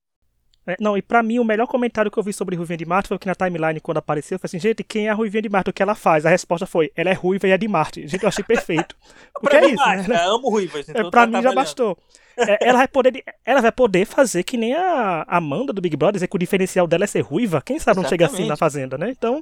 É, 0.67 0.75
não, 0.81 0.97
e 0.97 1.01
pra 1.01 1.23
mim 1.23 1.39
o 1.39 1.45
melhor 1.45 1.65
comentário 1.65 2.11
que 2.11 2.19
eu 2.19 2.23
vi 2.23 2.33
sobre 2.33 2.57
Ruivinha 2.57 2.77
de 2.77 2.85
Marte 2.85 3.07
foi 3.07 3.17
que 3.17 3.25
na 3.25 3.33
timeline, 3.33 3.79
quando 3.79 3.99
apareceu, 3.99 4.37
foi 4.37 4.47
assim, 4.47 4.59
gente, 4.59 4.83
quem 4.83 5.07
é 5.07 5.09
a 5.09 5.13
Ruivinha 5.13 5.41
de 5.41 5.47
Marte? 5.47 5.69
O 5.69 5.73
que 5.73 5.81
ela 5.81 5.95
faz? 5.95 6.25
A 6.25 6.29
resposta 6.29 6.65
foi, 6.65 6.91
ela 6.93 7.09
é 7.09 7.13
ruiva 7.13 7.47
e 7.47 7.51
é 7.51 7.57
de 7.57 7.69
Marte. 7.69 8.05
Gente, 8.05 8.21
eu 8.21 8.27
achei 8.27 8.43
perfeito. 8.43 8.93
Porque 9.39 9.55
é 9.55 9.65
isso, 9.65 10.09
né? 10.09 10.25
Eu 10.25 10.35
amo 10.35 10.49
ruivas. 10.49 10.89
Então 10.89 11.07
é, 11.07 11.09
pra 11.09 11.21
tá 11.21 11.27
mim 11.27 11.41
já 11.41 11.53
bastou. 11.53 11.97
É, 12.37 12.67
ela, 12.67 12.79
vai 12.79 12.87
poder, 12.87 13.23
ela 13.45 13.61
vai 13.61 13.71
poder 13.71 14.05
fazer 14.05 14.43
que 14.43 14.57
nem 14.57 14.75
a 14.75 15.25
Amanda 15.27 15.71
do 15.71 15.81
Big 15.81 15.95
Brother, 15.95 16.15
dizer 16.15 16.27
que 16.27 16.35
o 16.35 16.39
diferencial 16.39 16.85
dela 16.85 17.05
é 17.05 17.07
ser 17.07 17.21
ruiva. 17.21 17.61
Quem 17.61 17.79
sabe 17.79 18.01
não 18.01 18.07
chega 18.07 18.25
assim 18.25 18.45
na 18.45 18.57
Fazenda, 18.57 18.97
né? 18.97 19.09
Então, 19.09 19.41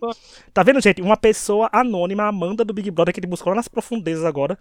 tá 0.53 0.63
vendo, 0.63 0.79
gente? 0.79 1.01
Uma 1.01 1.17
pessoa 1.17 1.69
anônima, 1.73 2.23
Amanda 2.23 2.63
do 2.63 2.73
Big 2.73 2.89
Brother, 2.91 3.13
que 3.13 3.19
ele 3.19 3.27
buscou 3.27 3.49
lá 3.49 3.55
nas 3.57 3.67
profundezas 3.67 4.23
agora, 4.23 4.57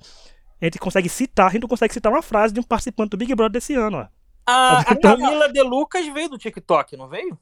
a 0.66 0.70
gente 0.70 0.79
consegue 0.79 1.09
citar, 1.09 1.46
a 1.46 1.50
gente 1.50 1.62
não 1.62 1.68
consegue 1.68 1.92
citar 1.92 2.12
uma 2.12 2.22
frase 2.22 2.55
de 2.55 2.61
um 2.61 2.62
participante 2.62 3.11
do 3.11 3.16
Big 3.16 3.35
Brother 3.35 3.53
desse 3.53 3.74
ano, 3.74 3.98
ó. 3.98 4.07
A, 4.46 4.81
a 4.81 4.96
Camila 4.96 5.50
De 5.50 5.62
Lucas 5.62 6.07
veio 6.09 6.29
do 6.29 6.38
TikTok, 6.38 6.96
não 6.96 7.09
veio? 7.09 7.38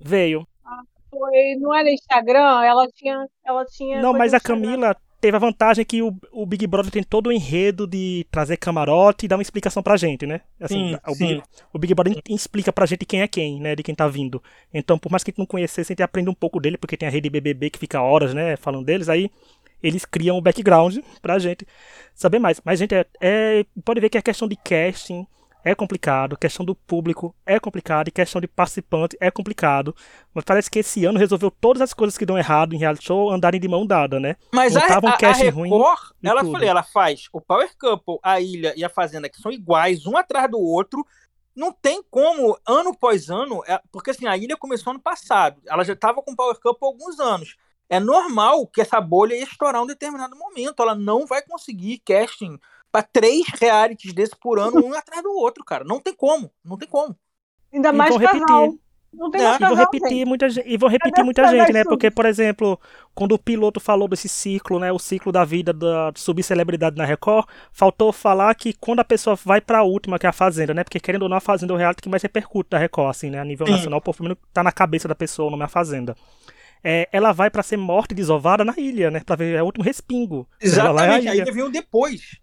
Veio. 0.00 0.46
Ah, 0.64 0.82
foi, 1.10 1.56
não 1.58 1.74
era 1.74 1.90
Instagram, 1.90 2.62
ela 2.62 2.86
tinha, 2.88 3.26
ela 3.44 3.64
tinha. 3.64 4.00
Não, 4.00 4.12
mas 4.12 4.32
a 4.32 4.40
Camila 4.40 4.96
teve 5.24 5.36
a 5.38 5.40
vantagem 5.40 5.84
que 5.86 6.02
o, 6.02 6.14
o 6.32 6.44
Big 6.44 6.66
Brother 6.66 6.92
tem 6.92 7.02
todo 7.02 7.28
o 7.28 7.32
enredo 7.32 7.86
de 7.86 8.26
trazer 8.30 8.58
camarote 8.58 9.24
e 9.24 9.28
dar 9.28 9.36
uma 9.36 9.42
explicação 9.42 9.82
pra 9.82 9.96
gente, 9.96 10.26
né? 10.26 10.42
Assim, 10.60 10.90
sim, 10.90 10.98
o, 11.06 11.14
sim. 11.14 11.26
Big, 11.26 11.42
o, 11.72 11.78
Big, 11.78 11.94
Brother 11.94 12.22
explica 12.28 12.70
pra 12.70 12.84
gente 12.84 13.06
quem 13.06 13.22
é 13.22 13.26
quem, 13.26 13.58
né? 13.58 13.74
De 13.74 13.82
quem 13.82 13.94
tá 13.94 14.06
vindo. 14.06 14.42
Então, 14.72 14.98
por 14.98 15.10
mais 15.10 15.24
que 15.24 15.30
a 15.30 15.32
gente 15.32 15.38
não 15.38 15.46
conhecesse, 15.46 15.92
a 15.92 15.94
gente 15.94 16.02
aprende 16.02 16.28
um 16.28 16.34
pouco 16.34 16.60
dele, 16.60 16.76
porque 16.76 16.96
tem 16.96 17.08
a 17.08 17.10
rede 17.10 17.30
BBB 17.30 17.70
que 17.70 17.78
fica 17.78 18.02
horas, 18.02 18.34
né? 18.34 18.56
Falando 18.58 18.84
deles, 18.84 19.08
aí 19.08 19.30
eles 19.84 20.04
criam 20.06 20.38
o 20.38 20.40
background 20.40 20.98
pra 21.20 21.38
gente 21.38 21.66
saber 22.14 22.38
mais. 22.38 22.60
Mas, 22.64 22.78
gente, 22.78 22.94
é, 22.94 23.06
é, 23.20 23.66
pode 23.84 24.00
ver 24.00 24.08
que 24.08 24.16
é 24.16 24.22
questão 24.22 24.48
de 24.48 24.56
casting 24.56 25.26
é 25.64 25.74
complicado, 25.74 26.36
questão 26.36 26.64
do 26.64 26.74
público 26.74 27.34
é 27.46 27.58
complicado 27.58 28.08
e 28.08 28.10
questão 28.10 28.38
de 28.38 28.46
participante 28.46 29.16
é 29.18 29.30
complicado. 29.30 29.96
Mas 30.34 30.44
parece 30.44 30.70
que 30.70 30.80
esse 30.80 31.06
ano 31.06 31.18
resolveu 31.18 31.50
todas 31.50 31.80
as 31.80 31.94
coisas 31.94 32.18
que 32.18 32.26
dão 32.26 32.36
errado 32.36 32.74
em 32.74 32.78
reality 32.78 33.06
show 33.06 33.30
andarem 33.30 33.58
de 33.58 33.66
mão 33.66 33.86
dada, 33.86 34.20
né? 34.20 34.36
Mas 34.52 34.76
a, 34.76 34.80
um 34.80 34.82
a, 34.82 35.10
a 35.10 35.32
Record, 35.32 35.54
ruim 35.54 35.70
ela, 36.22 36.44
falei, 36.44 36.68
ela 36.68 36.82
faz 36.82 37.28
o 37.32 37.40
Power 37.40 37.70
Couple, 37.78 38.18
a 38.22 38.40
Ilha 38.40 38.74
e 38.76 38.84
a 38.84 38.90
Fazenda, 38.90 39.28
que 39.28 39.38
são 39.38 39.50
iguais, 39.50 40.04
um 40.06 40.18
atrás 40.18 40.50
do 40.50 40.60
outro. 40.60 41.02
Não 41.56 41.72
tem 41.72 42.02
como, 42.10 42.58
ano 42.68 42.90
após 42.90 43.30
ano, 43.30 43.62
é, 43.66 43.80
porque 43.90 44.10
assim, 44.10 44.26
a 44.26 44.36
Ilha 44.36 44.58
começou 44.58 44.90
ano 44.90 45.00
passado, 45.00 45.62
ela 45.66 45.84
já 45.84 45.94
estava 45.94 46.20
com 46.20 46.32
o 46.32 46.36
Power 46.36 46.58
Couple 46.60 46.86
há 46.86 46.90
alguns 46.90 47.18
anos. 47.18 47.56
É 47.94 48.00
normal 48.00 48.66
que 48.66 48.80
essa 48.80 49.00
bolha 49.00 49.34
ia 49.34 49.44
estourar 49.44 49.80
em 49.80 49.84
um 49.84 49.86
determinado 49.86 50.36
momento. 50.36 50.82
Ela 50.82 50.96
não 50.96 51.26
vai 51.26 51.42
conseguir 51.42 51.98
casting 51.98 52.58
para 52.90 53.02
três 53.04 53.46
realities 53.60 54.12
desse 54.12 54.34
por 54.36 54.58
ano, 54.58 54.84
um 54.84 54.94
atrás 54.94 55.22
do 55.22 55.32
outro, 55.32 55.64
cara. 55.64 55.84
Não 55.84 56.00
tem 56.00 56.12
como, 56.12 56.50
não 56.64 56.76
tem 56.76 56.88
como. 56.88 57.16
Ainda 57.72 57.92
mais 57.92 58.16
casal. 58.16 58.32
Repetir. 58.32 58.84
Não 59.12 59.30
tem 59.30 59.42
é, 59.42 59.54
e 59.54 59.58
vou 59.58 59.76
repetir 59.76 60.26
muita 60.26 60.46
e 60.64 60.76
vou 60.76 60.88
repetir 60.88 61.24
muita 61.24 61.46
gente, 61.48 61.72
né? 61.72 61.84
Porque, 61.84 62.10
por 62.10 62.26
exemplo, 62.26 62.80
quando 63.14 63.32
o 63.32 63.38
piloto 63.38 63.78
falou 63.78 64.08
desse 64.08 64.28
ciclo, 64.28 64.80
né? 64.80 64.90
O 64.90 64.98
ciclo 64.98 65.30
da 65.30 65.44
vida 65.44 65.72
da 65.72 66.10
subcelebridade 66.16 66.96
na 66.96 67.04
Record, 67.04 67.46
faltou 67.72 68.12
falar 68.12 68.52
que 68.56 68.72
quando 68.72 69.00
a 69.00 69.04
pessoa 69.04 69.36
vai 69.36 69.60
pra 69.60 69.84
última, 69.84 70.18
que 70.18 70.26
é 70.26 70.28
a 70.28 70.32
Fazenda, 70.32 70.74
né? 70.74 70.82
Porque 70.82 70.98
querendo 70.98 71.22
ou 71.22 71.28
não, 71.28 71.36
a 71.36 71.40
Fazenda 71.40 71.72
é 71.72 71.76
o 71.76 71.78
reality 71.78 72.02
que 72.02 72.08
mais 72.08 72.24
repercute 72.24 72.70
da 72.70 72.78
Record, 72.78 73.10
assim, 73.10 73.30
né? 73.30 73.38
A 73.38 73.44
nível 73.44 73.66
Sim. 73.66 73.74
nacional, 73.74 74.00
por 74.00 74.20
menos 74.20 74.36
tá 74.52 74.64
na 74.64 74.72
cabeça 74.72 75.06
da 75.06 75.14
pessoa, 75.14 75.46
o 75.46 75.50
nome 75.52 75.62
é 75.62 75.66
a 75.66 75.68
Fazenda. 75.68 76.16
É, 76.86 77.08
ela 77.10 77.32
vai 77.32 77.50
para 77.50 77.62
ser 77.62 77.78
morta 77.78 78.12
e 78.12 78.16
desovada 78.16 78.62
na 78.62 78.74
ilha, 78.76 79.10
né? 79.10 79.20
Pra 79.24 79.36
ver 79.36 79.54
é 79.54 79.62
o 79.62 79.64
último 79.64 79.82
respingo. 79.82 80.46
Exatamente, 80.60 81.28
a 81.28 81.34
ilha 81.34 81.52
veio 81.52 81.70
depois. 81.70 82.38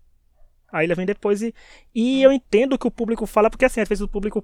A 0.71 0.84
ilha 0.84 0.95
vem 0.95 1.06
depois 1.06 1.43
e, 1.43 1.54
e 1.93 2.23
eu 2.23 2.32
entendo 2.32 2.77
que 2.77 2.88
o 2.88 2.91
público 2.91 3.27
fala, 3.27 3.49
porque 3.49 3.65
assim, 3.65 3.82
às 3.82 3.88
vezes 3.88 4.01
o 4.01 4.08
público 4.08 4.43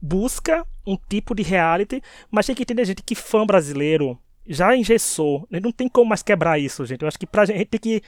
busca 0.00 0.66
um 0.86 0.96
tipo 0.96 1.34
de 1.34 1.42
reality, 1.42 2.02
mas 2.30 2.46
tem 2.46 2.54
que 2.54 2.62
entender, 2.62 2.84
gente, 2.84 3.02
que 3.02 3.14
fã 3.14 3.46
brasileiro 3.46 4.18
já 4.46 4.74
engessou. 4.76 5.46
Não 5.50 5.72
tem 5.72 5.88
como 5.88 6.08
mais 6.08 6.22
quebrar 6.22 6.58
isso, 6.58 6.84
gente. 6.84 7.02
Eu 7.02 7.08
acho 7.08 7.18
que 7.18 7.26
pra 7.26 7.44
gente, 7.44 7.56
a 7.56 7.58
gente 7.58 7.68
tem 7.68 7.80
que. 7.80 8.02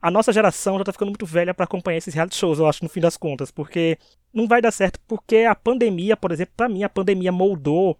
A 0.00 0.10
nossa 0.10 0.32
geração 0.32 0.76
já 0.76 0.84
tá 0.84 0.92
ficando 0.92 1.08
muito 1.08 1.24
velha 1.24 1.54
para 1.54 1.64
acompanhar 1.64 1.96
esses 1.96 2.12
reality 2.12 2.36
shows, 2.36 2.58
eu 2.58 2.66
acho, 2.66 2.84
no 2.84 2.90
fim 2.90 3.00
das 3.00 3.16
contas. 3.16 3.50
Porque 3.50 3.98
não 4.32 4.46
vai 4.46 4.60
dar 4.60 4.70
certo, 4.70 5.00
porque 5.08 5.38
a 5.38 5.54
pandemia, 5.54 6.16
por 6.16 6.30
exemplo, 6.30 6.52
para 6.56 6.68
mim, 6.68 6.82
a 6.82 6.90
pandemia 6.90 7.32
moldou 7.32 7.98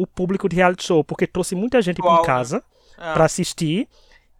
o 0.00 0.06
público 0.06 0.48
de 0.48 0.56
reality 0.56 0.84
show, 0.84 1.04
porque 1.04 1.26
trouxe 1.26 1.54
muita 1.54 1.82
gente 1.82 2.00
para 2.00 2.22
casa 2.22 2.64
é. 2.96 3.12
para 3.12 3.26
assistir. 3.26 3.86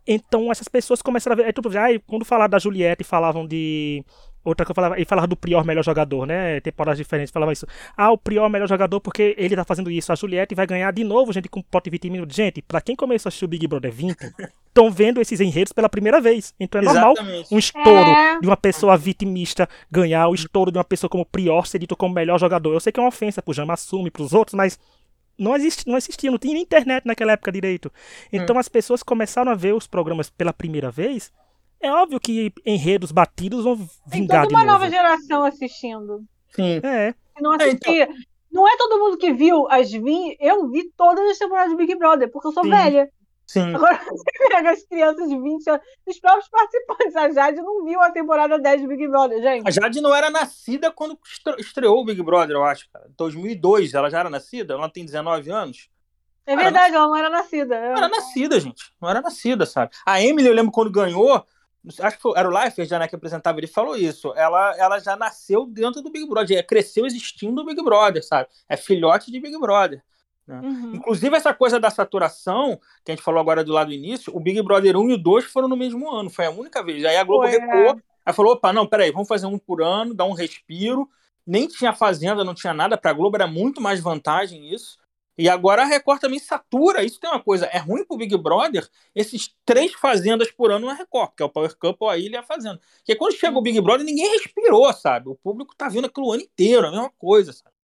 Então 0.07 0.51
essas 0.51 0.68
pessoas 0.68 1.03
começaram 1.03 1.35
a 1.35 1.37
ver. 1.37 1.49
É, 1.49 1.53
tudo, 1.53 1.68
ah, 1.77 1.88
quando 2.07 2.25
falaram 2.25 2.51
da 2.51 2.59
Juliette 2.59 3.05
falavam 3.05 3.46
de. 3.46 4.03
Outra 4.42 4.64
que 4.64 4.73
eu 4.73 4.75
falava, 4.75 4.99
e 4.99 5.05
falava 5.05 5.27
do 5.27 5.37
Prior 5.37 5.62
melhor 5.66 5.85
jogador, 5.85 6.25
né? 6.25 6.61
Temporadas 6.61 6.96
diferentes, 6.96 7.31
falava 7.31 7.53
isso. 7.53 7.66
Ah, 7.94 8.11
o 8.11 8.16
Prior 8.16 8.49
melhor 8.49 8.66
jogador 8.66 8.99
porque 8.99 9.35
ele 9.37 9.55
tá 9.55 9.66
fazendo 9.66 9.90
isso. 9.90 10.11
A 10.11 10.14
Juliette 10.14 10.55
vai 10.55 10.66
ganhar 10.66 10.90
de 10.94 11.05
novo, 11.05 11.31
gente, 11.31 11.46
com 11.46 11.61
pote 11.61 11.90
20 11.90 12.09
minutos. 12.09 12.35
Gente, 12.35 12.62
pra 12.62 12.81
quem 12.81 12.96
começou 12.96 13.29
a 13.29 13.29
assistir 13.29 13.44
o 13.44 13.49
Big 13.49 13.66
Brother 13.66 13.92
20, 13.92 14.16
estão 14.66 14.88
vendo 14.90 15.20
esses 15.20 15.40
enredos 15.40 15.75
pela 15.75 15.90
primeira 15.90 16.23
vez. 16.23 16.55
Então 16.59 16.81
é 16.81 16.85
normal 16.85 17.12
Exatamente. 17.12 17.55
um 17.55 17.59
estouro 17.59 18.11
é. 18.11 18.40
de 18.40 18.46
uma 18.46 18.57
pessoa 18.57 18.96
vitimista 18.96 19.68
ganhar, 19.90 20.27
o 20.27 20.35
estouro 20.35 20.73
de 20.73 20.79
uma 20.79 20.85
pessoa 20.85 21.11
como 21.11 21.27
Prior 21.27 21.66
ser 21.66 21.79
dito 21.79 21.94
como 21.94 22.14
melhor 22.14 22.40
jogador. 22.40 22.73
Eu 22.73 22.81
sei 22.81 22.90
que 22.90 22.99
é 22.99 23.03
uma 23.03 23.11
ofensa 23.11 23.42
pro 23.42 23.53
Jama 23.53 23.75
Assume, 23.75 24.11
pros 24.11 24.33
outros, 24.33 24.55
mas 24.55 24.79
não, 25.40 25.57
existe, 25.57 25.88
não 25.88 25.96
existia, 25.96 26.31
não 26.31 26.38
tinha 26.38 26.55
nem 26.55 26.62
internet 26.62 27.05
naquela 27.07 27.33
época 27.33 27.50
direito. 27.50 27.90
Então 28.33 28.57
hum. 28.57 28.59
as 28.59 28.68
pessoas 28.68 29.03
começaram 29.03 29.50
a 29.50 29.55
ver 29.55 29.74
os 29.74 29.87
programas 29.87 30.31
pela 30.31 30.53
primeira 30.53 30.90
vez. 30.90 31.33
É 31.81 31.90
óbvio 31.90 32.20
que 32.20 32.53
enredos 32.64 33.11
batidos 33.11 33.64
vão 33.64 33.76
vingar 34.07 34.46
Tem 34.46 34.50
toda 34.50 34.55
uma 34.55 34.64
nova 34.64 34.88
geração 34.90 35.44
assistindo. 35.44 36.22
Sim. 36.50 36.81
É. 36.83 37.14
Não 37.40 37.53
assistia. 37.53 38.03
É, 38.03 38.03
então... 38.03 38.31
Não 38.53 38.68
é 38.68 38.76
todo 38.76 38.98
mundo 38.98 39.16
que 39.16 39.33
viu 39.33 39.66
as 39.70 39.90
20. 39.90 40.37
Eu 40.40 40.68
vi 40.68 40.90
todas 40.96 41.31
as 41.31 41.38
temporadas 41.38 41.70
do 41.70 41.76
Big 41.76 41.94
Brother, 41.96 42.31
porque 42.31 42.48
eu 42.48 42.53
sou 42.53 42.64
Sim. 42.64 42.70
velha. 42.70 43.09
Sim. 43.50 43.74
Agora 43.74 43.98
você 44.08 44.48
pega 44.48 44.70
as 44.70 44.84
crianças 44.84 45.28
de 45.28 45.36
20 45.36 45.70
anos, 45.70 45.82
os 46.06 46.20
próprios 46.20 46.48
participantes. 46.48 47.16
A 47.16 47.30
Jade 47.32 47.60
não 47.60 47.84
viu 47.84 48.00
a 48.00 48.08
temporada 48.12 48.56
10 48.60 48.82
do 48.82 48.86
Big 48.86 49.08
Brother, 49.08 49.42
gente. 49.42 49.66
A 49.66 49.72
Jade 49.72 50.00
não 50.00 50.14
era 50.14 50.30
nascida 50.30 50.92
quando 50.92 51.18
estreou 51.58 52.00
o 52.00 52.04
Big 52.04 52.22
Brother, 52.22 52.54
eu 52.54 52.62
acho, 52.62 52.88
cara. 52.92 53.10
2002, 53.16 53.92
ela 53.92 54.08
já 54.08 54.20
era 54.20 54.30
nascida? 54.30 54.74
Ela 54.74 54.88
tem 54.88 55.04
19 55.04 55.50
anos? 55.50 55.90
É 56.46 56.54
verdade, 56.54 56.94
ela 56.94 57.08
não 57.08 57.16
era 57.16 57.28
nascida. 57.28 57.74
Não 57.80 57.96
era 57.96 58.08
nascida, 58.08 58.60
gente. 58.60 58.92
Não 59.00 59.10
era 59.10 59.20
nascida, 59.20 59.66
sabe? 59.66 59.90
A 60.06 60.22
Emily, 60.22 60.46
eu 60.46 60.54
lembro 60.54 60.70
quando 60.70 60.88
ganhou, 60.88 61.44
acho 61.98 62.16
que 62.16 62.22
foi, 62.22 62.38
era 62.38 62.48
o 62.48 62.64
Life 62.64 62.84
já 62.84 63.00
né, 63.00 63.08
que 63.08 63.16
apresentava, 63.16 63.58
ele 63.58 63.66
falou 63.66 63.96
isso. 63.96 64.32
Ela, 64.36 64.76
ela 64.78 65.00
já 65.00 65.16
nasceu 65.16 65.66
dentro 65.66 66.02
do 66.02 66.10
Big 66.12 66.24
Brother, 66.28 66.64
cresceu 66.64 67.04
existindo 67.04 67.62
o 67.62 67.64
Big 67.64 67.82
Brother, 67.82 68.24
sabe? 68.24 68.48
É 68.68 68.76
filhote 68.76 69.32
de 69.32 69.40
Big 69.40 69.58
Brother. 69.58 70.04
Né? 70.50 70.60
Uhum. 70.62 70.94
Inclusive, 70.96 71.36
essa 71.36 71.54
coisa 71.54 71.78
da 71.78 71.90
saturação, 71.90 72.80
que 73.04 73.12
a 73.12 73.14
gente 73.14 73.22
falou 73.22 73.40
agora 73.40 73.62
do 73.62 73.72
lado 73.72 73.88
do 73.88 73.94
início, 73.94 74.34
o 74.34 74.40
Big 74.40 74.60
Brother 74.62 74.96
1 74.96 75.10
e 75.10 75.14
o 75.14 75.18
2 75.18 75.44
foram 75.44 75.68
no 75.68 75.76
mesmo 75.76 76.10
ano, 76.10 76.28
foi 76.28 76.46
a 76.46 76.50
única 76.50 76.82
vez. 76.82 77.04
Aí 77.04 77.16
a 77.16 77.22
Globo 77.22 77.46
foi, 77.46 77.52
recuou, 77.52 77.90
é. 77.90 78.02
aí 78.26 78.34
falou: 78.34 78.52
opa, 78.54 78.72
não, 78.72 78.86
peraí, 78.86 79.12
vamos 79.12 79.28
fazer 79.28 79.46
um 79.46 79.58
por 79.58 79.80
ano, 79.80 80.12
dar 80.12 80.24
um 80.24 80.32
respiro. 80.32 81.08
Nem 81.46 81.68
tinha 81.68 81.92
Fazenda, 81.92 82.44
não 82.44 82.54
tinha 82.54 82.74
nada, 82.74 82.98
para 82.98 83.10
a 83.10 83.14
Globo 83.14 83.36
era 83.36 83.46
muito 83.46 83.80
mais 83.80 84.00
vantagem 84.00 84.72
isso. 84.72 84.98
E 85.38 85.48
agora 85.48 85.82
a 85.82 85.86
Record 85.86 86.20
também 86.20 86.38
satura. 86.38 87.02
Isso 87.02 87.18
tem 87.18 87.30
uma 87.30 87.42
coisa, 87.42 87.64
é 87.66 87.78
ruim 87.78 88.04
pro 88.04 88.16
Big 88.16 88.36
Brother 88.36 88.86
esses 89.14 89.54
três 89.64 89.94
fazendas 89.94 90.50
por 90.50 90.70
ano 90.70 90.86
na 90.86 90.92
Record, 90.92 91.30
que 91.34 91.42
é 91.42 91.46
o 91.46 91.48
Power 91.48 91.74
Cup, 91.78 92.02
a 92.02 92.18
Ilha 92.18 92.34
e 92.34 92.36
a 92.36 92.42
Fazenda. 92.42 92.78
Porque 92.98 93.16
quando 93.16 93.34
chega 93.34 93.56
o 93.56 93.62
Big 93.62 93.80
Brother, 93.80 94.04
ninguém 94.04 94.30
respirou, 94.32 94.92
sabe? 94.92 95.30
O 95.30 95.34
público 95.34 95.74
tá 95.74 95.88
vendo 95.88 96.06
aquilo 96.06 96.26
o 96.26 96.32
ano 96.32 96.42
inteiro, 96.42 96.86
a 96.86 96.90
mesma 96.90 97.10
coisa, 97.18 97.52
sabe? 97.54 97.74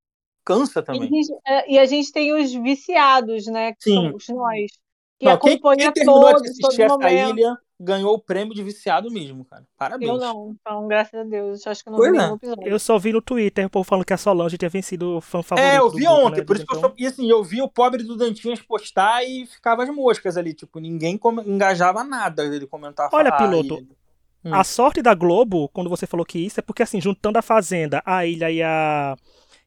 Cansa 0.46 0.82
também. 0.82 1.02
E 1.02 1.04
a 1.04 1.08
gente, 1.08 1.40
é, 1.44 1.72
e 1.72 1.78
a 1.78 1.84
gente 1.84 2.12
tem 2.12 2.32
os 2.32 2.54
viciados, 2.54 3.46
né? 3.46 3.72
Que 3.72 3.90
Sim. 3.90 3.96
somos 3.96 4.28
nós. 4.28 4.70
Que 5.18 5.26
não, 5.26 5.32
acompanha 5.32 5.92
quem, 5.92 6.04
quem 6.04 6.04
todos, 6.04 6.42
de 6.42 6.48
assistir 6.50 6.82
essa 6.82 7.10
ilha 7.10 7.58
ganhou 7.78 8.14
o 8.14 8.18
prêmio 8.18 8.54
de 8.54 8.62
viciado 8.62 9.10
mesmo, 9.10 9.44
cara. 9.44 9.66
Parabéns. 9.76 10.10
Eu 10.10 10.18
não, 10.18 10.56
então, 10.58 10.88
graças 10.88 11.14
a 11.14 11.24
Deus. 11.24 11.66
Acho 11.66 11.84
que 11.84 11.90
não 11.90 11.98
vi 11.98 12.10
nenhum 12.10 12.34
episódio. 12.34 12.68
Eu 12.68 12.78
só 12.78 12.98
vi 12.98 13.12
no 13.12 13.20
Twitter 13.20 13.66
o 13.66 13.70
povo 13.70 13.84
falando 13.84 14.04
que 14.04 14.14
a 14.14 14.16
Solange 14.16 14.56
tinha 14.56 14.68
vencido 14.68 15.16
o 15.16 15.20
fã 15.20 15.42
favorito. 15.42 15.72
É, 15.72 15.78
eu 15.78 15.90
vi 15.90 16.04
grupo, 16.04 16.14
ontem, 16.14 16.38
né? 16.38 16.44
por 16.44 16.56
isso 16.56 16.64
então... 16.64 16.80
que 16.80 16.84
eu 16.84 16.88
então 16.88 16.96
só. 16.96 17.04
E 17.04 17.06
assim, 17.06 17.30
eu 17.30 17.44
vi 17.44 17.60
o 17.60 17.68
pobre 17.68 18.02
do 18.02 18.16
Dantinhas 18.16 18.62
postar 18.62 19.24
e 19.24 19.46
ficava 19.46 19.82
as 19.82 19.90
moscas 19.90 20.36
ali. 20.36 20.54
Tipo, 20.54 20.78
ninguém 20.78 21.18
com... 21.18 21.32
engajava 21.42 22.02
nada 22.02 22.44
ele 22.44 22.66
comentar. 22.66 23.10
Olha, 23.12 23.36
piloto. 23.36 23.86
Hum. 24.44 24.54
A 24.54 24.64
sorte 24.64 25.02
da 25.02 25.12
Globo, 25.12 25.68
quando 25.68 25.90
você 25.90 26.06
falou 26.06 26.24
que 26.24 26.38
isso, 26.38 26.60
é 26.60 26.62
porque 26.62 26.82
assim, 26.82 27.00
juntando 27.00 27.38
a 27.38 27.42
Fazenda, 27.42 28.02
a 28.06 28.24
ilha 28.24 28.50
e 28.50 28.62
a 28.62 29.16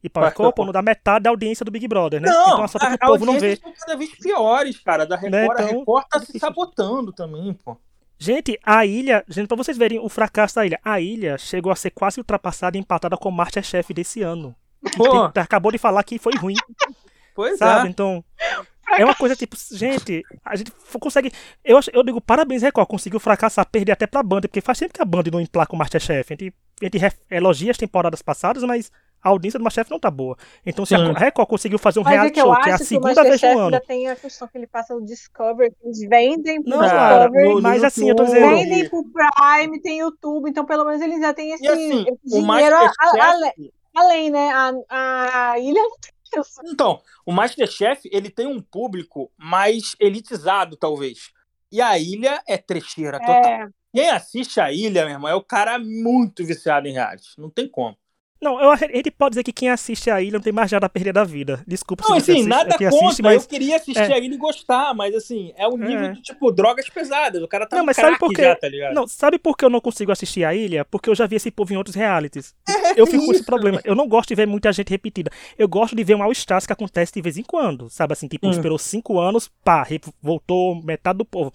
e 0.04 0.10
Power 0.10 0.34
Couple 0.34 0.66
não 0.66 0.72
dá 0.72 0.82
metade 0.82 1.24
da 1.24 1.30
audiência 1.30 1.66
do 1.66 1.72
Big 1.72 1.88
Brother, 1.88 2.22
né? 2.22 2.30
Não, 2.30 2.64
então 2.64 2.64
a, 2.64 2.66
a, 2.66 2.98
que 2.98 3.06
o 3.06 3.08
povo 3.08 3.26
não 3.26 3.40
vê. 3.40 3.58
São 3.58 3.74
cada 3.74 3.98
vez 3.98 4.12
piores, 4.16 4.80
cara. 4.80 5.06
Da 5.06 5.16
Record, 5.16 5.32
né? 5.32 5.46
então, 5.46 5.66
a 5.66 5.70
Record 5.70 6.06
tá 6.10 6.20
se 6.22 6.40
sabotando 6.40 7.12
também, 7.12 7.54
pô. 7.54 7.78
Gente, 8.18 8.60
a 8.64 8.86
ilha, 8.86 9.24
gente, 9.30 9.48
pra 9.48 9.56
vocês 9.56 9.78
verem 9.78 10.00
o 10.00 10.10
fracasso 10.10 10.56
da 10.56 10.66
ilha, 10.66 10.80
a 10.84 11.00
ilha 11.00 11.38
chegou 11.38 11.72
a 11.72 11.76
ser 11.76 11.90
quase 11.92 12.20
ultrapassada 12.20 12.78
e 12.78 12.80
empatada 12.80 13.16
com 13.16 13.30
o 13.30 13.32
Masterchef 13.32 13.94
desse 13.94 14.22
ano. 14.22 14.56
Pô. 14.96 15.30
Que 15.32 15.40
acabou 15.40 15.72
de 15.72 15.78
falar 15.78 16.04
que 16.04 16.20
foi 16.20 16.34
ruim. 16.36 16.56
Pois 17.36 17.58
sabe? 17.58 17.88
é. 17.88 17.90
Então, 17.90 18.24
é 18.98 19.06
uma 19.06 19.16
coisa 19.16 19.36
tipo, 19.36 19.56
gente, 19.72 20.24
a 20.44 20.56
gente 20.56 20.72
consegue. 21.00 21.32
Eu, 21.64 21.80
eu 21.94 22.04
digo 22.04 22.20
parabéns, 22.20 22.62
Record, 22.62 22.88
conseguiu 22.88 23.20
fracassar, 23.20 23.66
perder 23.66 23.94
até 23.94 24.08
pra 24.08 24.24
Band, 24.24 24.42
porque 24.42 24.62
faz 24.62 24.80
tempo 24.80 24.94
que 24.94 25.02
a 25.02 25.06
Band 25.06 25.24
não 25.32 25.40
emplaca 25.40 25.74
o 25.74 25.78
Masterchef. 25.78 26.34
A 26.34 26.36
gente, 26.36 26.54
a 26.82 26.86
gente 26.86 27.18
elogia 27.30 27.72
as 27.72 27.78
temporadas 27.78 28.22
passadas, 28.22 28.64
mas 28.64 28.92
a 29.22 29.30
audiência 29.30 29.60
do 29.60 29.64
Masterchef 29.64 29.92
não 29.92 30.00
tá 30.00 30.10
boa. 30.10 30.38
Então, 30.66 30.86
se 30.86 30.96
a 30.96 31.12
Record 31.12 31.48
conseguiu 31.48 31.78
fazer 31.78 32.00
um 32.00 32.04
Mas 32.04 32.14
reality 32.14 32.40
é 32.40 32.44
show, 32.44 32.62
que 32.62 32.70
é 32.70 32.74
a 32.74 32.78
segunda 32.78 33.24
vez 33.24 33.42
no 33.42 33.50
ano. 33.50 33.64
ainda 33.66 33.82
tem 33.82 34.10
a 34.10 34.16
questão 34.16 34.48
que 34.48 34.58
ele 34.58 34.68
passa 34.68 34.96
o 34.96 35.04
Discovery, 35.04 35.72
que 35.72 35.86
eles 35.86 36.00
vendem 36.08 36.62
pro 36.62 36.70
não, 36.70 36.82
Discovery. 36.82 37.50
No, 37.50 37.62
mas 37.62 37.84
assim, 37.84 38.10
eu 38.10 38.16
tô 38.16 38.24
dizendo. 38.24 38.50
Vendem 38.50 38.90
pro 38.90 39.04
Prime, 39.04 39.82
tem 39.82 40.00
YouTube, 40.00 40.50
então 40.50 40.66
pelo 40.66 40.86
menos 40.86 41.02
eles 41.02 41.20
já 41.20 41.34
têm 41.34 41.52
esse, 41.52 41.68
assim, 41.68 42.06
esse 42.08 42.40
dinheiro 42.40 42.76
além, 43.20 43.72
além, 43.96 44.30
né? 44.30 44.52
A, 44.52 45.52
a 45.52 45.60
ilha 45.60 45.82
não 45.82 45.98
tem 46.00 46.12
isso. 46.38 46.62
Então, 46.66 47.02
o 47.26 47.32
Masterchef, 47.32 48.08
ele 48.12 48.30
tem 48.30 48.48
um 48.48 48.62
público 48.62 49.32
mais 49.38 49.96
elitizado, 50.00 50.78
talvez. 50.78 51.32
E 51.72 51.82
a 51.82 51.98
ilha 51.98 52.42
é 52.48 52.58
trecheira 52.58 53.18
é, 53.18 53.20
total. 53.20 53.70
Quem 53.94 54.10
assiste 54.10 54.60
a 54.60 54.72
ilha, 54.72 55.06
meu 55.06 55.14
irmão, 55.14 55.30
é 55.30 55.36
o 55.36 55.44
cara 55.44 55.80
muito 55.80 56.46
viciado 56.46 56.88
em 56.88 56.94
reality. 56.94 57.30
Não 57.38 57.50
tem 57.50 57.68
como. 57.68 57.98
Não, 58.42 58.60
eu, 58.62 58.72
ele 58.90 59.12
pode 59.12 59.34
dizer 59.34 59.44
que 59.44 59.52
quem 59.52 59.70
assiste 59.70 60.10
a 60.10 60.22
ilha 60.22 60.34
não 60.34 60.40
tem 60.40 60.54
mais 60.54 60.72
nada 60.72 60.86
a 60.86 60.90
perder 60.90 61.12
da 61.12 61.26
vida. 61.26 61.62
Desculpa 61.68 62.06
não, 62.08 62.20
se 62.20 62.32
assim, 62.32 62.44
nada 62.44 62.72
contra. 62.72 62.88
Assiste, 62.88 63.22
mas... 63.22 63.44
Eu 63.44 63.50
queria 63.50 63.76
assistir 63.76 64.00
é. 64.00 64.14
a 64.14 64.18
ilha 64.18 64.34
e 64.34 64.38
gostar, 64.38 64.94
mas 64.94 65.14
assim, 65.14 65.52
é 65.58 65.68
o 65.68 65.76
nível 65.76 66.06
é. 66.06 66.12
de, 66.14 66.22
tipo, 66.22 66.50
drogas 66.50 66.90
pesadas. 66.90 67.44
O 67.44 67.48
cara 67.48 67.66
tá 67.66 67.76
não, 67.76 67.86
mas 67.86 67.98
sabe 67.98 68.18
por 68.18 68.30
quê? 68.30 68.44
Já, 68.44 68.56
tá 68.56 68.70
ligado? 68.70 68.94
Não, 68.94 69.06
sabe 69.08 69.38
por 69.38 69.58
que 69.58 69.66
eu 69.66 69.70
não 69.70 69.82
consigo 69.82 70.12
assistir 70.12 70.46
a 70.46 70.56
ilha? 70.56 70.86
Porque 70.86 71.10
eu 71.10 71.16
já 71.16 71.28
vi 71.28 71.36
esse 71.36 71.52
povo 71.52 71.74
em 71.74 71.78
outros 71.78 71.96
realities. 71.96 72.56
É, 72.68 73.00
eu 73.00 73.06
fico 73.06 73.26
com 73.26 73.34
esse 73.34 73.44
problema. 73.44 73.82
Eu 73.84 73.94
não 73.94 74.08
gosto 74.08 74.30
de 74.30 74.36
ver 74.36 74.48
muita 74.48 74.72
gente 74.72 74.90
repetida. 74.90 75.30
Eu 75.58 75.68
gosto 75.68 75.94
de 75.94 76.04
ver 76.04 76.16
um 76.16 76.24
all-stars 76.24 76.66
que 76.66 76.72
acontece 76.72 77.14
de 77.14 77.22
vez 77.22 77.38
em 77.38 77.44
quando. 77.44 77.90
Sabe 77.90 78.14
assim, 78.14 78.28
tipo, 78.30 78.48
hum. 78.48 78.52
esperou 78.52 78.78
cinco 78.78 79.20
anos, 79.20 79.52
pá, 79.66 79.86
voltou 80.22 80.82
metade 80.82 81.18
do 81.18 81.26
povo. 81.26 81.52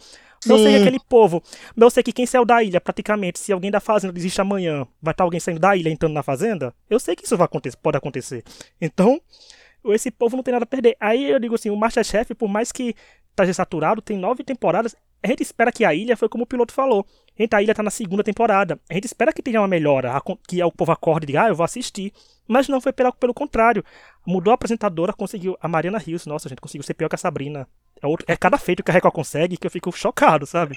Não 0.46 0.58
sei 0.58 0.76
aquele 0.76 1.00
povo. 1.00 1.42
Eu 1.76 1.90
sei 1.90 2.02
que 2.02 2.12
quem 2.12 2.26
saiu 2.26 2.44
da 2.44 2.62
ilha, 2.62 2.80
praticamente, 2.80 3.38
se 3.38 3.52
alguém 3.52 3.70
da 3.70 3.80
fazenda 3.80 4.12
desiste 4.12 4.40
amanhã, 4.40 4.86
vai 5.00 5.12
estar 5.12 5.24
alguém 5.24 5.40
saindo 5.40 5.60
da 5.60 5.76
ilha 5.76 5.88
entrando 5.88 6.12
na 6.12 6.22
fazenda? 6.22 6.74
Eu 6.88 7.00
sei 7.00 7.16
que 7.16 7.24
isso 7.24 7.36
vai 7.36 7.46
acontecer, 7.46 7.76
pode 7.76 7.96
acontecer. 7.96 8.42
Então, 8.80 9.20
esse 9.86 10.10
povo 10.10 10.36
não 10.36 10.42
tem 10.42 10.52
nada 10.52 10.64
a 10.64 10.66
perder. 10.66 10.96
Aí 11.00 11.30
eu 11.30 11.38
digo 11.38 11.54
assim, 11.54 11.70
o 11.70 11.76
Masterchef, 11.76 12.34
por 12.34 12.48
mais 12.48 12.72
que 12.72 12.94
esteja 13.30 13.52
saturado, 13.52 14.00
tem 14.00 14.16
nove 14.16 14.44
temporadas. 14.44 14.94
A 15.22 15.26
gente 15.26 15.42
espera 15.42 15.72
que 15.72 15.84
a 15.84 15.94
ilha, 15.94 16.16
foi 16.16 16.28
como 16.28 16.44
o 16.44 16.46
piloto 16.46 16.72
falou. 16.72 17.06
Gente, 17.38 17.54
a 17.54 17.62
ilha 17.62 17.74
tá 17.74 17.82
na 17.82 17.90
segunda 17.90 18.22
temporada. 18.22 18.78
A 18.88 18.94
gente 18.94 19.06
espera 19.06 19.32
que 19.32 19.42
tenha 19.42 19.60
uma 19.60 19.68
melhora, 19.68 20.12
que 20.46 20.62
o 20.62 20.70
povo 20.70 20.92
acorde 20.92 21.24
e 21.24 21.26
diga, 21.28 21.44
ah, 21.44 21.48
eu 21.48 21.54
vou 21.54 21.64
assistir. 21.64 22.12
Mas 22.46 22.68
não 22.68 22.80
foi 22.80 22.92
pelo, 22.92 23.12
pelo 23.14 23.34
contrário. 23.34 23.82
Mudou 24.26 24.50
a 24.50 24.54
apresentadora, 24.54 25.12
conseguiu. 25.12 25.56
A 25.60 25.66
Mariana 25.66 25.98
Rios, 25.98 26.26
nossa, 26.26 26.48
gente, 26.48 26.60
conseguiu 26.60 26.82
ser 26.82 26.94
pior 26.94 27.08
que 27.08 27.14
a 27.14 27.18
Sabrina. 27.18 27.66
É, 28.04 28.06
outro, 28.06 28.26
é 28.28 28.36
cada 28.36 28.58
feito 28.58 28.82
que 28.82 28.90
a 28.90 28.94
Record 28.94 29.14
consegue 29.14 29.56
que 29.56 29.66
eu 29.66 29.70
fico 29.70 29.90
chocado, 29.90 30.46
sabe? 30.46 30.76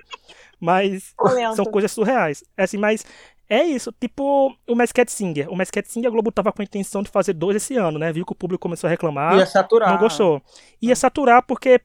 Mas 0.59 1.13
são 1.55 1.65
coisas 1.65 1.91
surreais. 1.91 2.43
É 2.55 2.63
assim, 2.63 2.77
mas 2.77 3.05
é 3.49 3.63
isso, 3.63 3.93
tipo 3.99 4.55
o 4.65 4.75
Masked 4.75 5.11
Singer. 5.11 5.51
O 5.51 5.55
Masked 5.55 5.89
Singer, 5.89 6.07
a 6.07 6.11
Globo 6.11 6.31
tava 6.31 6.53
com 6.53 6.61
a 6.61 6.65
intenção 6.65 7.03
de 7.03 7.09
fazer 7.09 7.33
dois 7.33 7.57
esse 7.57 7.75
ano, 7.75 7.99
né? 7.99 8.13
Viu 8.13 8.25
que 8.25 8.31
o 8.31 8.35
público 8.35 8.61
começou 8.61 8.87
a 8.87 8.91
reclamar. 8.91 9.37
Ia 9.37 9.45
saturar. 9.45 9.91
Não 9.91 9.97
gostou. 9.97 10.41
Ia 10.81 10.95
saturar 10.95 11.43
porque, 11.43 11.81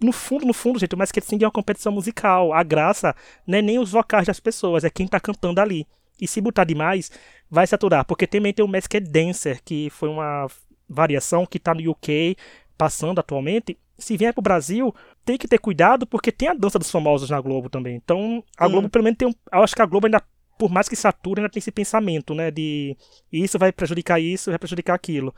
no 0.00 0.12
fundo, 0.12 0.44
no 0.44 0.52
fundo, 0.52 0.78
gente, 0.78 0.94
o 0.94 0.98
Masked 0.98 1.24
Singer 1.24 1.44
é 1.44 1.48
uma 1.48 1.52
competição 1.52 1.90
musical. 1.90 2.52
A 2.52 2.62
graça 2.62 3.16
não 3.46 3.58
é 3.58 3.62
nem 3.62 3.78
os 3.78 3.90
vocais 3.90 4.26
das 4.26 4.38
pessoas, 4.38 4.84
é 4.84 4.90
quem 4.90 5.08
tá 5.08 5.18
cantando 5.18 5.60
ali. 5.60 5.86
E 6.20 6.28
se 6.28 6.40
botar 6.42 6.64
demais, 6.64 7.10
vai 7.50 7.66
saturar. 7.66 8.04
Porque 8.04 8.26
também 8.26 8.52
tem 8.52 8.64
o 8.64 8.68
Masked 8.68 9.10
Dancer, 9.10 9.60
que 9.64 9.88
foi 9.90 10.10
uma 10.10 10.46
variação 10.86 11.46
que 11.46 11.58
tá 11.58 11.74
no 11.74 11.90
UK, 11.90 12.36
passando 12.76 13.18
atualmente 13.18 13.78
se 13.98 14.16
vier 14.16 14.32
pro 14.32 14.42
Brasil, 14.42 14.94
tem 15.24 15.38
que 15.38 15.48
ter 15.48 15.58
cuidado, 15.58 16.06
porque 16.06 16.32
tem 16.32 16.48
a 16.48 16.54
dança 16.54 16.78
dos 16.78 16.90
famosos 16.90 17.30
na 17.30 17.40
Globo 17.40 17.68
também. 17.68 17.96
Então, 17.96 18.42
a 18.56 18.68
Globo, 18.68 18.88
pelo 18.88 19.04
menos, 19.04 19.18
tem 19.18 19.28
um. 19.28 19.34
Eu 19.52 19.62
acho 19.62 19.74
que 19.74 19.82
a 19.82 19.86
Globo 19.86 20.06
ainda, 20.06 20.22
por 20.58 20.70
mais 20.70 20.88
que 20.88 20.96
sature, 20.96 21.40
ainda 21.40 21.50
tem 21.50 21.58
esse 21.60 21.72
pensamento, 21.72 22.34
né? 22.34 22.50
De 22.50 22.96
isso 23.32 23.58
vai 23.58 23.72
prejudicar 23.72 24.20
isso, 24.20 24.50
vai 24.50 24.58
prejudicar 24.58 24.94
aquilo. 24.94 25.34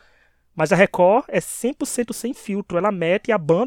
Mas 0.57 0.72
a 0.72 0.76
Record 0.76 1.26
é 1.28 1.38
100% 1.38 2.14
sem 2.14 2.32
filtro. 2.32 2.78
Ela 2.78 2.90
mete 2.90 3.30
a 3.30 3.36
Band. 3.36 3.66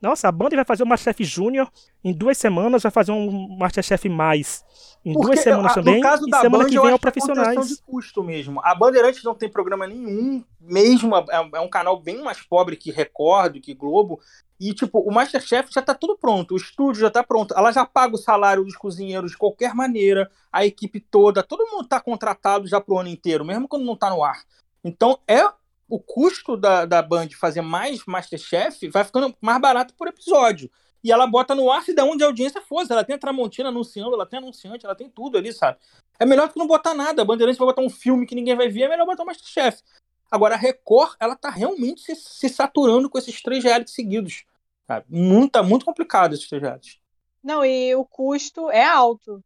Nossa, 0.00 0.26
a 0.28 0.32
Band 0.32 0.48
vai 0.50 0.64
fazer 0.64 0.82
o 0.82 0.86
Masterchef 0.86 1.22
Júnior 1.22 1.70
em 2.02 2.14
duas 2.14 2.38
semanas, 2.38 2.82
vai 2.82 2.90
fazer 2.90 3.12
um 3.12 3.58
Masterchef 3.58 4.08
mais 4.08 4.64
em 5.04 5.12
Porque, 5.12 5.26
duas 5.26 5.40
semanas 5.40 5.72
a, 5.72 5.74
também. 5.74 5.96
No 5.96 6.02
caso 6.02 6.26
da 6.26 6.40
semana 6.40 6.64
Band, 6.64 6.70
que 6.70 6.80
vem 6.80 6.90
é 6.90 6.94
o 6.94 6.98
profissionais. 6.98 7.58
É 7.58 7.74
de 7.74 7.82
custo 7.82 8.24
mesmo. 8.24 8.58
A 8.64 8.74
Bandeirantes 8.74 9.22
não 9.22 9.34
tem 9.34 9.50
programa 9.50 9.86
nenhum, 9.86 10.42
mesmo. 10.58 11.14
É, 11.14 11.24
é, 11.54 11.60
um 11.60 11.68
canal 11.68 12.00
bem 12.00 12.22
mais 12.22 12.40
pobre 12.40 12.74
que 12.74 12.90
Record, 12.90 13.60
que 13.60 13.74
Globo. 13.74 14.18
E, 14.58 14.72
tipo, 14.72 14.98
o 15.00 15.12
Masterchef 15.12 15.70
já 15.72 15.82
tá 15.82 15.94
tudo 15.94 16.16
pronto, 16.18 16.52
o 16.52 16.56
estúdio 16.56 17.00
já 17.00 17.10
tá 17.10 17.22
pronto. 17.22 17.54
Ela 17.56 17.72
já 17.72 17.84
paga 17.84 18.14
o 18.14 18.18
salário 18.18 18.64
dos 18.64 18.76
cozinheiros 18.76 19.32
de 19.32 19.38
qualquer 19.38 19.74
maneira, 19.74 20.30
a 20.52 20.66
equipe 20.66 21.00
toda, 21.00 21.42
todo 21.42 21.66
mundo 21.70 21.88
tá 21.88 21.98
contratado 21.98 22.66
já 22.66 22.78
pro 22.78 22.98
ano 22.98 23.08
inteiro, 23.08 23.42
mesmo 23.42 23.66
quando 23.66 23.86
não 23.86 23.96
tá 23.96 24.10
no 24.10 24.22
ar. 24.22 24.42
Então, 24.84 25.18
é 25.26 25.42
o 25.90 25.98
custo 25.98 26.56
da, 26.56 26.86
da 26.86 27.02
Band 27.02 27.28
fazer 27.38 27.60
mais 27.60 28.04
Masterchef 28.06 28.88
vai 28.88 29.04
ficando 29.04 29.34
mais 29.40 29.60
barato 29.60 29.92
por 29.94 30.06
episódio. 30.08 30.70
E 31.02 31.10
ela 31.10 31.26
bota 31.26 31.54
no 31.54 31.70
ar 31.70 31.82
se 31.82 31.94
da 31.94 32.04
onde 32.04 32.22
a 32.22 32.26
audiência 32.26 32.60
fosse. 32.60 32.92
Ela 32.92 33.02
tem 33.02 33.16
a 33.16 33.18
Tramontina 33.18 33.70
anunciando, 33.70 34.14
ela 34.14 34.26
tem 34.26 34.38
anunciante, 34.38 34.84
ela 34.84 34.94
tem 34.94 35.08
tudo 35.08 35.36
ali, 35.36 35.52
sabe? 35.52 35.78
É 36.18 36.24
melhor 36.24 36.52
que 36.52 36.58
não 36.58 36.66
botar 36.66 36.94
nada. 36.94 37.22
A 37.22 37.24
Bandeirantes 37.24 37.58
vai 37.58 37.66
botar 37.66 37.82
um 37.82 37.90
filme 37.90 38.26
que 38.26 38.34
ninguém 38.34 38.54
vai 38.54 38.68
ver, 38.68 38.82
é 38.82 38.88
melhor 38.88 39.06
botar 39.06 39.22
o 39.24 39.26
Masterchef. 39.26 39.82
Agora, 40.30 40.54
a 40.54 40.58
Record, 40.58 41.16
ela 41.18 41.34
tá 41.34 41.50
realmente 41.50 42.02
se, 42.02 42.14
se 42.14 42.48
saturando 42.48 43.10
com 43.10 43.18
esses 43.18 43.42
três 43.42 43.64
reais 43.64 43.90
seguidos. 43.90 44.44
Sabe? 44.86 45.06
Muito, 45.08 45.52
tá 45.52 45.62
muito 45.62 45.84
complicado 45.84 46.34
esses 46.34 46.48
três 46.48 46.62
reais. 46.62 47.00
Não, 47.42 47.64
e 47.64 47.94
o 47.96 48.04
custo 48.04 48.70
é 48.70 48.84
alto 48.84 49.42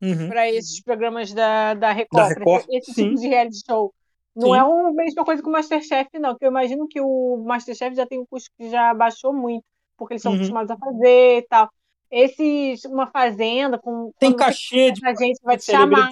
uhum. 0.00 0.28
para 0.28 0.48
esses 0.50 0.80
programas 0.80 1.32
da, 1.32 1.74
da 1.74 1.92
Record, 1.92 2.22
da 2.22 2.28
Record 2.28 2.66
esse 2.70 2.92
sim. 2.92 3.08
tipo 3.08 3.20
de 3.20 3.28
reality 3.28 3.62
show. 3.66 3.94
Não 4.34 4.48
Sim. 4.48 4.56
é 4.56 4.60
a 4.60 4.92
mesma 4.92 5.24
coisa 5.24 5.42
que 5.42 5.48
o 5.48 5.52
Masterchef, 5.52 6.18
não, 6.18 6.36
que 6.36 6.44
eu 6.44 6.50
imagino 6.50 6.86
que 6.88 7.00
o 7.00 7.42
Masterchef 7.44 7.96
já 7.96 8.06
tem 8.06 8.20
um 8.20 8.26
custo 8.26 8.50
que 8.56 8.70
já 8.70 8.94
baixou 8.94 9.32
muito, 9.32 9.64
porque 9.96 10.14
eles 10.14 10.22
são 10.22 10.32
uhum. 10.32 10.38
acostumados 10.38 10.70
a 10.70 10.76
fazer 10.76 11.38
e 11.38 11.46
tal. 11.48 11.68
Esse, 12.10 12.74
uma 12.86 13.06
fazenda 13.06 13.78
com. 13.78 14.12
Tem 14.18 14.34
cachê 14.34 14.90
de 14.90 15.00
gente 15.00 15.40
vai 15.42 15.56
te 15.56 15.64
chamar. 15.64 16.10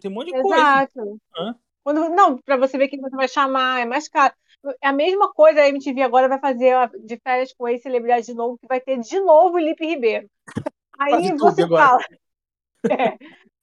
tem 0.00 0.10
um 0.10 0.14
monte 0.14 0.30
de 0.30 0.38
Exato. 0.38 0.92
coisa. 0.94 1.16
Exato. 1.36 1.58
Quando, 1.84 2.08
não, 2.10 2.38
para 2.38 2.56
você 2.56 2.76
ver 2.76 2.88
quem 2.88 3.00
você 3.00 3.16
vai 3.16 3.28
chamar, 3.28 3.80
é 3.80 3.84
mais 3.84 4.08
caro. 4.08 4.34
É 4.82 4.88
a 4.88 4.92
mesma 4.92 5.32
coisa, 5.32 5.60
a 5.60 5.68
MTV 5.68 6.02
agora 6.02 6.28
vai 6.28 6.38
fazer 6.38 6.74
de 7.04 7.16
férias 7.18 7.52
com 7.52 7.68
ex-celebridade 7.68 8.26
de 8.26 8.34
novo, 8.34 8.58
que 8.58 8.66
vai 8.66 8.80
ter 8.80 8.98
de 8.98 9.20
novo 9.20 9.56
o 9.56 9.58
Lipe 9.58 9.86
Ribeiro. 9.86 10.28
Aí 10.98 11.32
você 11.36 11.66
fala. 11.66 11.98
É, 12.88 13.18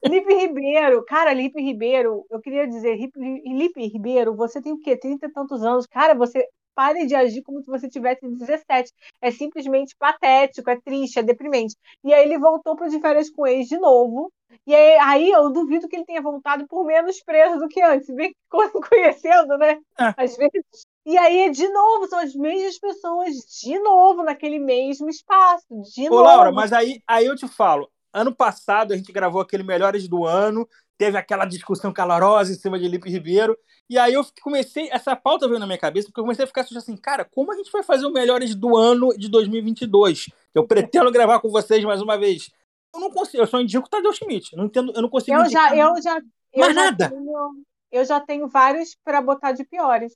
Lipe 0.07 0.33
Ribeiro, 0.33 1.03
cara, 1.05 1.33
Lipe 1.33 1.61
Ribeiro, 1.61 2.25
eu 2.29 2.39
queria 2.39 2.67
dizer, 2.67 2.95
Lipe 2.95 3.87
Ribeiro, 3.87 4.35
você 4.35 4.61
tem 4.61 4.71
o 4.73 4.79
quê? 4.79 4.95
30 4.95 5.25
e 5.25 5.31
tantos 5.31 5.63
anos. 5.63 5.87
Cara, 5.87 6.13
você 6.13 6.47
pare 6.75 7.05
de 7.07 7.15
agir 7.15 7.41
como 7.41 7.61
se 7.61 7.67
você 7.67 7.89
tivesse 7.89 8.27
17. 8.27 8.91
É 9.21 9.31
simplesmente 9.31 9.95
patético, 9.97 10.69
é 10.69 10.79
triste, 10.79 11.19
é 11.19 11.23
deprimente. 11.23 11.75
E 12.03 12.13
aí 12.13 12.25
ele 12.25 12.37
voltou 12.37 12.75
para 12.75 12.89
de 12.89 12.99
férias 12.99 13.29
com 13.29 13.47
ex 13.47 13.67
de 13.67 13.79
novo. 13.79 14.31
E 14.67 14.75
aí, 14.75 14.97
aí, 14.99 15.31
eu 15.31 15.51
duvido 15.51 15.87
que 15.87 15.95
ele 15.95 16.05
tenha 16.05 16.21
voltado 16.21 16.67
por 16.67 16.85
menos 16.85 17.21
preso 17.23 17.57
do 17.57 17.67
que 17.67 17.81
antes. 17.81 18.13
Bem 18.13 18.33
conhecendo, 18.89 19.57
né? 19.57 19.79
É. 19.99 20.13
Às 20.17 20.35
vezes. 20.37 20.85
E 21.05 21.17
aí, 21.17 21.49
de 21.51 21.67
novo, 21.69 22.07
são 22.07 22.19
as 22.19 22.33
mesmas 22.35 22.79
pessoas, 22.79 23.35
de 23.61 23.79
novo, 23.79 24.23
naquele 24.23 24.59
mesmo 24.59 25.09
espaço. 25.09 25.65
De 25.93 26.07
Ô, 26.07 26.15
novo. 26.15 26.23
Laura, 26.23 26.51
mas 26.51 26.73
aí, 26.73 27.01
aí 27.07 27.25
eu 27.25 27.35
te 27.35 27.47
falo, 27.47 27.89
Ano 28.15 28.33
passado 28.33 28.93
a 28.93 28.95
gente 28.95 29.11
gravou 29.11 29.41
aquele 29.41 29.61
Melhores 29.61 30.07
do 30.07 30.25
Ano, 30.25 30.65
teve 30.97 31.17
aquela 31.17 31.43
discussão 31.43 31.91
calorosa 31.91 32.53
em 32.53 32.55
cima 32.55 32.79
de 32.79 32.87
Lipe 32.87 33.09
Ribeiro. 33.09 33.57
E 33.89 33.99
aí 33.99 34.13
eu 34.13 34.25
comecei, 34.41 34.87
essa 34.89 35.17
pauta 35.17 35.49
veio 35.49 35.59
na 35.59 35.65
minha 35.65 35.77
cabeça, 35.77 36.07
porque 36.07 36.21
eu 36.21 36.23
comecei 36.23 36.45
a 36.45 36.47
ficar 36.47 36.61
assim, 36.61 36.95
cara, 36.95 37.25
como 37.25 37.51
a 37.51 37.55
gente 37.57 37.69
vai 37.69 37.83
fazer 37.83 38.05
o 38.05 38.13
Melhores 38.13 38.55
do 38.55 38.77
Ano 38.77 39.09
de 39.17 39.27
2022? 39.29 40.29
Eu 40.53 40.65
pretendo 40.65 41.11
gravar 41.11 41.41
com 41.41 41.49
vocês 41.49 41.83
mais 41.83 42.01
uma 42.01 42.17
vez. 42.17 42.49
Eu 42.93 43.01
não 43.01 43.11
consigo, 43.11 43.43
eu 43.43 43.47
só 43.47 43.59
indico 43.59 43.85
o 43.85 43.89
Tadeu 43.89 44.13
Schmidt. 44.13 44.55
Não 44.55 44.65
entendo, 44.65 44.93
eu 44.95 45.01
não 45.01 45.09
consigo. 45.09 45.37
Eu 45.37 45.49
já, 45.49 45.75
eu 45.75 46.01
já, 46.01 46.17
eu 46.53 46.61
mais 46.61 46.73
já 46.73 46.81
nada. 46.85 47.09
Tenho, 47.09 47.65
eu 47.91 48.05
já 48.05 48.21
tenho 48.21 48.47
vários 48.47 48.95
para 49.03 49.21
botar 49.21 49.51
de 49.51 49.65
piores. 49.65 50.15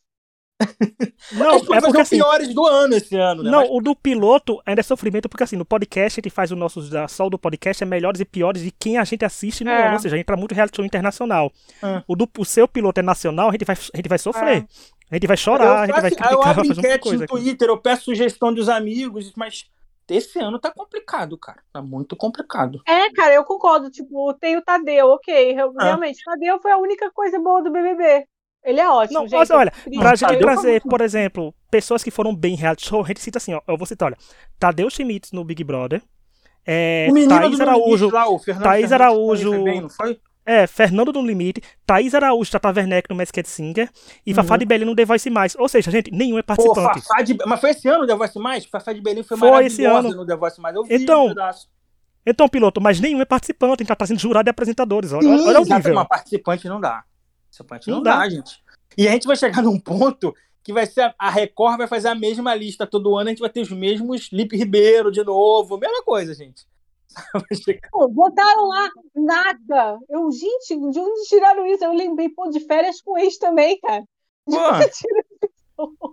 Não, 1.31 1.55
é 1.55 1.81
porque 1.81 2.01
assim, 2.01 2.17
piores 2.17 2.53
do 2.53 2.65
ano 2.65 2.95
esse 2.95 3.15
ano, 3.15 3.43
né? 3.43 3.51
Não, 3.51 3.61
Mas... 3.61 3.69
o 3.71 3.79
do 3.79 3.95
piloto 3.95 4.61
ainda 4.65 4.81
é 4.81 4.83
sofrimento, 4.83 5.29
porque 5.29 5.43
assim, 5.43 5.55
no 5.55 5.63
podcast 5.63 6.19
a 6.19 6.21
gente 6.21 6.33
faz 6.33 6.51
o 6.51 6.55
nosso 6.55 6.81
só 7.07 7.29
do 7.29 7.39
podcast 7.39 7.83
é 7.83 7.85
melhores 7.85 8.19
e 8.19 8.25
piores 8.25 8.61
de 8.61 8.71
quem 8.71 8.97
a 8.97 9.03
gente 9.03 9.23
assiste 9.23 9.63
no 9.63 9.69
é. 9.69 9.85
ano, 9.85 9.93
ou 9.93 9.99
seja, 9.99 10.15
a 10.15 10.17
gente 10.17 10.25
tá 10.25 10.35
muito 10.35 10.53
reality 10.53 10.75
show 10.75 10.85
internacional. 10.85 11.51
É. 11.81 12.03
O, 12.07 12.15
do, 12.15 12.29
o 12.37 12.45
seu 12.45 12.67
piloto 12.67 12.99
é 12.99 13.03
nacional, 13.03 13.49
a 13.49 13.51
gente 13.51 13.65
vai, 13.65 13.75
a 13.75 13.97
gente 13.97 14.09
vai 14.09 14.17
sofrer. 14.17 14.57
É. 14.57 14.67
A 15.11 15.15
gente 15.15 15.27
vai 15.27 15.37
chorar, 15.37 15.65
eu 15.65 15.73
a 15.73 15.85
gente 15.85 15.91
vai 15.93 16.01
criticar, 16.01 16.31
eu 16.31 16.43
abro 16.43 16.65
enquete 16.65 16.99
coisa 16.99 17.21
no 17.23 17.27
Twitter, 17.27 17.67
aqui. 17.67 17.77
eu 17.77 17.81
peço 17.81 18.03
sugestão 18.03 18.53
dos 18.53 18.69
amigos, 18.69 19.33
mas 19.35 19.65
esse 20.09 20.39
ano 20.39 20.59
tá 20.59 20.71
complicado, 20.71 21.37
cara. 21.37 21.61
Tá 21.71 21.81
muito 21.81 22.15
complicado. 22.15 22.81
É, 22.85 23.11
cara, 23.11 23.33
eu 23.33 23.43
concordo. 23.43 23.89
Tipo, 23.89 24.33
tem 24.35 24.57
o 24.57 24.61
Tadeu, 24.61 25.07
ok. 25.07 25.55
Ah. 25.77 25.83
Realmente, 25.83 26.23
Tadeu 26.23 26.59
foi 26.59 26.71
a 26.71 26.77
única 26.77 27.11
coisa 27.11 27.39
boa 27.39 27.61
do 27.61 27.71
BBB. 27.71 28.25
Ele 28.63 28.79
é 28.79 28.89
ótimo, 28.89 29.19
não, 29.19 29.27
gente. 29.27 29.39
Mas, 29.39 29.49
olha, 29.51 29.71
pra 29.97 30.15
gente 30.15 30.37
trazer, 30.37 30.81
por 30.81 31.01
exemplo, 31.01 31.53
pessoas 31.71 32.03
que 32.03 32.11
foram 32.11 32.35
bem 32.35 32.55
reality 32.55 32.87
show, 32.87 33.03
a 33.03 33.07
gente 33.07 33.21
cita 33.21 33.37
assim, 33.37 33.53
ó, 33.53 33.61
eu 33.67 33.77
vou 33.77 33.87
citar, 33.87 34.07
olha, 34.07 34.17
Tadeu 34.59 34.89
Schmitz 34.89 35.31
no 35.31 35.43
Big 35.43 35.63
Brother, 35.63 36.01
é, 36.65 37.07
o 37.09 37.27
Thaís 37.27 37.59
Araújo, 37.59 38.11
lá, 38.11 38.29
o 38.29 38.37
Fernando 38.37 38.63
Thaís 38.63 38.91
Araújo, 38.91 39.63
bem, 39.63 39.81
não 39.81 39.89
foi? 39.89 40.19
É, 40.45 40.65
Fernando 40.65 41.13
no 41.13 41.21
Limite, 41.21 41.61
Thaís 41.85 42.15
Araújo, 42.15 42.51
Tata 42.51 42.73
Werneck 42.75 43.07
no 43.09 43.15
Masked 43.15 43.47
Singer 43.47 43.89
e 44.25 44.31
uhum. 44.31 44.35
Fafá 44.35 44.57
de 44.57 44.65
Belém 44.65 44.85
no 44.85 44.95
The 44.95 45.05
Voice 45.05 45.29
Mais. 45.29 45.55
Ou 45.55 45.69
seja, 45.69 45.91
gente, 45.91 46.09
nenhum 46.11 46.39
é 46.39 46.41
participante. 46.41 47.01
Pô, 47.07 47.23
de... 47.23 47.37
Mas 47.45 47.61
foi 47.61 47.69
esse 47.69 47.87
ano 47.87 48.03
o 48.03 48.07
The 48.07 48.15
Voice 48.15 48.39
Mais? 48.39 48.65
Fafá 48.65 48.91
de 48.91 48.99
Belém 48.99 49.21
foi, 49.21 49.37
foi 49.37 49.65
esse 49.65 49.85
ano. 49.85 50.09
no 50.09 50.25
The 50.25 50.35
Voice 50.35 50.59
Mais. 50.59 50.75
Eu 50.75 50.83
vi 50.83 50.95
então, 50.95 51.35
então, 52.25 52.49
piloto, 52.49 52.81
mas 52.81 52.99
nenhum 52.99 53.21
é 53.21 53.25
participante, 53.25 53.73
a 53.73 53.83
gente 53.83 53.87
tá 53.87 53.95
trazendo 53.95 54.19
jurado 54.19 54.45
de 54.45 54.49
apresentadores. 54.49 55.13
Olha, 55.13 55.21
Sim, 55.21 55.47
olha 55.47 55.61
o 55.61 55.63
nível. 55.63 55.93
Uma 55.93 56.05
participante 56.05 56.67
não 56.67 56.81
dá. 56.81 57.03
Participante 57.49 57.89
não, 57.89 57.97
não 57.97 58.03
dá, 58.03 58.19
dá, 58.19 58.29
gente. 58.29 58.63
E 58.97 59.07
a 59.07 59.11
gente 59.11 59.27
vai 59.27 59.35
chegar 59.35 59.61
num 59.63 59.79
ponto 59.79 60.33
que 60.63 60.73
vai 60.73 60.85
ser 60.85 61.13
a 61.17 61.29
Record 61.29 61.77
vai 61.77 61.87
fazer 61.87 62.09
a 62.09 62.15
mesma 62.15 62.53
lista 62.53 62.85
todo 62.85 63.17
ano, 63.17 63.29
a 63.29 63.31
gente 63.31 63.39
vai 63.39 63.49
ter 63.49 63.61
os 63.61 63.71
mesmos 63.71 64.29
Lipe 64.31 64.57
Ribeiro 64.57 65.11
de 65.11 65.23
novo, 65.23 65.77
mesma 65.77 66.03
coisa, 66.03 66.33
gente. 66.33 66.67
Pô, 67.91 68.07
botaram 68.07 68.67
lá 68.67 68.89
nada. 69.15 69.99
Eu, 70.09 70.29
gente, 70.31 70.77
de 70.91 70.99
onde 70.99 71.27
tiraram 71.27 71.65
isso? 71.65 71.83
Eu 71.83 71.93
lembrei, 71.93 72.29
pô, 72.29 72.49
de 72.49 72.59
férias 72.59 73.01
com 73.01 73.17
ex 73.17 73.37
também, 73.37 73.79
cara. 73.79 74.03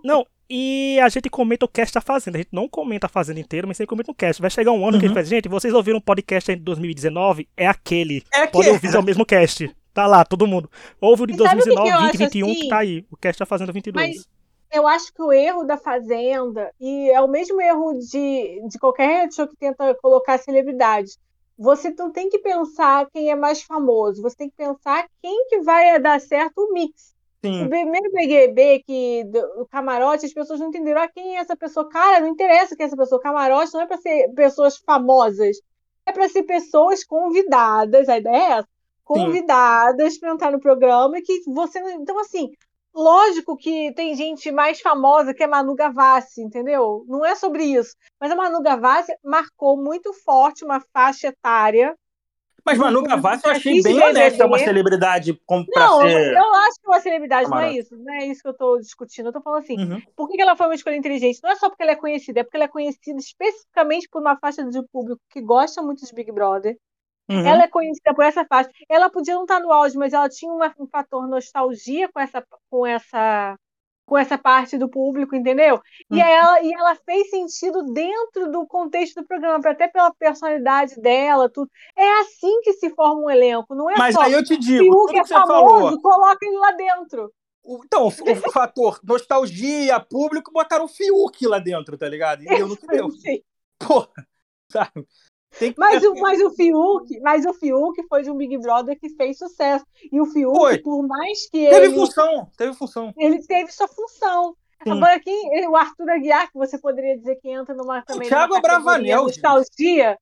Não, 0.03 0.25
e 0.49 0.99
a 1.01 1.09
gente 1.09 1.29
comenta 1.29 1.65
o 1.65 1.67
cast 1.67 1.93
da 1.93 2.01
Fazenda. 2.01 2.37
A 2.37 2.41
gente 2.41 2.53
não 2.53 2.69
comenta 2.69 3.05
a 3.05 3.09
Fazenda 3.09 3.39
inteira, 3.39 3.67
mas 3.67 3.77
sempre 3.77 3.89
comenta 3.89 4.11
o 4.11 4.15
cast. 4.15 4.41
Vai 4.41 4.49
chegar 4.49 4.71
um 4.71 4.85
ano 4.85 4.93
uhum. 4.93 4.99
que 4.99 5.05
a 5.05 5.07
gente 5.07 5.13
faz, 5.13 5.27
gente, 5.27 5.49
vocês 5.49 5.73
ouviram 5.73 5.97
um 5.97 6.01
podcast 6.01 6.51
em 6.51 6.57
2019? 6.57 7.47
É 7.55 7.67
aquele. 7.67 8.23
É 8.33 8.47
Pode 8.47 8.69
ouvir, 8.69 8.95
é 8.95 8.99
o 8.99 9.03
mesmo 9.03 9.25
cast. 9.25 9.69
Tá 9.97 10.05
lá, 10.05 10.23
todo 10.23 10.45
mundo. 10.45 10.69
Ouve 11.01 11.23
o 11.23 11.25
de 11.25 11.35
2019, 11.35 11.89
2021, 11.89 12.51
assim? 12.51 12.59
que 12.59 12.69
tá 12.69 12.77
aí. 12.77 13.03
O 13.09 13.17
cast 13.17 13.39
da 13.39 13.47
Fazenda 13.47 13.71
22. 13.71 14.07
Mas 14.07 14.29
eu 14.71 14.85
acho 14.85 15.11
que 15.11 15.19
o 15.23 15.33
erro 15.33 15.63
da 15.63 15.75
Fazenda, 15.75 16.71
e 16.79 17.09
é 17.09 17.19
o 17.19 17.27
mesmo 17.27 17.59
erro 17.59 17.97
de, 17.97 18.61
de 18.69 18.77
qualquer 18.77 19.27
show 19.33 19.47
que 19.47 19.55
tenta 19.55 19.95
colocar 19.95 20.37
celebridades, 20.37 21.17
você 21.57 21.89
não 21.97 22.11
tem 22.11 22.29
que 22.29 22.37
pensar 22.37 23.09
quem 23.11 23.31
é 23.31 23.35
mais 23.35 23.63
famoso, 23.63 24.21
você 24.21 24.35
tem 24.37 24.49
que 24.51 24.55
pensar 24.55 25.07
quem 25.19 25.47
que 25.49 25.61
vai 25.61 25.99
dar 25.99 26.21
certo 26.21 26.59
o 26.59 26.73
mix. 26.73 27.15
Sim. 27.43 27.65
O 27.65 27.69
primeiro 27.69 28.11
BGB 28.11 28.83
que 28.85 29.23
do, 29.23 29.39
o 29.61 29.65
camarote, 29.65 30.27
as 30.27 30.33
pessoas 30.33 30.59
não 30.59 30.67
entenderam 30.67 31.01
ah, 31.01 31.07
quem 31.07 31.37
é 31.37 31.39
essa 31.39 31.57
pessoa. 31.57 31.89
Cara, 31.89 32.19
não 32.19 32.27
interessa 32.27 32.75
quem 32.75 32.83
é 32.83 32.85
essa 32.87 32.95
pessoa. 32.95 33.19
Camarote 33.19 33.73
não 33.73 33.81
é 33.81 33.87
para 33.87 33.97
ser 33.97 34.31
pessoas 34.35 34.77
famosas, 34.77 35.57
é 36.05 36.11
para 36.11 36.29
ser 36.29 36.43
pessoas 36.43 37.03
convidadas. 37.03 38.07
A 38.07 38.19
ideia 38.19 38.35
é 38.35 38.51
essa 38.59 38.76
convidadas 39.07 40.17
para 40.17 40.33
entrar 40.33 40.51
no 40.51 40.59
programa 40.59 41.17
e 41.17 41.21
que 41.21 41.39
você 41.47 41.79
não. 41.79 41.89
Então, 41.91 42.19
assim, 42.19 42.51
lógico 42.93 43.55
que 43.55 43.93
tem 43.93 44.13
gente 44.15 44.51
mais 44.51 44.81
famosa 44.81 45.33
que 45.33 45.43
é 45.43 45.47
Manu 45.47 45.75
Gavassi, 45.75 46.41
entendeu? 46.41 47.05
Não 47.07 47.25
é 47.25 47.33
sobre 47.35 47.63
isso. 47.63 47.95
Mas 48.19 48.31
a 48.31 48.35
Manu 48.35 48.61
Gavassi 48.61 49.13
marcou 49.23 49.81
muito 49.81 50.13
forte 50.13 50.65
uma 50.65 50.81
faixa 50.93 51.27
etária 51.27 51.95
mas 52.67 52.77
Manu 52.77 53.01
Gavassi 53.01 53.45
eu 53.45 53.51
achei 53.51 53.81
bem 53.81 54.03
honesta, 54.03 54.45
uma 54.45 54.59
celebridade 54.59 55.33
como 55.45 55.65
Não, 55.73 56.01
ser... 56.01 56.33
eu 56.33 56.53
acho 56.53 56.81
que 56.81 56.87
uma 56.87 56.99
celebridade 56.99 57.49
não 57.49 57.59
é 57.59 57.77
isso, 57.77 57.95
não 57.95 58.13
é 58.13 58.25
isso 58.25 58.41
que 58.41 58.47
eu 58.49 58.51
estou 58.51 58.77
discutindo. 58.77 59.27
Eu 59.27 59.29
estou 59.29 59.41
falando 59.41 59.63
assim, 59.63 59.77
uhum. 59.77 60.01
por 60.13 60.27
que 60.27 60.41
ela 60.41 60.53
foi 60.53 60.65
uma 60.67 60.75
escolha 60.75 60.97
inteligente? 60.97 61.39
Não 61.41 61.49
é 61.49 61.55
só 61.55 61.69
porque 61.69 61.83
ela 61.83 61.93
é 61.93 61.95
conhecida, 61.95 62.41
é 62.41 62.43
porque 62.43 62.57
ela 62.57 62.65
é 62.65 62.67
conhecida 62.67 63.17
especificamente 63.17 64.09
por 64.11 64.19
uma 64.19 64.35
faixa 64.35 64.65
de 64.65 64.83
público 64.91 65.21
que 65.29 65.39
gosta 65.39 65.81
muito 65.81 66.05
de 66.05 66.13
Big 66.13 66.29
Brother. 66.29 66.75
Uhum. 67.29 67.45
Ela 67.45 67.63
é 67.63 67.67
conhecida 67.67 68.13
por 68.13 68.23
essa 68.23 68.45
faixa. 68.45 68.69
Ela 68.89 69.09
podia 69.09 69.35
não 69.35 69.43
estar 69.43 69.59
no 69.59 69.71
auge, 69.71 69.97
mas 69.97 70.13
ela 70.13 70.29
tinha 70.29 70.51
uma, 70.51 70.73
um 70.79 70.87
fator 70.87 71.27
nostalgia 71.27 72.09
com 72.09 72.19
essa, 72.19 72.43
com 72.69 72.85
essa 72.85 73.57
com 74.07 74.17
essa 74.17 74.37
parte 74.37 74.77
do 74.77 74.89
público, 74.89 75.35
entendeu? 75.35 75.81
E, 76.09 76.15
uhum. 76.15 76.21
ela, 76.21 76.61
e 76.61 76.73
ela 76.73 76.95
fez 76.95 77.29
sentido 77.29 77.83
dentro 77.91 78.49
do 78.49 78.65
contexto 78.65 79.21
do 79.21 79.27
programa, 79.27 79.59
até 79.69 79.89
pela 79.89 80.13
personalidade 80.13 80.95
dela, 81.01 81.49
tudo. 81.49 81.69
É 81.93 82.19
assim 82.21 82.61
que 82.61 82.71
se 82.71 82.89
forma 82.91 83.21
um 83.21 83.29
elenco, 83.29 83.75
não 83.75 83.89
é 83.89 83.95
Mas 83.97 84.15
só 84.15 84.21
aí 84.21 84.31
eu 84.31 84.45
te 84.45 84.55
digo, 84.55 84.89
tudo 84.89 85.11
que, 85.11 85.19
é 85.19 85.25
você 85.25 85.33
famoso, 85.33 85.67
falou, 85.67 86.01
coloca 86.01 86.45
ele 86.45 86.57
lá 86.57 86.71
dentro. 86.71 87.33
Então, 87.65 88.07
o 88.07 88.11
fator 88.49 88.97
nostalgia, 89.03 89.99
público, 89.99 90.53
botaram 90.53 90.85
o 90.85 90.87
Fiuk 90.87 91.45
lá 91.45 91.59
dentro, 91.59 91.97
tá 91.97 92.07
ligado? 92.07 92.43
E 92.43 92.45
deu 92.45 92.65
no 92.65 92.77
que 92.77 92.87
deu. 92.87 93.09
Porra, 93.77 94.25
sabe? 94.71 95.05
Mas, 95.77 96.03
o, 96.03 96.13
mas 96.15 96.41
o 96.41 96.51
Fiuk, 96.51 97.19
mas 97.21 97.45
o 97.45 97.53
Fiuk 97.53 98.03
foi 98.07 98.23
de 98.23 98.29
um 98.29 98.37
Big 98.37 98.57
Brother 98.57 98.97
que 98.99 99.09
fez 99.09 99.37
sucesso. 99.37 99.85
E 100.11 100.19
o 100.19 100.25
Fiuk, 100.25 100.57
foi. 100.57 100.77
por 100.79 101.05
mais 101.07 101.43
que 101.49 101.59
teve 101.59 101.75
ele. 101.75 101.79
Teve 101.81 101.95
função, 101.95 102.51
teve 102.57 102.73
função. 102.73 103.13
Ele 103.17 103.41
teve 103.45 103.71
sua 103.71 103.87
função. 103.87 104.55
Sim. 104.83 104.91
Agora 104.91 105.15
aqui, 105.15 105.35
o 105.67 105.75
Arthur 105.75 106.09
Aguiar, 106.09 106.51
que 106.51 106.57
você 106.57 106.77
poderia 106.77 107.17
dizer 107.17 107.35
que 107.37 107.49
entra 107.49 107.73
numa 107.73 108.01
também. 108.03 108.27
O 108.27 108.29
Thiago 108.29 108.55
Abravanel. 108.55 109.23
Nostalgia. 109.23 110.17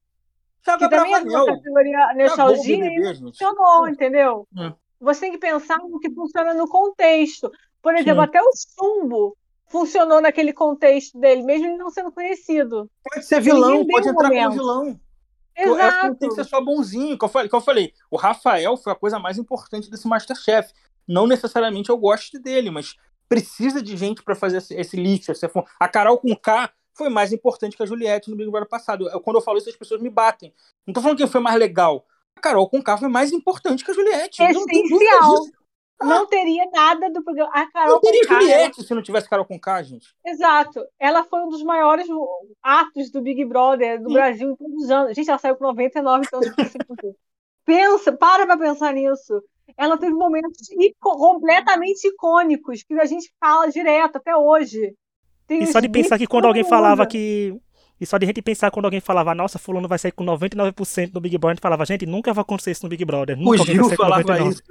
Thiago 0.63 0.79
que 0.79 0.89
também 0.89 1.13
entra 1.13 1.29
numa 1.29 1.45
categoria 1.45 2.13
nostalgia 2.15 2.85
e 2.85 3.19
funcionou, 3.19 3.87
entendeu? 3.87 4.47
Hum. 4.55 4.73
Você 4.99 5.21
tem 5.21 5.31
que 5.33 5.37
pensar 5.37 5.77
no 5.79 5.99
que 5.99 6.09
funciona 6.09 6.53
no 6.53 6.67
contexto. 6.67 7.51
Por 7.81 7.93
exemplo, 7.95 8.23
Sim. 8.23 8.29
até 8.29 8.41
o 8.41 8.49
Chumbo 8.79 9.37
funcionou 9.67 10.21
naquele 10.21 10.53
contexto 10.53 11.19
dele, 11.19 11.43
mesmo 11.43 11.67
ele 11.67 11.77
não 11.77 11.89
sendo 11.89 12.11
conhecido. 12.11 12.89
Pode 13.03 13.25
ser 13.25 13.41
vilão, 13.41 13.85
pode 13.85 14.07
entrar 14.07 14.29
como 14.29 14.51
vilão. 14.51 14.99
Exato. 15.55 16.15
Tem 16.15 16.29
que 16.29 16.35
ser 16.35 16.45
só 16.45 16.61
bonzinho. 16.61 17.17
Que 17.17 17.25
eu, 17.25 17.29
falei, 17.29 17.49
que 17.49 17.55
eu 17.55 17.61
falei, 17.61 17.93
o 18.11 18.17
Rafael 18.17 18.75
foi 18.77 18.91
a 18.91 18.95
coisa 18.95 19.19
mais 19.19 19.37
importante 19.37 19.89
desse 19.89 20.07
Masterchef. 20.07 20.73
Não 21.07 21.27
necessariamente 21.27 21.89
eu 21.89 21.97
gosto 21.97 22.39
dele, 22.39 22.69
mas 22.71 22.95
precisa 23.29 23.81
de 23.81 23.95
gente 23.95 24.23
para 24.23 24.35
fazer 24.35 24.57
esse, 24.57 24.73
esse 24.73 24.97
lixo. 24.97 25.31
Esse, 25.31 25.49
a 25.79 25.87
Carol 25.87 26.17
com 26.17 26.35
K 26.35 26.71
foi 26.93 27.09
mais 27.09 27.33
importante 27.33 27.75
que 27.75 27.83
a 27.83 27.85
Juliette 27.85 28.29
no 28.29 28.37
Big 28.37 28.49
Brother 28.49 28.67
passado. 28.67 29.09
Eu, 29.09 29.19
quando 29.19 29.37
eu 29.37 29.41
falo 29.41 29.57
isso, 29.57 29.69
as 29.69 29.75
pessoas 29.75 30.01
me 30.01 30.09
batem. 30.09 30.53
Não 30.85 30.93
tô 30.93 31.01
falando 31.01 31.17
quem 31.17 31.27
foi 31.27 31.41
mais 31.41 31.57
legal. 31.57 32.05
A 32.35 32.41
Carol 32.41 32.69
com 32.69 32.81
K 32.81 32.97
foi 32.97 33.07
mais 33.07 33.31
importante 33.31 33.83
que 33.83 33.91
a 33.91 33.93
Juliette. 33.93 34.41
Essencial. 34.41 35.35
Ah. 35.35 35.64
Não 36.01 36.27
teria 36.27 36.69
nada 36.71 37.09
do 37.09 37.23
programa. 37.23 37.51
A 37.53 37.71
Carol 37.71 37.93
não 37.93 38.01
teria 38.01 38.23
Juliette 38.23 38.79
ela... 38.79 38.87
se 38.87 38.93
não 38.93 39.01
tivesse 39.01 39.29
Carol 39.29 39.45
com 39.45 39.59
K, 39.59 39.83
gente. 39.83 40.13
Exato. 40.25 40.85
Ela 40.99 41.23
foi 41.23 41.41
um 41.41 41.49
dos 41.49 41.63
maiores 41.63 42.07
atos 42.61 43.09
do 43.09 43.21
Big 43.21 43.45
Brother 43.45 44.01
do 44.01 44.09
Sim. 44.09 44.13
Brasil 44.13 44.49
em 44.51 44.55
todos 44.55 44.83
os 44.83 44.89
anos. 44.89 45.15
Gente, 45.15 45.29
ela 45.29 45.39
saiu 45.39 45.55
com 45.55 45.65
99, 45.65 46.25
então 46.27 46.41
Pensa, 47.65 48.11
para 48.11 48.45
pra 48.45 48.57
pensar 48.57 48.93
nisso. 48.93 49.41
Ela 49.77 49.97
teve 49.97 50.13
momentos 50.13 50.67
completamente 50.99 52.07
icônicos 52.07 52.83
que 52.83 52.93
a 52.93 53.05
gente 53.05 53.33
fala 53.39 53.71
direto 53.71 54.17
até 54.17 54.35
hoje. 54.35 54.93
Tem 55.47 55.63
e 55.63 55.67
só 55.67 55.79
de 55.79 55.89
pensar 55.89 56.17
que 56.17 56.27
quando 56.27 56.45
alguém 56.45 56.63
falava 56.63 57.05
que 57.07 57.55
e 57.99 58.05
só 58.05 58.17
de 58.17 58.25
gente 58.25 58.41
pensar 58.41 58.71
quando 58.71 58.85
alguém 58.85 58.99
falava, 58.99 59.33
nossa, 59.33 59.57
fulano 59.57 59.87
vai 59.87 59.97
sair 59.97 60.11
com 60.11 60.25
99% 60.25 61.11
no 61.13 61.21
Big 61.21 61.37
Brother, 61.37 61.51
a 61.51 61.55
gente 61.55 61.61
falava, 61.61 61.85
gente, 61.85 62.05
nunca 62.05 62.33
vai 62.33 62.41
acontecer 62.41 62.71
isso 62.71 62.83
no 62.83 62.89
Big 62.89 63.05
Brother. 63.05 63.37
Nunca 63.37 63.61
o 63.61 63.65
Gil 63.65 63.89
falava 63.91 64.39
isso. 64.49 64.61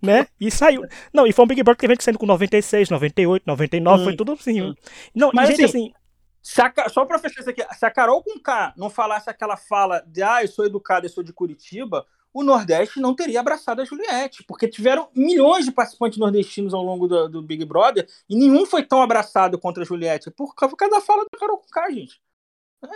Né? 0.00 0.26
E 0.40 0.50
saiu. 0.50 0.82
Não, 1.12 1.26
e 1.26 1.32
foi 1.32 1.44
um 1.44 1.48
Big 1.48 1.62
Brother 1.62 1.80
que 1.80 1.88
vem 1.88 1.96
saindo 1.98 2.18
com 2.18 2.26
96, 2.26 2.90
98, 2.90 3.44
99, 3.46 4.00
hum, 4.00 4.04
foi 4.04 4.16
tudo 4.16 4.32
assim. 4.32 4.62
Hum. 4.62 4.74
Não, 5.14 5.30
Mas, 5.32 5.48
gente, 5.48 5.64
assim... 5.64 5.92
assim 6.42 6.80
a, 6.80 6.88
só 6.88 7.04
pra 7.04 7.18
fechar 7.18 7.40
isso 7.40 7.50
aqui, 7.50 7.64
se 7.74 7.86
a 7.86 7.90
Carol 7.90 8.22
com 8.22 8.38
K 8.38 8.72
não 8.76 8.90
falasse 8.90 9.28
aquela 9.28 9.56
fala 9.56 10.04
de, 10.06 10.22
ah, 10.22 10.42
eu 10.42 10.48
sou 10.48 10.64
educada, 10.64 11.06
eu 11.06 11.10
sou 11.10 11.24
de 11.24 11.32
Curitiba, 11.32 12.06
o 12.32 12.42
Nordeste 12.42 13.00
não 13.00 13.14
teria 13.14 13.40
abraçado 13.40 13.80
a 13.80 13.84
Juliette, 13.84 14.44
porque 14.44 14.68
tiveram 14.68 15.08
milhões 15.14 15.64
de 15.64 15.72
participantes 15.72 16.18
nordestinos 16.18 16.74
ao 16.74 16.82
longo 16.82 17.08
do, 17.08 17.28
do 17.30 17.42
Big 17.42 17.64
Brother 17.64 18.06
e 18.28 18.36
nenhum 18.36 18.66
foi 18.66 18.82
tão 18.82 19.00
abraçado 19.00 19.58
contra 19.58 19.82
a 19.82 19.86
Juliette, 19.86 20.30
por 20.30 20.54
causa 20.54 20.76
da 20.76 21.00
fala 21.00 21.24
da 21.24 21.38
Carol 21.38 21.56
com 21.56 21.68
K, 21.68 21.90
gente. 21.90 22.20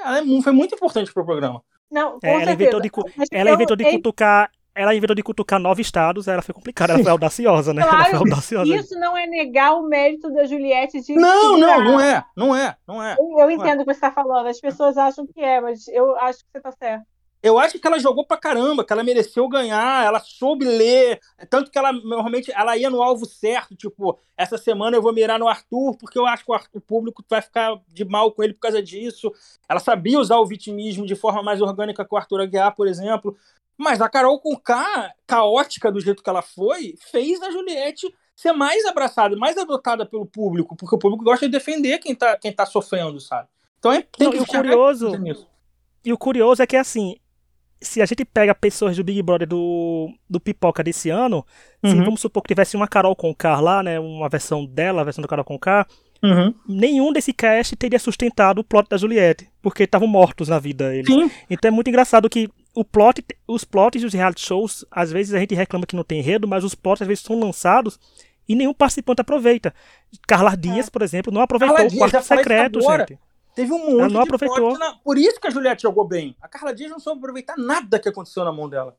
Ela 0.05 0.18
é 0.18 0.43
foi 0.43 0.53
muito 0.53 0.74
importante 0.74 1.12
pro 1.12 1.24
programa. 1.24 1.62
Não, 1.91 2.18
é, 2.22 2.43
ela 2.43 2.53
inventou 2.53 2.80
de, 2.80 2.91
ela 3.32 3.51
inventou 3.51 3.76
de 3.76 3.84
cutucar. 3.84 4.51
Ela 4.72 4.95
inventou 4.95 5.16
de 5.16 5.22
cutucar 5.22 5.59
nove 5.59 5.82
estados, 5.82 6.28
ela 6.28 6.41
foi 6.41 6.55
complicada, 6.55 6.93
ela 6.93 7.03
foi 7.03 7.11
audaciosa, 7.12 7.74
né? 7.74 7.82
Claro, 7.82 8.18
audaciosa. 8.18 8.72
Isso 8.72 8.99
não 8.99 9.18
é 9.18 9.26
negar 9.26 9.74
o 9.74 9.82
mérito 9.82 10.32
da 10.32 10.45
Juliette 10.45 11.01
de. 11.01 11.16
Não, 11.16 11.59
não, 11.59 11.84
não 11.84 12.01
é, 12.01 12.24
não 12.36 12.57
é, 12.57 12.76
não 12.86 13.03
é. 13.03 13.16
Eu, 13.18 13.41
eu 13.41 13.51
entendo 13.51 13.80
o 13.80 13.84
que 13.84 13.93
você 13.93 13.99
está 13.99 14.12
falando, 14.12 14.47
as 14.47 14.61
pessoas 14.61 14.97
acham 14.97 15.26
que 15.26 15.41
é, 15.41 15.61
mas 15.61 15.88
eu 15.88 16.16
acho 16.18 16.38
que 16.38 16.51
você 16.53 16.59
está 16.59 16.70
certo. 16.70 17.05
Eu 17.43 17.59
acho 17.59 17.78
que 17.78 17.86
ela 17.86 17.99
jogou 17.99 18.26
pra 18.26 18.36
caramba, 18.36 18.84
que 18.84 18.93
ela 18.93 19.03
mereceu 19.03 19.49
ganhar, 19.49 20.05
ela 20.05 20.20
soube 20.20 20.64
ler, 20.64 21.18
tanto 21.49 21.70
que 21.70 21.78
ela 21.78 21.91
normalmente 21.91 22.53
ela 22.53 22.76
ia 22.76 22.91
no 22.91 23.03
alvo 23.03 23.24
certo, 23.24 23.74
tipo, 23.74 24.18
essa 24.36 24.59
semana 24.59 24.97
eu 24.97 25.03
vou 25.03 25.12
mirar 25.12 25.38
no 25.38 25.49
Arthur, 25.49 25.97
porque 25.97 26.18
eu 26.18 26.26
acho 26.26 26.45
que 26.45 26.53
o, 26.78 26.80
público 26.80 27.24
vai 27.28 27.41
ficar 27.41 27.80
de 27.88 28.05
mal 28.05 28.30
com 28.32 28.43
ele 28.43 28.53
por 28.53 28.61
causa 28.61 28.82
disso. 28.82 29.32
Ela 29.68 29.80
sabia 29.80 30.18
usar 30.18 30.36
o 30.36 30.47
vitimismo 30.47 31.07
de 31.07 31.14
forma 31.14 31.43
mais 31.43 31.62
orgânica 31.62 32.05
que 32.05 32.14
o 32.14 32.18
Arthur 32.18 32.43
Aguiar, 32.43 32.74
por 32.74 32.86
exemplo. 32.86 33.36
Mas 33.76 34.03
a 34.03 34.09
Carol 34.11 34.38
com 34.38 34.55
K, 34.57 35.14
caótica 35.26 35.91
do 35.91 36.01
jeito 36.01 36.22
que 36.22 36.28
ela 36.28 36.43
foi, 36.43 36.95
fez 37.11 37.41
a 37.43 37.51
Juliette 37.51 38.14
ser 38.41 38.53
mais 38.53 38.86
abraçada, 38.86 39.36
mais 39.36 39.59
adotada 39.59 40.07
pelo 40.07 40.24
público, 40.24 40.74
porque 40.74 40.95
o 40.95 40.99
público 40.99 41.22
gosta 41.22 41.47
de 41.47 41.53
defender 41.53 41.99
quem 41.99 42.14
tá, 42.14 42.38
quem 42.38 42.51
tá 42.51 42.64
sofrendo, 42.64 43.20
sabe? 43.20 43.49
Então 43.78 43.93
é, 43.93 44.03
tem 44.03 44.26
Não, 44.26 44.32
que 44.32 44.41
o 44.41 44.47
curioso 44.47 45.12
E 46.03 46.12
o 46.12 46.16
curioso 46.16 46.62
é 46.62 46.66
que 46.66 46.76
assim, 46.76 47.16
se 47.81 48.03
a 48.03 48.07
gente 48.07 48.24
pega 48.24 48.55
pessoas 48.55 48.97
do 48.97 49.05
Big 49.05 49.22
Brother 49.22 49.49
do, 49.49 50.12
do 50.28 50.39
Pipoca 50.39 50.85
desse 50.85 51.09
ano, 51.09 51.45
uhum. 51.83 51.91
se 51.91 51.97
vamos 51.97 52.20
supor 52.20 52.43
que 52.43 52.49
tivesse 52.49 52.76
uma 52.76 52.87
Carol 52.87 53.16
Conká 53.16 53.59
lá, 53.59 53.83
né, 53.83 53.99
uma 53.99 54.28
versão 54.28 54.66
dela, 54.66 55.01
a 55.01 55.05
versão 55.05 55.22
da 55.22 55.28
Carol 55.28 55.45
Conká, 55.45 55.87
uhum. 56.22 56.55
nenhum 56.68 57.12
desse 57.12 57.33
cast 57.33 57.74
teria 57.76 57.99
sustentado 57.99 58.59
o 58.59 58.64
plot 58.64 58.89
da 58.89 58.99
Juliette, 58.99 59.49
porque 59.62 59.85
estavam 59.85 60.07
mortos 60.07 60.49
na 60.49 60.59
vida 60.59 60.95
eles. 60.95 61.07
Sim. 61.07 61.31
Então 61.49 61.68
é 61.68 61.72
muito 61.72 61.89
engraçado 61.89 62.28
que 62.28 62.51
o 62.74 62.85
plot, 62.85 63.24
os 63.49 63.64
plots 63.64 64.03
dos 64.03 64.12
reality 64.12 64.43
shows, 64.43 64.85
às 64.91 65.11
vezes 65.11 65.33
a 65.33 65.39
gente 65.39 65.55
reclama 65.55 65.87
que 65.87 65.97
não 65.97 66.05
tem 66.05 66.18
enredo, 66.18 66.47
mas 66.47 66.64
os 66.64 66.74
plots 66.74 67.03
às 67.03 67.09
vezes 67.09 67.24
são 67.24 67.39
lançados 67.39 67.99
e 68.47 68.55
nenhum 68.55 68.74
participante 68.74 69.20
aproveita. 69.20 69.72
Carla 70.26 70.57
Dias, 70.57 70.89
é. 70.89 70.91
por 70.91 71.03
exemplo, 71.03 71.33
não 71.33 71.41
aproveitou 71.41 71.76
Carla 71.76 71.93
o 71.93 71.97
quarto 71.97 72.22
secreto, 72.22 72.81
gente. 72.81 73.18
Teve 73.55 73.72
um 73.72 73.98
monte 73.98 74.12
não 74.12 74.22
aproveitou. 74.22 74.78
Na... 74.78 74.94
Por 74.94 75.18
isso 75.18 75.40
que 75.40 75.46
a 75.46 75.51
Juliette 75.51 75.82
jogou 75.82 76.07
bem. 76.07 76.36
A 76.40 76.48
Carla 76.48 76.74
Dias 76.74 76.90
não 76.90 76.98
soube 76.98 77.18
aproveitar 77.18 77.57
nada 77.57 77.98
que 77.98 78.09
aconteceu 78.09 78.44
na 78.44 78.53
mão 78.53 78.68
dela. 78.68 78.96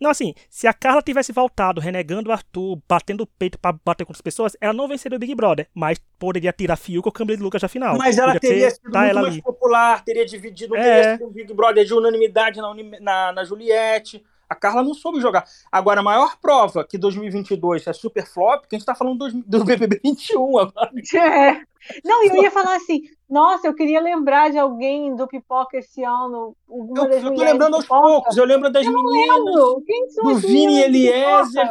Não, 0.00 0.10
assim, 0.10 0.32
se 0.48 0.66
a 0.66 0.72
Carla 0.72 1.02
tivesse 1.02 1.32
voltado 1.32 1.80
renegando 1.80 2.30
o 2.30 2.32
Arthur, 2.32 2.80
batendo 2.88 3.22
o 3.22 3.26
peito 3.26 3.58
pra 3.58 3.72
bater 3.72 4.04
com 4.06 4.12
as 4.12 4.20
pessoas, 4.20 4.56
ela 4.60 4.72
não 4.72 4.86
venceria 4.86 5.16
o 5.16 5.18
Big 5.18 5.34
Brother, 5.34 5.68
mas 5.74 5.98
poderia 6.18 6.52
tirar 6.52 6.76
fio 6.76 7.02
com 7.02 7.08
o 7.08 7.12
Câmbio 7.12 7.36
de 7.36 7.42
Lucas 7.42 7.60
na 7.60 7.68
final. 7.68 7.98
Mas 7.98 8.16
ela 8.16 8.38
teria 8.38 8.70
sido 8.70 8.92
tá 8.92 9.00
muito 9.00 9.14
mais 9.14 9.26
ali. 9.26 9.42
popular, 9.42 10.04
teria 10.04 10.24
dividido, 10.24 10.76
é. 10.76 10.82
teria 10.82 11.12
sido 11.16 11.26
um 11.26 11.32
Big 11.32 11.52
Brother 11.52 11.84
de 11.84 11.92
unanimidade 11.92 12.60
na, 12.60 12.74
na, 13.00 13.32
na 13.32 13.44
Juliette. 13.44 14.24
A 14.48 14.54
Carla 14.54 14.82
não 14.82 14.94
soube 14.94 15.20
jogar. 15.20 15.44
Agora, 15.70 16.00
a 16.00 16.02
maior 16.02 16.38
prova 16.40 16.84
que 16.84 16.96
2022 16.96 17.86
é 17.86 17.92
super 17.92 18.26
flop, 18.26 18.64
que 18.66 18.74
a 18.74 18.78
gente 18.78 18.86
tá 18.86 18.94
falando 18.94 19.28
do, 19.28 19.42
do 19.42 19.64
BBB 19.64 20.00
21 20.02 20.58
agora. 20.58 20.90
É. 21.14 21.62
Não, 22.04 22.24
eu 22.24 22.42
ia 22.42 22.50
falar 22.50 22.76
assim, 22.76 23.02
nossa, 23.30 23.66
eu 23.66 23.74
queria 23.74 24.00
lembrar 24.00 24.50
de 24.50 24.58
alguém 24.58 25.14
do 25.14 25.28
Pipoca 25.28 25.78
esse 25.78 26.02
ano. 26.02 26.56
Eu, 26.68 27.08
eu 27.10 27.34
tô 27.34 27.42
lembrando 27.42 27.76
aos 27.76 27.86
poucos, 27.86 28.36
eu 28.36 28.44
lembro 28.44 28.70
das 28.70 28.84
eu 28.84 28.92
meninas, 28.92 29.44
do 29.44 30.36
Vini 30.36 30.82
Eliezer. 30.82 31.68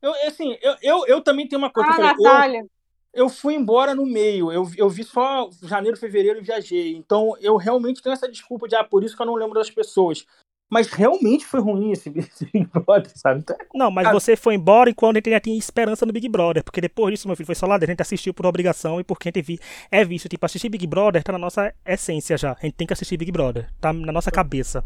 Eu, 0.00 0.12
assim, 0.26 0.56
eu, 0.60 0.74
eu, 0.82 1.06
eu 1.06 1.20
também 1.20 1.46
tenho 1.46 1.60
uma 1.60 1.70
coisa. 1.70 1.90
Ah, 1.90 1.92
eu, 1.92 1.96
falei, 1.98 2.24
Natália. 2.24 2.60
Eu, 2.60 2.66
eu 3.14 3.28
fui 3.28 3.54
embora 3.54 3.94
no 3.94 4.06
meio, 4.06 4.50
eu, 4.50 4.66
eu 4.76 4.88
vi 4.88 5.04
só 5.04 5.48
janeiro, 5.62 5.98
fevereiro 5.98 6.38
e 6.38 6.42
viajei. 6.42 6.96
Então, 6.96 7.36
eu 7.40 7.56
realmente 7.56 8.02
tenho 8.02 8.14
essa 8.14 8.28
desculpa 8.28 8.66
de, 8.66 8.74
ah, 8.74 8.82
por 8.82 9.04
isso 9.04 9.14
que 9.14 9.22
eu 9.22 9.26
não 9.26 9.34
lembro 9.34 9.54
das 9.54 9.70
pessoas. 9.70 10.26
Mas 10.72 10.86
realmente 10.86 11.44
foi 11.44 11.60
ruim 11.60 11.92
esse, 11.92 12.08
esse 12.16 12.46
Big 12.46 12.66
Brother, 12.72 13.12
sabe? 13.14 13.40
Então, 13.40 13.54
não, 13.74 13.90
mas 13.90 14.10
você 14.10 14.34
foi 14.34 14.54
embora 14.54 14.88
enquanto 14.88 15.16
a 15.16 15.18
gente 15.18 15.28
já 15.28 15.38
tinha 15.38 15.58
esperança 15.58 16.06
no 16.06 16.14
Big 16.14 16.26
Brother. 16.30 16.64
Porque 16.64 16.80
depois 16.80 17.12
disso, 17.12 17.28
meu 17.28 17.36
filho, 17.36 17.44
foi 17.44 17.54
só 17.54 17.66
lá 17.66 17.76
A 17.76 17.84
gente 17.84 18.00
assistiu 18.00 18.32
por 18.32 18.46
obrigação 18.46 18.98
e 18.98 19.04
porque 19.04 19.28
a 19.28 19.30
gente 19.30 19.42
vi, 19.42 19.60
é 19.90 20.02
visto. 20.02 20.30
Tipo, 20.30 20.46
assistir 20.46 20.70
Big 20.70 20.86
Brother 20.86 21.22
tá 21.22 21.30
na 21.30 21.38
nossa 21.38 21.74
essência 21.84 22.38
já. 22.38 22.52
A 22.52 22.64
gente 22.64 22.72
tem 22.72 22.86
que 22.86 22.94
assistir 22.94 23.18
Big 23.18 23.30
Brother. 23.30 23.68
Tá 23.82 23.92
na 23.92 24.10
nossa 24.12 24.30
cabeça. 24.30 24.82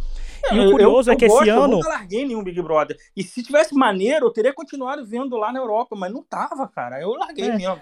É, 0.51 0.57
e 0.57 0.59
o 0.59 0.73
curioso 0.73 1.09
eu, 1.09 1.15
é 1.15 1.17
que 1.17 1.29
gosto, 1.29 1.43
esse 1.43 1.51
ano. 1.51 1.63
Eu 1.63 1.69
nunca 1.77 1.89
larguei 1.89 2.27
nenhum 2.27 2.43
Big 2.43 2.61
Brother. 2.61 2.97
E 3.17 3.23
se 3.23 3.41
tivesse 3.45 3.73
maneiro, 3.73 4.27
eu 4.27 4.33
teria 4.33 4.53
continuado 4.53 5.07
vendo 5.07 5.37
lá 5.37 5.53
na 5.53 5.61
Europa. 5.61 5.95
Mas 5.97 6.13
não 6.13 6.25
tava, 6.25 6.67
cara. 6.67 7.01
Eu 7.01 7.13
larguei 7.13 7.49
é. 7.49 7.57
mesmo. 7.57 7.81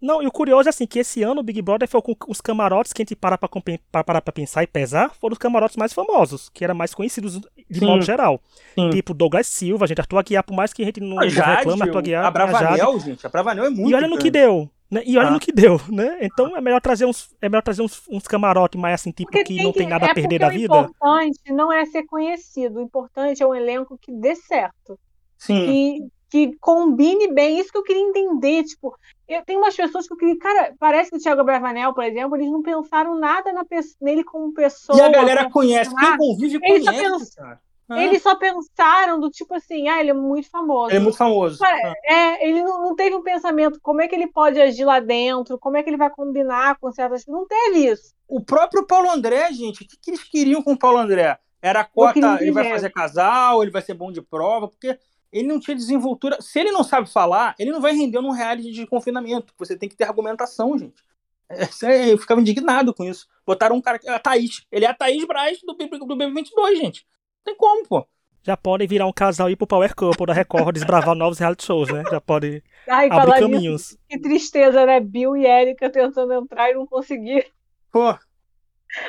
Não, 0.00 0.22
e 0.22 0.26
o 0.26 0.30
curioso 0.30 0.68
é 0.68 0.70
assim, 0.70 0.86
que 0.86 0.98
esse 0.98 1.22
ano 1.22 1.40
o 1.40 1.42
Big 1.42 1.60
Brother 1.62 1.88
foi 1.88 2.02
com 2.02 2.14
os 2.28 2.40
camarotes 2.40 2.92
que 2.92 3.00
a 3.00 3.04
gente 3.04 3.16
para 3.16 3.38
pra, 3.38 3.48
pra, 3.48 4.04
para 4.04 4.20
pra 4.20 4.32
pensar 4.32 4.62
e 4.62 4.66
pesar, 4.66 5.10
foram 5.14 5.32
os 5.32 5.38
camarotes 5.38 5.76
mais 5.76 5.92
famosos, 5.92 6.50
que 6.50 6.64
eram 6.64 6.74
mais 6.74 6.94
conhecidos 6.94 7.40
de 7.68 7.78
Sim. 7.78 7.86
modo 7.86 8.02
geral. 8.02 8.40
Sim. 8.74 8.90
Tipo 8.90 9.14
Douglas 9.14 9.46
Silva, 9.46 9.86
gente, 9.86 10.00
Arthur 10.00 10.18
Aguiar, 10.18 10.44
por 10.44 10.54
mais 10.54 10.72
que 10.72 10.82
a 10.82 10.86
gente 10.86 11.00
não, 11.00 11.18
a 11.18 11.28
Jade, 11.28 11.58
reclame, 11.58 11.82
Arthur 11.82 11.98
Aguiar... 11.98 12.24
A 12.26 12.30
Bravanel, 12.30 13.00
gente, 13.00 13.26
a 13.26 13.30
Bravanel 13.30 13.64
é 13.64 13.70
muito 13.70 13.90
E 13.90 13.94
olha 13.94 14.06
no 14.06 14.18
que 14.18 14.30
deu, 14.30 14.70
né? 14.90 15.02
E 15.06 15.16
olha 15.16 15.28
ah. 15.28 15.32
no 15.32 15.40
que 15.40 15.50
deu, 15.50 15.80
né? 15.88 16.18
Então 16.20 16.54
é 16.54 16.60
melhor 16.60 16.80
trazer 16.80 17.06
uns, 17.06 17.34
é 17.40 17.48
melhor 17.48 17.62
trazer 17.62 17.80
uns, 17.80 18.02
uns 18.08 18.24
camarotes 18.28 18.78
mais 18.78 18.94
assim, 18.94 19.12
tipo, 19.12 19.30
que 19.30 19.62
não 19.62 19.72
tem 19.72 19.88
nada 19.88 20.06
é 20.06 20.10
a 20.10 20.14
perder 20.14 20.40
da 20.40 20.50
vida. 20.50 20.74
O 20.74 20.80
importante 20.80 21.52
não 21.52 21.72
é 21.72 21.86
ser 21.86 22.04
conhecido, 22.04 22.78
o 22.78 22.82
importante 22.82 23.42
é 23.42 23.46
um 23.46 23.54
elenco 23.54 23.98
que 23.98 24.12
dê 24.12 24.36
certo. 24.36 24.98
Sim. 25.38 26.10
Que, 26.28 26.56
combine 26.60 27.32
bem. 27.32 27.58
Isso 27.58 27.70
que 27.70 27.78
eu 27.78 27.82
queria 27.82 28.02
entender. 28.02 28.64
Tipo, 28.64 28.96
eu 29.28 29.44
tenho 29.44 29.60
umas 29.60 29.76
pessoas 29.76 30.06
que 30.06 30.14
eu 30.14 30.18
queria. 30.18 30.38
Cara, 30.38 30.74
parece 30.78 31.10
que 31.10 31.16
o 31.16 31.20
Thiago 31.20 31.44
Bravanel, 31.44 31.94
por 31.94 32.04
exemplo, 32.04 32.36
eles 32.36 32.50
não 32.50 32.62
pensaram 32.62 33.18
nada 33.18 33.52
na, 33.52 33.64
nele 34.00 34.24
como 34.24 34.52
pessoa. 34.52 34.98
E 34.98 35.00
a 35.00 35.08
galera 35.08 35.50
conhece, 35.50 35.94
quem 35.94 36.16
convive 36.16 36.58
eles 36.62 36.84
conhece, 36.84 37.26
só 37.26 37.42
cara. 37.42 37.60
Ah. 37.88 38.02
Eles 38.02 38.20
só 38.20 38.34
pensaram 38.34 39.20
do 39.20 39.30
tipo 39.30 39.54
assim, 39.54 39.88
ah, 39.88 40.00
ele 40.00 40.10
é 40.10 40.14
muito 40.14 40.50
famoso. 40.50 40.90
Ele 40.90 40.96
é 40.96 41.00
muito 41.00 41.16
famoso. 41.16 41.62
Ah. 41.64 41.94
É, 42.04 42.48
ele 42.48 42.62
não, 42.62 42.82
não, 42.82 42.96
teve 42.96 43.14
um 43.14 43.22
pensamento, 43.22 43.78
como 43.80 44.02
é 44.02 44.08
que 44.08 44.14
ele 44.14 44.26
pode 44.26 44.60
agir 44.60 44.84
lá 44.84 44.98
dentro, 44.98 45.58
como 45.58 45.76
é 45.76 45.82
que 45.82 45.90
ele 45.90 45.96
vai 45.96 46.10
combinar 46.10 46.78
com 46.80 46.90
certas 46.90 47.24
coisas. 47.24 47.40
Não 47.40 47.46
teve 47.46 47.90
isso. 47.90 48.12
O 48.26 48.40
próprio 48.40 48.84
Paulo 48.86 49.08
André, 49.08 49.52
gente, 49.52 49.84
o 49.84 49.86
que, 49.86 49.96
que 49.96 50.10
eles 50.10 50.24
queriam 50.24 50.62
com 50.62 50.72
o 50.72 50.78
Paulo 50.78 50.98
André? 50.98 51.38
Era 51.62 51.80
a 51.80 51.84
cota, 51.84 52.38
ele 52.40 52.52
vai 52.52 52.68
fazer 52.68 52.90
casal, 52.90 53.62
ele 53.62 53.72
vai 53.72 53.82
ser 53.82 53.94
bom 53.94 54.10
de 54.10 54.20
prova, 54.20 54.68
porque 54.68 54.98
ele 55.38 55.48
não 55.48 55.60
tinha 55.60 55.76
desenvoltura. 55.76 56.40
Se 56.40 56.58
ele 56.58 56.70
não 56.70 56.82
sabe 56.82 57.10
falar, 57.10 57.54
ele 57.58 57.70
não 57.70 57.80
vai 57.80 57.92
render 57.92 58.20
num 58.20 58.30
reality 58.30 58.70
de 58.70 58.86
confinamento. 58.86 59.52
Você 59.58 59.76
tem 59.76 59.88
que 59.88 59.96
ter 59.96 60.04
argumentação, 60.04 60.78
gente. 60.78 61.02
É, 61.48 62.12
eu 62.12 62.18
ficava 62.18 62.40
indignado 62.40 62.92
com 62.92 63.04
isso. 63.04 63.26
Botaram 63.46 63.76
um 63.76 63.80
cara. 63.80 64.00
A 64.08 64.18
Thaís. 64.18 64.64
Ele 64.70 64.84
é 64.84 64.88
a 64.88 64.94
Thaís 64.94 65.24
Braz 65.24 65.60
do, 65.60 65.74
do 65.74 66.16
BB22, 66.16 66.76
gente. 66.76 67.06
Não 67.38 67.44
tem 67.44 67.56
como, 67.56 67.86
pô. 67.86 68.06
Já 68.42 68.56
podem 68.56 68.86
virar 68.86 69.06
um 69.06 69.12
casal 69.12 69.50
e 69.50 69.54
ir 69.54 69.56
pro 69.56 69.66
Power 69.66 69.92
Couple 69.94 70.26
da 70.26 70.32
Record, 70.32 70.72
desbravar 70.72 71.14
novos 71.16 71.38
reality 71.38 71.64
shows, 71.64 71.92
né? 71.92 72.04
Já 72.08 72.20
podem 72.20 72.62
abrir 72.88 73.40
caminhos. 73.40 73.90
Isso, 73.90 73.98
que 74.08 74.20
tristeza, 74.20 74.86
né? 74.86 75.00
Bill 75.00 75.36
e 75.36 75.44
Erika 75.44 75.90
tentando 75.90 76.32
entrar 76.32 76.70
e 76.70 76.74
não 76.74 76.86
conseguiram. 76.86 77.48
Pô. 77.90 78.16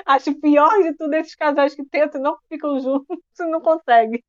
Acho 0.05 0.33
pior 0.41 0.81
de 0.81 0.93
tudo 0.95 1.13
esses 1.13 1.35
casais 1.35 1.75
que 1.75 1.85
tentam 1.85 2.19
e 2.19 2.23
não 2.23 2.37
ficam 2.49 2.79
juntos 2.79 3.17
e 3.39 3.45
não 3.45 3.61
conseguem. 3.61 4.23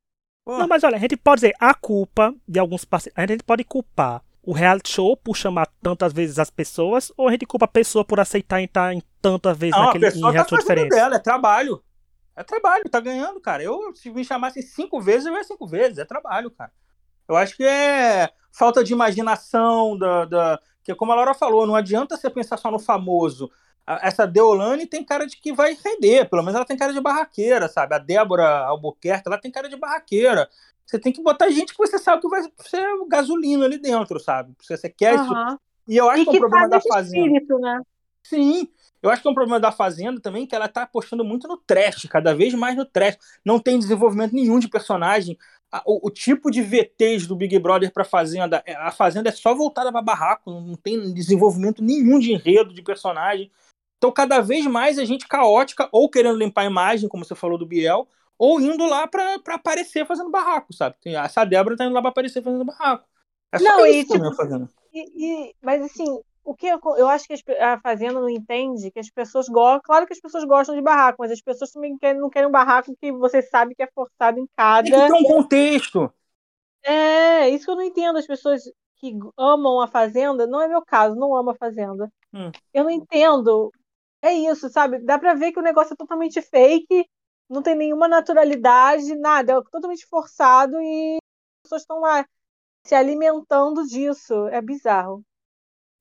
Não, 0.57 0.66
mas 0.66 0.82
olha, 0.82 0.96
a 0.96 1.01
gente 1.01 1.16
pode 1.16 1.42
dizer 1.42 1.55
a 1.61 1.74
culpa 1.74 2.34
de 2.46 2.59
alguns 2.59 2.84
parceiros. 2.84 3.18
A 3.18 3.26
gente 3.26 3.42
pode 3.42 3.64
culpar 3.64 4.22
o 4.42 4.53
reality 4.53 4.90
show 4.90 5.14
por 5.14 5.36
chamar 5.36 5.68
tantas 5.82 6.11
vezes 6.12 6.38
as 6.38 6.49
pessoas, 6.49 7.12
ou 7.16 7.28
a 7.28 7.32
gente 7.32 7.44
culpa 7.44 7.66
a 7.66 7.68
pessoa 7.68 8.03
por 8.03 8.18
aceitar 8.18 8.62
entrar 8.62 8.94
em 8.94 9.03
tantas 9.20 9.59
vezes 9.59 9.76
não, 9.76 9.86
naquele 9.86 10.07
a 10.07 10.11
pessoa 10.11 10.30
em 10.30 10.32
reality 10.32 10.51
tá 10.51 10.57
show 10.57 10.64
diferente. 10.64 10.88
dela, 10.90 11.16
é 11.16 11.18
trabalho. 11.18 11.82
É 12.34 12.42
trabalho, 12.42 12.88
tá 12.88 13.01
ganhando, 13.01 13.40
cara. 13.40 13.62
Eu, 13.62 13.94
se 13.94 14.11
me 14.11 14.24
chamassem 14.24 14.62
cinco 14.62 15.01
vezes, 15.01 15.26
eu 15.26 15.34
ia 15.34 15.44
cinco 15.44 15.66
vezes. 15.66 15.99
É 15.99 16.05
trabalho, 16.05 16.51
cara. 16.51 16.72
Eu 17.28 17.36
acho 17.36 17.57
que 17.57 17.64
é 17.64 18.30
falta 18.51 18.82
de 18.82 18.92
imaginação, 18.92 19.99
da, 19.99 20.24
da... 20.24 20.61
que 20.82 20.94
como 20.94 21.12
a 21.12 21.14
Laura 21.14 21.34
falou, 21.34 21.66
não 21.66 21.76
adianta 21.76 22.16
você 22.16 22.30
pensar 22.30 22.57
só 22.57 22.70
no 22.70 22.78
famoso 22.78 23.51
essa 24.03 24.26
Deolane 24.26 24.86
tem 24.86 25.03
cara 25.03 25.26
de 25.26 25.36
que 25.36 25.53
vai 25.53 25.76
render, 25.82 26.28
pelo 26.28 26.43
menos 26.43 26.57
ela 26.57 26.64
tem 26.64 26.76
cara 26.76 26.93
de 26.93 27.01
barraqueira, 27.01 27.68
sabe? 27.68 27.95
A 27.95 27.99
Débora 27.99 28.59
Albuquerque, 28.66 29.26
ela 29.26 29.39
tem 29.39 29.51
cara 29.51 29.68
de 29.68 29.76
barraqueira. 29.76 30.49
Você 30.86 30.99
tem 30.99 31.12
que 31.12 31.22
botar 31.22 31.51
gente 31.51 31.72
que 31.72 31.78
você 31.78 31.99
sabe 31.99 32.22
que 32.22 32.28
vai 32.28 32.43
ser 32.61 32.86
gasolina 33.09 33.64
ali 33.64 33.78
dentro, 33.78 34.18
sabe? 34.18 34.55
Se 34.61 34.76
você 34.76 34.89
quer 34.89 35.18
uhum. 35.18 35.24
isso. 35.24 35.61
E 35.89 35.97
eu 35.97 36.09
acho 36.09 36.22
e 36.22 36.24
que, 36.26 36.30
é 36.30 36.32
um 36.32 36.41
problema 36.41 36.68
da 36.68 36.80
Fazenda. 36.80 37.26
Espírito, 37.26 37.59
né? 37.59 37.80
Sim. 38.22 38.68
Eu 39.03 39.11
acho 39.11 39.22
que 39.22 39.28
é 39.28 39.30
um 39.30 39.34
problema 39.34 39.61
da 39.61 39.70
Fazenda 39.70 40.20
também 40.20 40.47
que 40.47 40.55
ela 40.55 40.68
tá 40.68 40.82
apostando 40.82 41.24
muito 41.24 41.47
no 41.47 41.57
trash, 41.57 42.07
cada 42.11 42.34
vez 42.34 42.53
mais 42.55 42.76
no 42.76 42.84
trash. 42.84 43.16
Não 43.45 43.59
tem 43.59 43.78
desenvolvimento 43.78 44.34
nenhum 44.34 44.59
de 44.59 44.68
personagem. 44.68 45.39
O, 45.84 46.09
o 46.09 46.11
tipo 46.11 46.51
de 46.51 46.62
VTs 46.62 47.26
do 47.26 47.36
Big 47.36 47.59
Brother 47.59 47.93
pra 47.93 48.05
Fazenda, 48.05 48.62
é, 48.66 48.74
a 48.74 48.91
Fazenda 48.91 49.28
é 49.28 49.32
só 49.32 49.55
voltada 49.55 49.93
para 49.93 50.03
barraco, 50.03 50.51
não 50.51 50.74
tem 50.74 51.12
desenvolvimento 51.12 51.82
nenhum 51.82 52.18
de 52.18 52.32
enredo 52.32 52.72
de 52.72 52.82
personagem. 52.82 53.51
Então, 53.99 54.12
cada 54.12 54.40
vez 54.40 54.64
mais 54.66 54.99
a 54.99 55.05
gente 55.05 55.26
caótica, 55.26 55.88
ou 55.92 56.09
querendo 56.09 56.38
limpar 56.38 56.62
a 56.62 56.66
imagem, 56.66 57.09
como 57.09 57.24
você 57.24 57.34
falou 57.34 57.59
do 57.59 57.66
Biel, 57.66 58.09
ou 58.38 58.61
indo 58.61 58.86
lá 58.86 59.07
para 59.07 59.34
aparecer 59.49 60.07
fazendo 60.07 60.30
barraco, 60.30 60.72
sabe? 60.72 60.96
Essa 61.05 61.44
Débora 61.44 61.76
tá 61.76 61.84
indo 61.84 61.94
lá 61.94 62.01
para 62.01 62.11
aparecer 62.11 62.42
fazendo 62.42 62.64
barraco. 62.64 63.07
É 63.53 63.59
só 63.59 63.64
não, 63.64 63.86
isso 63.86 64.14
e, 64.14 64.20
tipo, 64.20 64.34
fazendo. 64.34 64.68
E, 64.94 65.49
e, 65.49 65.55
mas 65.61 65.82
assim, 65.82 66.20
o 66.44 66.55
que 66.55 66.66
eu, 66.66 66.80
eu 66.96 67.09
acho 67.09 67.26
que 67.26 67.34
a 67.61 67.78
Fazenda 67.80 68.20
não 68.20 68.28
entende 68.28 68.90
que 68.90 68.99
as 69.01 69.11
pessoas 69.11 69.49
gostam. 69.49 69.82
Claro 69.84 70.07
que 70.07 70.12
as 70.12 70.20
pessoas 70.20 70.44
gostam 70.44 70.74
de 70.74 70.80
barraco, 70.80 71.16
mas 71.18 71.32
as 71.32 71.40
pessoas 71.40 71.70
também 71.70 71.99
querem, 71.99 72.20
não 72.20 72.30
querem 72.30 72.49
um 72.49 72.53
barraco 72.53 72.94
que 73.01 73.12
você 73.12 73.42
sabe 73.42 73.74
que 73.74 73.82
é 73.82 73.88
forçado 73.94 74.38
em 74.38 74.46
cada. 74.57 74.82
Tem 74.82 74.92
que 74.92 75.07
ter 75.07 75.12
um 75.12 75.24
contexto. 75.24 76.12
É, 76.82 77.49
isso 77.51 77.64
que 77.64 77.70
eu 77.70 77.76
não 77.76 77.82
entendo. 77.82 78.18
As 78.18 78.26
pessoas 78.26 78.62
que 78.96 79.14
amam 79.36 79.80
a 79.80 79.86
Fazenda, 79.86 80.46
não 80.46 80.62
é 80.62 80.68
meu 80.68 80.82
caso, 80.82 81.16
não 81.16 81.36
amo 81.36 81.51
a 81.51 81.55
Fazenda. 81.55 82.11
Hum. 82.32 82.51
Eu 82.72 82.84
não 82.84 82.90
entendo 82.90 83.72
é 84.22 84.32
isso, 84.32 84.68
sabe? 84.68 84.98
Dá 84.98 85.18
pra 85.18 85.34
ver 85.34 85.52
que 85.52 85.58
o 85.58 85.62
negócio 85.62 85.94
é 85.94 85.96
totalmente 85.96 86.40
fake, 86.42 87.08
não 87.48 87.62
tem 87.62 87.74
nenhuma 87.74 88.08
naturalidade, 88.08 89.14
nada, 89.16 89.52
é 89.52 89.62
totalmente 89.70 90.06
forçado 90.06 90.80
e 90.80 91.16
as 91.16 91.62
pessoas 91.62 91.82
estão 91.82 92.00
lá 92.00 92.24
se 92.84 92.94
alimentando 92.94 93.86
disso. 93.86 94.48
É 94.48 94.60
bizarro. 94.60 95.22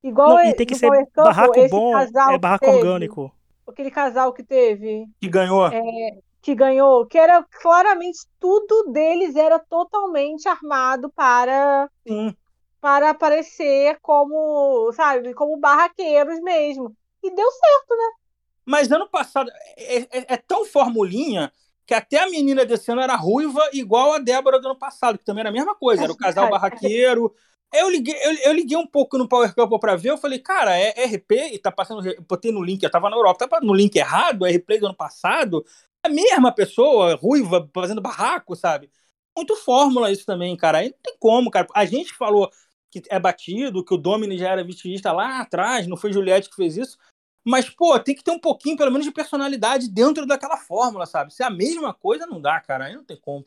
Igual 0.04 0.30
não, 0.30 0.46
e 0.46 0.54
tem 0.54 0.66
que 0.66 0.76
ser 0.76 0.90
Campo, 0.90 1.12
barraco 1.16 1.68
bom, 1.70 1.98
é 1.98 2.38
barraco 2.38 2.66
teve, 2.66 2.78
orgânico. 2.78 3.32
Aquele 3.68 3.92
casal 3.92 4.32
que 4.34 4.44
teve. 4.44 5.06
Que 5.20 5.28
ganhou. 5.28 5.68
É, 5.68 5.82
que 6.42 6.56
ganhou, 6.56 7.06
que 7.06 7.18
era 7.18 7.44
claramente 7.44 8.20
tudo 8.40 8.92
deles 8.92 9.36
era 9.36 9.60
totalmente 9.60 10.48
armado 10.48 11.12
para 11.12 11.90
Sim. 12.08 12.34
para 12.80 13.10
aparecer 13.10 13.98
como, 14.02 14.92
sabe, 14.94 15.34
como 15.34 15.60
barraqueiros 15.60 16.40
mesmo. 16.42 16.96
E 17.28 17.36
deu 17.36 17.52
certo, 17.52 17.90
né? 17.90 18.12
Mas 18.66 18.92
ano 18.92 19.08
passado 19.08 19.50
é, 19.78 19.98
é, 19.98 20.10
é, 20.34 20.38
tão 20.38 20.66
formulinha 20.66 21.52
que 21.86 21.94
até 21.94 22.20
a 22.22 22.30
menina 22.30 22.66
desse 22.66 22.92
ano 22.92 23.02
era 23.02 23.16
ruiva, 23.16 23.62
igual 23.72 24.14
a 24.14 24.20
Débora 24.20 24.60
do 24.60 24.68
ano 24.68 24.78
passado, 24.78 25.18
que 25.18 25.24
também 25.24 25.42
era 25.42 25.50
a 25.50 25.54
mesma 25.54 25.74
coisa, 25.74 26.04
era 26.04 26.12
o 26.12 26.18
casal 26.18 26.50
barraqueiro. 26.50 27.34
Eu 27.74 27.90
liguei, 27.90 28.16
eu, 28.24 28.34
eu, 28.46 28.54
liguei 28.54 28.78
um 28.78 28.88
pouco 28.88 29.18
no 29.18 29.28
Power 29.28 29.54
Couple 29.54 29.80
pra 29.80 29.96
ver, 29.96 30.10
eu 30.10 30.18
falei, 30.18 30.40
cara, 30.40 30.78
é 30.78 31.04
RP 31.06 31.32
e 31.54 31.60
tá 31.60 31.72
passando. 31.72 32.02
Botei 32.28 32.52
no 32.52 32.64
link, 32.64 32.82
eu 32.82 32.90
tava 32.90 33.10
na 33.10 33.18
Europa, 33.18 33.48
tava 33.48 33.66
no 33.66 33.74
link 33.74 33.96
errado, 33.96 34.46
é 34.46 34.52
replay 34.52 34.80
do 34.80 34.86
ano 34.86 34.96
passado. 34.96 35.66
A 36.04 36.10
mesma 36.10 36.52
pessoa, 36.52 37.16
ruiva, 37.16 37.70
fazendo 37.74 38.02
barraco, 38.02 38.56
sabe? 38.56 38.90
Muito 39.36 39.56
fórmula 39.58 40.12
isso 40.12 40.26
também, 40.26 40.56
cara. 40.56 40.80
Aí 40.80 40.90
não 40.90 40.98
tem 41.04 41.16
como, 41.20 41.52
cara. 41.52 41.68
A 41.74 41.86
gente 41.86 42.14
falou 42.14 42.50
que 42.90 43.02
é 43.10 43.20
batido, 43.20 43.84
que 43.84 43.94
o 43.94 43.98
Domini 43.98 44.38
já 44.38 44.50
era 44.50 44.64
vitista 44.64 45.12
lá 45.12 45.42
atrás, 45.42 45.88
não 45.88 45.98
foi 45.98 46.14
Juliette 46.14 46.50
que 46.50 46.56
fez 46.56 46.78
isso. 46.78 46.98
Mas, 47.48 47.70
pô, 47.70 47.98
tem 47.98 48.14
que 48.14 48.22
ter 48.22 48.32
um 48.32 48.40
pouquinho, 48.40 48.76
pelo 48.76 48.92
menos, 48.92 49.06
de 49.06 49.12
personalidade 49.14 49.90
dentro 49.90 50.26
daquela 50.26 50.58
fórmula, 50.58 51.06
sabe? 51.06 51.34
Se 51.34 51.42
é 51.42 51.46
a 51.46 51.50
mesma 51.50 51.94
coisa, 51.94 52.28
não 52.28 52.42
dá, 52.42 52.60
cara. 52.60 52.88
Aí 52.88 52.94
não 52.94 53.06
tem 53.06 53.16
como. 53.16 53.42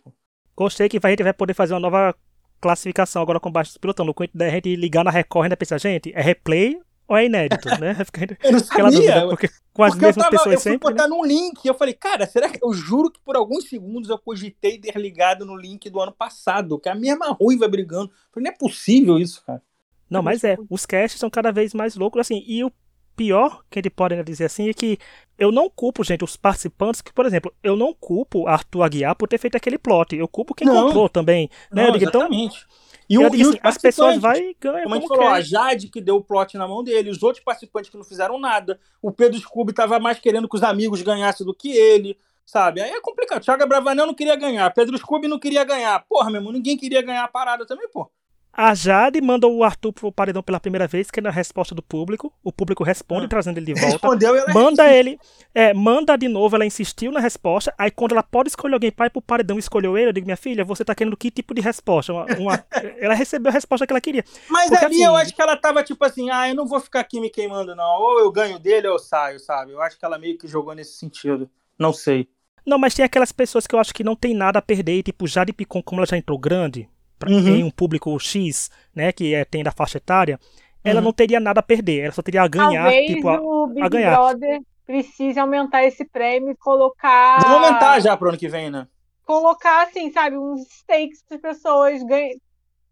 Gostei 0.56 0.88
que 0.88 0.98
a 1.02 1.10
gente 1.10 1.22
vai 1.22 1.34
poder 1.34 1.52
fazer 1.52 1.74
uma 1.74 1.80
nova 1.80 2.14
classificação 2.62 3.20
agora 3.20 3.38
com 3.38 3.52
baixo 3.52 3.78
pilotão. 3.78 4.06
No 4.06 4.14
quanto 4.14 4.30
da 4.34 4.48
gente 4.48 4.74
ligar 4.74 5.04
na 5.04 5.10
Record 5.10 5.44
ainda 5.44 5.56
pensar, 5.56 5.76
gente, 5.76 6.10
é 6.14 6.22
replay 6.22 6.80
ou 7.06 7.14
é 7.14 7.26
inédito, 7.26 7.68
né? 7.78 7.94
eu 8.42 8.52
não 8.52 8.60
sabia. 8.60 8.90
Dúvida, 8.90 9.28
porque 9.28 9.50
com 9.70 9.84
as 9.84 9.92
porque 9.92 10.06
mesmas 10.06 10.24
tava, 10.24 10.30
pessoas 10.30 10.54
eu 10.54 10.60
fui 10.62 10.72
sempre. 10.72 10.90
botar 10.90 11.06
né? 11.06 11.14
num 11.14 11.22
link 11.22 11.62
e 11.62 11.68
eu 11.68 11.74
falei, 11.74 11.92
cara, 11.92 12.26
será 12.26 12.48
que. 12.48 12.58
Eu 12.64 12.72
juro 12.72 13.10
que 13.10 13.20
por 13.20 13.36
alguns 13.36 13.68
segundos 13.68 14.08
eu 14.08 14.18
cogitei 14.18 14.78
ter 14.78 14.96
ligado 14.96 15.44
no 15.44 15.54
link 15.54 15.90
do 15.90 16.00
ano 16.00 16.12
passado, 16.12 16.78
que 16.78 16.88
é 16.88 16.92
a 16.92 16.94
mesma 16.94 17.36
ruiva 17.38 17.68
brigando. 17.68 18.10
Eu 18.10 18.32
falei, 18.32 18.48
não 18.48 18.54
é 18.54 18.56
possível 18.56 19.18
isso, 19.18 19.44
cara. 19.44 19.60
Não, 20.08 20.22
mas 20.22 20.42
é. 20.42 20.56
Os 20.70 20.86
casts 20.86 21.20
são 21.20 21.28
cada 21.28 21.52
vez 21.52 21.74
mais 21.74 21.96
loucos, 21.96 22.18
assim. 22.18 22.42
E 22.46 22.64
o 22.64 22.72
pior 23.20 23.62
que 23.68 23.80
gente 23.80 23.90
pode 23.90 24.22
dizer 24.24 24.46
assim 24.46 24.70
é 24.70 24.72
que 24.72 24.98
eu 25.38 25.52
não 25.52 25.68
culpo, 25.68 26.02
gente, 26.02 26.24
os 26.24 26.38
participantes, 26.38 27.02
que, 27.02 27.12
por 27.12 27.26
exemplo, 27.26 27.52
eu 27.62 27.76
não 27.76 27.92
culpo 27.92 28.46
Arthur 28.46 28.82
Aguiar 28.82 29.14
por 29.14 29.28
ter 29.28 29.36
feito 29.36 29.56
aquele 29.56 29.76
plot. 29.76 30.16
Eu 30.16 30.26
culpo 30.26 30.54
quem 30.54 30.66
não, 30.66 30.86
comprou 30.86 31.06
também. 31.06 31.50
Né? 31.70 31.84
Não, 31.84 31.92
digo, 31.92 32.08
então, 32.08 32.22
exatamente. 32.22 32.66
E, 33.10 33.18
o, 33.18 33.28
digo, 33.28 33.50
assim, 33.50 33.58
as 33.62 33.76
pessoas 33.76 34.16
vai 34.16 34.38
e 34.38 34.56
ganham. 34.58 34.84
Como 34.84 34.94
a 34.94 34.98
gente 34.98 35.08
falou, 35.08 35.24
quer. 35.24 35.32
a 35.32 35.40
Jade 35.42 35.88
que 35.88 36.00
deu 36.00 36.16
o 36.16 36.24
plot 36.24 36.56
na 36.56 36.66
mão 36.66 36.82
dele, 36.82 37.10
os 37.10 37.22
outros 37.22 37.44
participantes 37.44 37.90
que 37.90 37.96
não 37.98 38.04
fizeram 38.04 38.38
nada. 38.38 38.80
O 39.02 39.12
Pedro 39.12 39.38
Scooby 39.38 39.74
tava 39.74 39.98
mais 39.98 40.18
querendo 40.18 40.48
que 40.48 40.56
os 40.56 40.62
amigos 40.62 41.02
ganhassem 41.02 41.44
do 41.44 41.52
que 41.52 41.70
ele. 41.70 42.16
Sabe? 42.46 42.80
Aí 42.80 42.90
é 42.90 43.00
complicado. 43.02 43.42
Thiago 43.42 43.66
Bravanel 43.66 44.06
não 44.06 44.14
queria 44.14 44.36
ganhar. 44.36 44.70
Pedro 44.72 44.96
Scooby 44.96 45.28
não 45.28 45.38
queria 45.38 45.62
ganhar. 45.62 46.06
Porra, 46.08 46.30
meu 46.30 46.40
irmão, 46.40 46.52
ninguém 46.52 46.76
queria 46.76 47.02
ganhar 47.02 47.24
a 47.24 47.28
parada 47.28 47.66
também, 47.66 47.86
pô. 47.90 48.10
A 48.52 48.74
Jade 48.74 49.20
manda 49.20 49.46
o 49.46 49.62
Arthur 49.62 49.92
pro 49.92 50.12
paredão 50.12 50.42
pela 50.42 50.58
primeira 50.58 50.86
vez, 50.86 51.10
que 51.10 51.20
é 51.20 51.22
na 51.22 51.30
resposta 51.30 51.74
do 51.74 51.82
público. 51.82 52.32
O 52.42 52.52
público 52.52 52.82
responde, 52.82 53.26
ah. 53.26 53.28
trazendo 53.28 53.58
ele 53.58 53.66
de 53.66 53.74
volta. 53.74 53.92
Respondeu 53.92 54.34
ela 54.34 54.52
Manda 54.52 54.92
ele. 54.92 55.18
É, 55.54 55.72
manda 55.72 56.16
de 56.16 56.28
novo, 56.28 56.56
ela 56.56 56.66
insistiu 56.66 57.12
na 57.12 57.20
resposta. 57.20 57.72
Aí 57.78 57.90
quando 57.90 58.12
ela 58.12 58.22
pode 58.22 58.48
escolher 58.48 58.74
alguém 58.74 58.90
para 58.90 59.06
ir 59.06 59.10
pro 59.10 59.22
paredão 59.22 59.58
escolheu 59.58 59.96
ele, 59.96 60.08
eu 60.08 60.12
digo, 60.12 60.26
minha 60.26 60.36
filha, 60.36 60.64
você 60.64 60.84
tá 60.84 60.94
querendo 60.94 61.16
que 61.16 61.30
tipo 61.30 61.54
de 61.54 61.60
resposta? 61.60 62.12
Uma, 62.12 62.26
uma... 62.38 62.64
ela 62.98 63.14
recebeu 63.14 63.50
a 63.50 63.52
resposta 63.52 63.86
que 63.86 63.92
ela 63.92 64.00
queria. 64.00 64.24
Mas 64.48 64.68
Porque, 64.68 64.84
ali 64.84 64.94
assim, 64.96 65.04
eu 65.04 65.16
acho 65.16 65.34
que 65.34 65.40
ela 65.42 65.56
tava 65.56 65.82
tipo 65.82 66.04
assim, 66.04 66.28
ah, 66.30 66.48
eu 66.48 66.54
não 66.54 66.66
vou 66.66 66.80
ficar 66.80 67.00
aqui 67.00 67.20
me 67.20 67.30
queimando, 67.30 67.74
não. 67.74 68.00
Ou 68.00 68.20
eu 68.20 68.32
ganho 68.32 68.58
dele 68.58 68.88
ou 68.88 68.94
eu 68.94 68.98
saio, 68.98 69.38
sabe? 69.38 69.72
Eu 69.72 69.80
acho 69.80 69.98
que 69.98 70.04
ela 70.04 70.18
meio 70.18 70.36
que 70.36 70.48
jogou 70.48 70.74
nesse 70.74 70.94
sentido. 70.94 71.48
Não 71.78 71.92
sei. 71.92 72.28
Não, 72.66 72.78
mas 72.78 72.94
tem 72.94 73.04
aquelas 73.04 73.32
pessoas 73.32 73.66
que 73.66 73.74
eu 73.74 73.78
acho 73.78 73.94
que 73.94 74.04
não 74.04 74.14
tem 74.14 74.34
nada 74.34 74.58
a 74.58 74.62
perder, 74.62 75.02
tipo 75.02 75.26
Jade 75.26 75.52
Picon, 75.52 75.82
como 75.82 76.00
ela 76.00 76.06
já 76.06 76.16
entrou 76.16 76.38
grande, 76.38 76.88
pra, 77.20 77.30
uhum. 77.30 77.56
em 77.56 77.62
um 77.62 77.70
público 77.70 78.18
X, 78.18 78.70
né, 78.94 79.12
que 79.12 79.34
é, 79.34 79.44
tem 79.44 79.62
da 79.62 79.70
faixa 79.70 79.98
etária, 79.98 80.40
ela 80.82 80.98
uhum. 80.98 81.04
não 81.04 81.12
teria 81.12 81.38
nada 81.38 81.60
a 81.60 81.62
perder, 81.62 82.04
ela 82.04 82.12
só 82.12 82.22
teria 82.22 82.42
a 82.42 82.48
ganhar, 82.48 82.82
Talvez 82.84 83.06
tipo, 83.06 83.28
a, 83.28 83.40
o 83.40 83.66
Big 83.66 83.82
a 83.82 83.88
ganhar. 83.88 84.16
Brother 84.16 84.60
precise 84.86 85.38
aumentar 85.38 85.84
esse 85.84 86.04
prêmio 86.04 86.50
e 86.50 86.56
colocar. 86.56 87.38
Vamos 87.42 87.68
aumentar 87.68 88.00
já 88.00 88.16
pro 88.16 88.30
ano 88.30 88.38
que 88.38 88.48
vem, 88.48 88.70
né? 88.70 88.88
Colocar, 89.24 89.86
assim, 89.86 90.10
sabe, 90.10 90.36
uns 90.36 90.62
stakes 90.62 91.22
para 91.22 91.36
as 91.36 91.42
pessoas 91.42 92.02
ganhem. 92.02 92.40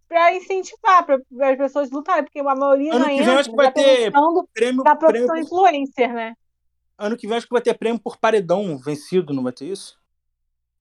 Pra 0.07 0.35
incentivar 0.35 1.05
para 1.05 1.16
as 1.16 1.59
pessoas 1.59 1.91
lutarem, 1.91 2.24
porque 2.24 2.39
a 2.39 2.55
maioria 2.55 2.95
ano 2.95 3.05
já 3.05 3.11
que 3.11 3.22
vem 3.22 3.35
acho 3.37 3.51
que 3.51 3.57
vai 3.57 3.70
ter 3.70 4.11
prêmio 4.55 4.83
da 4.83 4.97
profissão 4.97 5.26
prêmio 5.26 5.45
influencer, 5.45 6.14
né? 6.14 6.35
Ano 6.97 7.14
que 7.14 7.26
vem 7.26 7.37
acho 7.37 7.47
que 7.47 7.53
vai 7.53 7.61
ter 7.61 7.74
prêmio 7.74 8.01
por 8.01 8.16
paredão 8.16 8.79
vencido, 8.79 9.35
não 9.35 9.43
vai 9.43 9.53
ter 9.53 9.66
isso? 9.66 9.98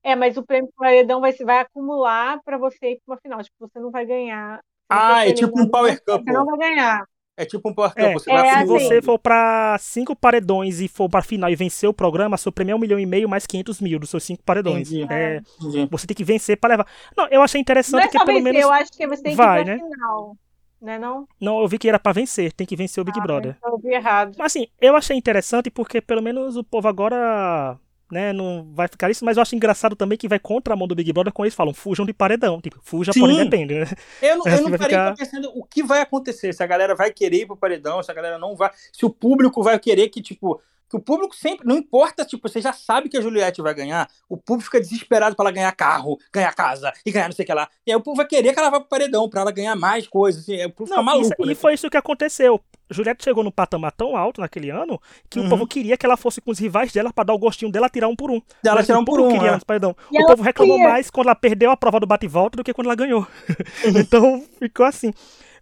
É, 0.07 0.15
mas 0.15 0.37
o 0.37 0.43
prêmio 0.43 0.71
paredão 0.77 1.19
vai, 1.19 1.33
vai 1.33 1.59
acumular 1.59 2.41
para 2.45 2.57
você 2.57 2.91
ir 2.91 3.01
para 3.05 3.13
uma 3.13 3.19
final. 3.19 3.43
Tipo, 3.43 3.67
você 3.67 3.77
não 3.77 3.91
vai 3.91 4.05
ganhar. 4.05 4.61
Ah, 4.89 5.27
é 5.27 5.33
tipo 5.33 5.59
um 5.59 5.67
Power 5.67 6.01
Cup. 6.01 6.23
Você 6.23 6.31
não 6.31 6.45
vai 6.45 6.57
ganhar. 6.57 7.03
É 7.35 7.43
tipo 7.43 7.67
um 7.67 7.73
Power 7.73 7.89
Cup. 7.91 7.99
É, 7.99 8.13
você 8.13 8.31
é, 8.31 8.59
se 8.59 8.65
você 8.65 9.01
for 9.01 9.19
para 9.19 9.77
cinco 9.81 10.15
paredões 10.15 10.79
e 10.79 10.87
for 10.87 11.09
para 11.09 11.21
final 11.21 11.49
e 11.49 11.57
vencer 11.57 11.89
o 11.89 11.93
programa, 11.93 12.37
seu 12.37 12.53
prêmio 12.53 12.71
é 12.71 12.75
um 12.77 12.79
milhão 12.79 12.97
e 12.97 13.05
meio 13.05 13.27
mais 13.27 13.45
500 13.45 13.81
mil 13.81 13.99
dos 13.99 14.09
seus 14.09 14.23
cinco 14.23 14.41
paredões. 14.43 14.89
Entendi. 14.89 15.13
É, 15.13 15.41
Entendi. 15.59 15.89
Você 15.91 16.07
tem 16.07 16.15
que 16.15 16.23
vencer 16.23 16.55
para 16.55 16.69
levar. 16.69 16.87
Não, 17.15 17.27
eu 17.27 17.41
achei 17.41 17.59
interessante 17.59 17.91
não 17.91 17.99
é 17.99 18.07
que 18.07 18.17
pelo 18.17 18.27
vencer, 18.27 18.43
menos. 18.43 18.61
Eu 18.61 18.71
acho 18.71 18.91
que 18.93 19.05
você 19.05 19.21
tem 19.21 19.35
vai, 19.35 19.65
que 19.65 19.71
ir 19.71 19.77
pra 19.77 19.87
né? 19.87 19.93
final. 19.93 20.37
Né, 20.79 20.99
não? 20.99 21.27
não, 21.41 21.59
eu 21.59 21.67
vi 21.67 21.79
que 21.79 21.89
era 21.89 21.99
para 21.99 22.13
vencer, 22.13 22.53
tem 22.53 22.65
que 22.65 22.75
vencer 22.75 23.01
o 23.01 23.03
Big 23.03 23.19
ah, 23.19 23.23
Brother. 23.23 23.57
Eu 23.61 23.77
vi 23.77 23.89
errado. 23.89 24.35
Mas 24.37 24.53
assim, 24.53 24.67
eu 24.79 24.95
achei 24.95 25.17
interessante 25.17 25.69
porque 25.69 25.99
pelo 25.99 26.21
menos 26.21 26.55
o 26.55 26.63
povo 26.63 26.87
agora 26.87 27.77
né, 28.11 28.31
não 28.31 28.67
vai 28.73 28.87
ficar 28.87 29.09
isso, 29.09 29.25
mas 29.25 29.37
eu 29.37 29.41
acho 29.41 29.55
engraçado 29.55 29.95
também 29.95 30.17
que 30.17 30.27
vai 30.27 30.39
contra 30.39 30.73
a 30.73 30.77
mão 30.77 30.87
do 30.87 30.95
Big 30.95 31.11
Brother 31.11 31.33
quando 31.33 31.47
eles 31.47 31.55
falam 31.55 31.73
fujam 31.73 32.05
de 32.05 32.13
paredão, 32.13 32.61
tipo, 32.61 32.79
fuja 32.81 33.11
Sim. 33.11 33.19
porém 33.19 33.37
depende, 33.37 33.75
né? 33.75 33.85
Eu 34.21 34.37
não, 34.37 34.47
eu 34.47 34.61
não 34.69 34.71
parei 34.71 34.87
ficar... 34.87 35.15
pensando 35.15 35.51
o 35.53 35.63
que 35.63 35.83
vai 35.83 36.01
acontecer, 36.01 36.53
se 36.53 36.63
a 36.63 36.67
galera 36.67 36.95
vai 36.95 37.11
querer 37.11 37.41
ir 37.41 37.45
pro 37.45 37.57
paredão, 37.57 38.01
se 38.01 38.09
a 38.09 38.13
galera 38.13 38.39
não 38.39 38.55
vai, 38.55 38.71
se 38.91 39.05
o 39.05 39.09
público 39.09 39.61
vai 39.61 39.77
querer 39.77 40.09
que, 40.09 40.21
tipo, 40.21 40.61
que 40.89 40.95
o 40.95 40.99
público 40.99 41.35
sempre, 41.35 41.67
não 41.67 41.77
importa, 41.77 42.25
tipo, 42.25 42.47
você 42.47 42.61
já 42.61 42.71
sabe 42.73 43.09
que 43.09 43.17
a 43.17 43.21
Juliette 43.21 43.61
vai 43.61 43.73
ganhar, 43.73 44.09
o 44.29 44.37
público 44.37 44.65
fica 44.65 44.79
desesperado 44.79 45.35
para 45.35 45.45
ela 45.45 45.51
ganhar 45.51 45.71
carro, 45.73 46.17
ganhar 46.33 46.53
casa 46.53 46.91
e 47.05 47.11
ganhar 47.11 47.27
não 47.27 47.35
sei 47.35 47.43
o 47.43 47.45
que 47.45 47.53
lá. 47.53 47.67
E 47.85 47.91
aí 47.91 47.97
o 47.97 48.01
povo 48.01 48.17
vai 48.17 48.27
querer 48.27 48.53
que 48.53 48.59
ela 48.59 48.69
vá 48.69 48.79
pro 48.79 48.89
paredão 48.89 49.29
para 49.29 49.41
ela 49.41 49.51
ganhar 49.51 49.75
mais 49.75 50.07
coisas, 50.07 50.43
assim, 50.43 50.63
o 50.65 50.71
povo 50.71 50.89
não, 50.89 50.97
fica 50.97 51.03
maluco. 51.03 51.27
Isso, 51.27 51.45
né? 51.45 51.51
E 51.51 51.55
foi 51.55 51.73
isso 51.73 51.89
que 51.89 51.97
aconteceu. 51.97 52.61
Juliette 52.89 53.23
chegou 53.23 53.43
no 53.43 53.51
patamar 53.51 53.91
tão 53.91 54.15
alto 54.15 54.39
naquele 54.39 54.69
ano 54.69 54.99
que 55.29 55.39
uhum. 55.39 55.47
o 55.47 55.49
povo 55.49 55.67
queria 55.67 55.97
que 55.97 56.05
ela 56.05 56.15
fosse 56.15 56.39
com 56.39 56.51
os 56.51 56.59
rivais 56.59 56.91
dela 56.91 57.11
para 57.11 57.25
dar 57.25 57.33
o 57.33 57.37
gostinho 57.37 57.71
dela 57.71 57.89
tirar 57.89 58.07
um 58.07 58.15
por 58.15 58.31
um. 58.31 58.41
Dela 58.63 58.83
tirar 58.83 58.99
um 58.99 59.05
por 59.05 59.19
um. 59.19 59.29
Queria 59.29 59.51
é. 59.51 59.59
paredão. 59.59 59.95
o 60.09 60.25
povo 60.25 60.41
reclamou 60.43 60.77
queria. 60.77 60.91
mais 60.91 61.09
quando 61.09 61.27
ela 61.27 61.35
perdeu 61.35 61.69
a 61.69 61.77
prova 61.77 61.99
do 61.99 62.07
bate-volta 62.07 62.57
do 62.57 62.63
que 62.63 62.73
quando 62.73 62.87
ela 62.87 62.95
ganhou. 62.95 63.27
então 63.83 64.43
ficou 64.57 64.85
assim. 64.85 65.13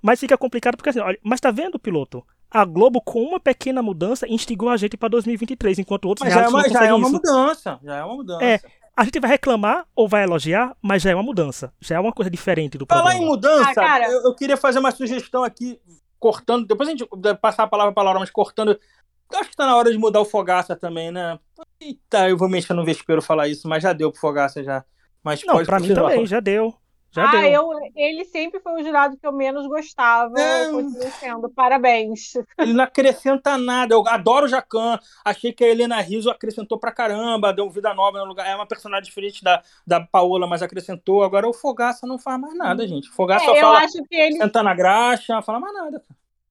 Mas 0.02 0.20
fica 0.20 0.38
complicado 0.38 0.78
porque 0.78 0.90
assim, 0.90 1.00
olha, 1.00 1.18
mas 1.24 1.40
tá 1.40 1.50
vendo, 1.50 1.80
piloto? 1.80 2.24
A 2.56 2.64
Globo, 2.64 3.02
com 3.02 3.22
uma 3.22 3.38
pequena 3.38 3.84
mudança, 3.84 4.26
instigou 4.30 4.70
a 4.70 4.78
gente 4.78 4.96
para 4.96 5.10
2023, 5.10 5.80
enquanto 5.80 6.06
outros 6.06 6.26
mas 6.26 6.34
já 6.34 6.44
é 6.44 6.48
uma, 6.48 6.70
já 6.70 6.86
é 6.86 6.94
uma 6.94 7.10
mudança. 7.10 7.80
Já 7.84 7.96
é 7.98 8.04
uma 8.06 8.16
mudança. 8.16 8.46
É, 8.46 8.62
a 8.96 9.04
gente 9.04 9.20
vai 9.20 9.32
reclamar 9.32 9.86
ou 9.94 10.08
vai 10.08 10.24
elogiar, 10.24 10.74
mas 10.82 11.02
já 11.02 11.12
é 11.12 11.16
uma 11.16 11.24
mudança. 11.24 11.74
Já 11.82 11.98
é 11.98 12.00
uma 12.00 12.14
coisa 12.14 12.32
diferente 12.32 12.78
do 12.78 12.86
Falar 12.86 13.16
em 13.16 13.26
mudança, 13.26 13.74
ah, 13.78 14.10
eu, 14.10 14.24
eu, 14.24 14.34
queria 14.34 14.56
fazer 14.56 14.80
uma 14.80 14.92
sugestão 14.92 15.44
aqui, 15.44 15.78
cortando. 16.18 16.66
Depois 16.66 16.88
a 16.88 16.94
gente 16.94 17.06
passar 17.42 17.64
a 17.64 17.68
palavra 17.68 17.94
para 17.94 18.04
Laura, 18.04 18.20
mas 18.20 18.32
cortando. 18.32 18.70
Eu 18.70 19.40
acho 19.40 19.50
que 19.50 19.54
está 19.56 19.66
na 19.66 19.76
hora 19.76 19.92
de 19.92 19.98
mudar 19.98 20.22
o 20.22 20.26
Fogaça 20.26 20.78
também, 20.78 21.12
né? 21.12 21.38
Eita, 21.78 22.30
eu 22.30 22.38
vou 22.38 22.48
mexer 22.48 22.74
no 22.74 22.86
vespeiro 22.86 23.22
falar 23.22 23.50
isso, 23.50 23.68
mas 23.68 23.84
já 23.84 23.92
deu 23.92 24.14
pro 24.14 24.22
Fogaça 24.22 24.64
já. 24.64 24.86
Mas 25.22 25.44
Não, 25.44 25.62
para 25.66 25.80
mim 25.82 25.94
também, 25.94 26.26
já 26.26 26.40
deu. 26.40 26.74
Já 27.16 27.30
ah, 27.30 27.32
deu. 27.32 27.50
Eu, 27.50 27.72
ele 27.96 28.26
sempre 28.26 28.60
foi 28.60 28.74
o 28.74 28.84
jurado 28.84 29.16
que 29.16 29.26
eu 29.26 29.32
menos 29.32 29.66
gostava. 29.68 30.36
Continua 30.70 31.10
sendo. 31.12 31.50
Parabéns. 31.50 32.34
Ele 32.60 32.74
não 32.74 32.84
acrescenta 32.84 33.58
nada. 33.58 33.94
Eu 33.96 34.06
adoro 34.06 34.46
o 34.46 34.50
Jacan. 34.50 35.00
Achei 35.24 35.54
que 35.54 35.64
a 35.64 35.68
Helena 35.70 36.02
Rizzo 36.02 36.30
acrescentou 36.30 36.78
pra 36.78 36.92
caramba. 36.92 37.54
Deu 37.54 37.70
vida 37.70 37.94
nova 37.94 38.20
no 38.20 38.26
lugar. 38.26 38.46
É 38.46 38.54
uma 38.54 38.68
personagem 38.68 39.06
diferente 39.06 39.42
da, 39.42 39.64
da 39.88 40.02
Paola, 40.02 40.46
mas 40.46 40.62
acrescentou. 40.62 41.24
Agora 41.24 41.48
o 41.48 41.54
Fogaça 41.54 42.06
não 42.06 42.20
faz 42.20 42.38
mais 42.38 42.58
nada, 42.58 42.84
hum. 42.84 42.88
gente. 42.88 43.10
O 43.10 43.14
Fogaça 43.14 43.46
é, 43.46 43.48
só 43.48 43.62
fala. 43.62 43.80
Acho 43.80 44.04
que 44.04 44.16
ele... 44.16 44.36
Senta 44.36 44.62
na 44.62 44.74
graxa, 44.74 45.36
não 45.36 45.42
fala 45.42 45.62
mais 45.62 45.74
nada. 45.74 46.04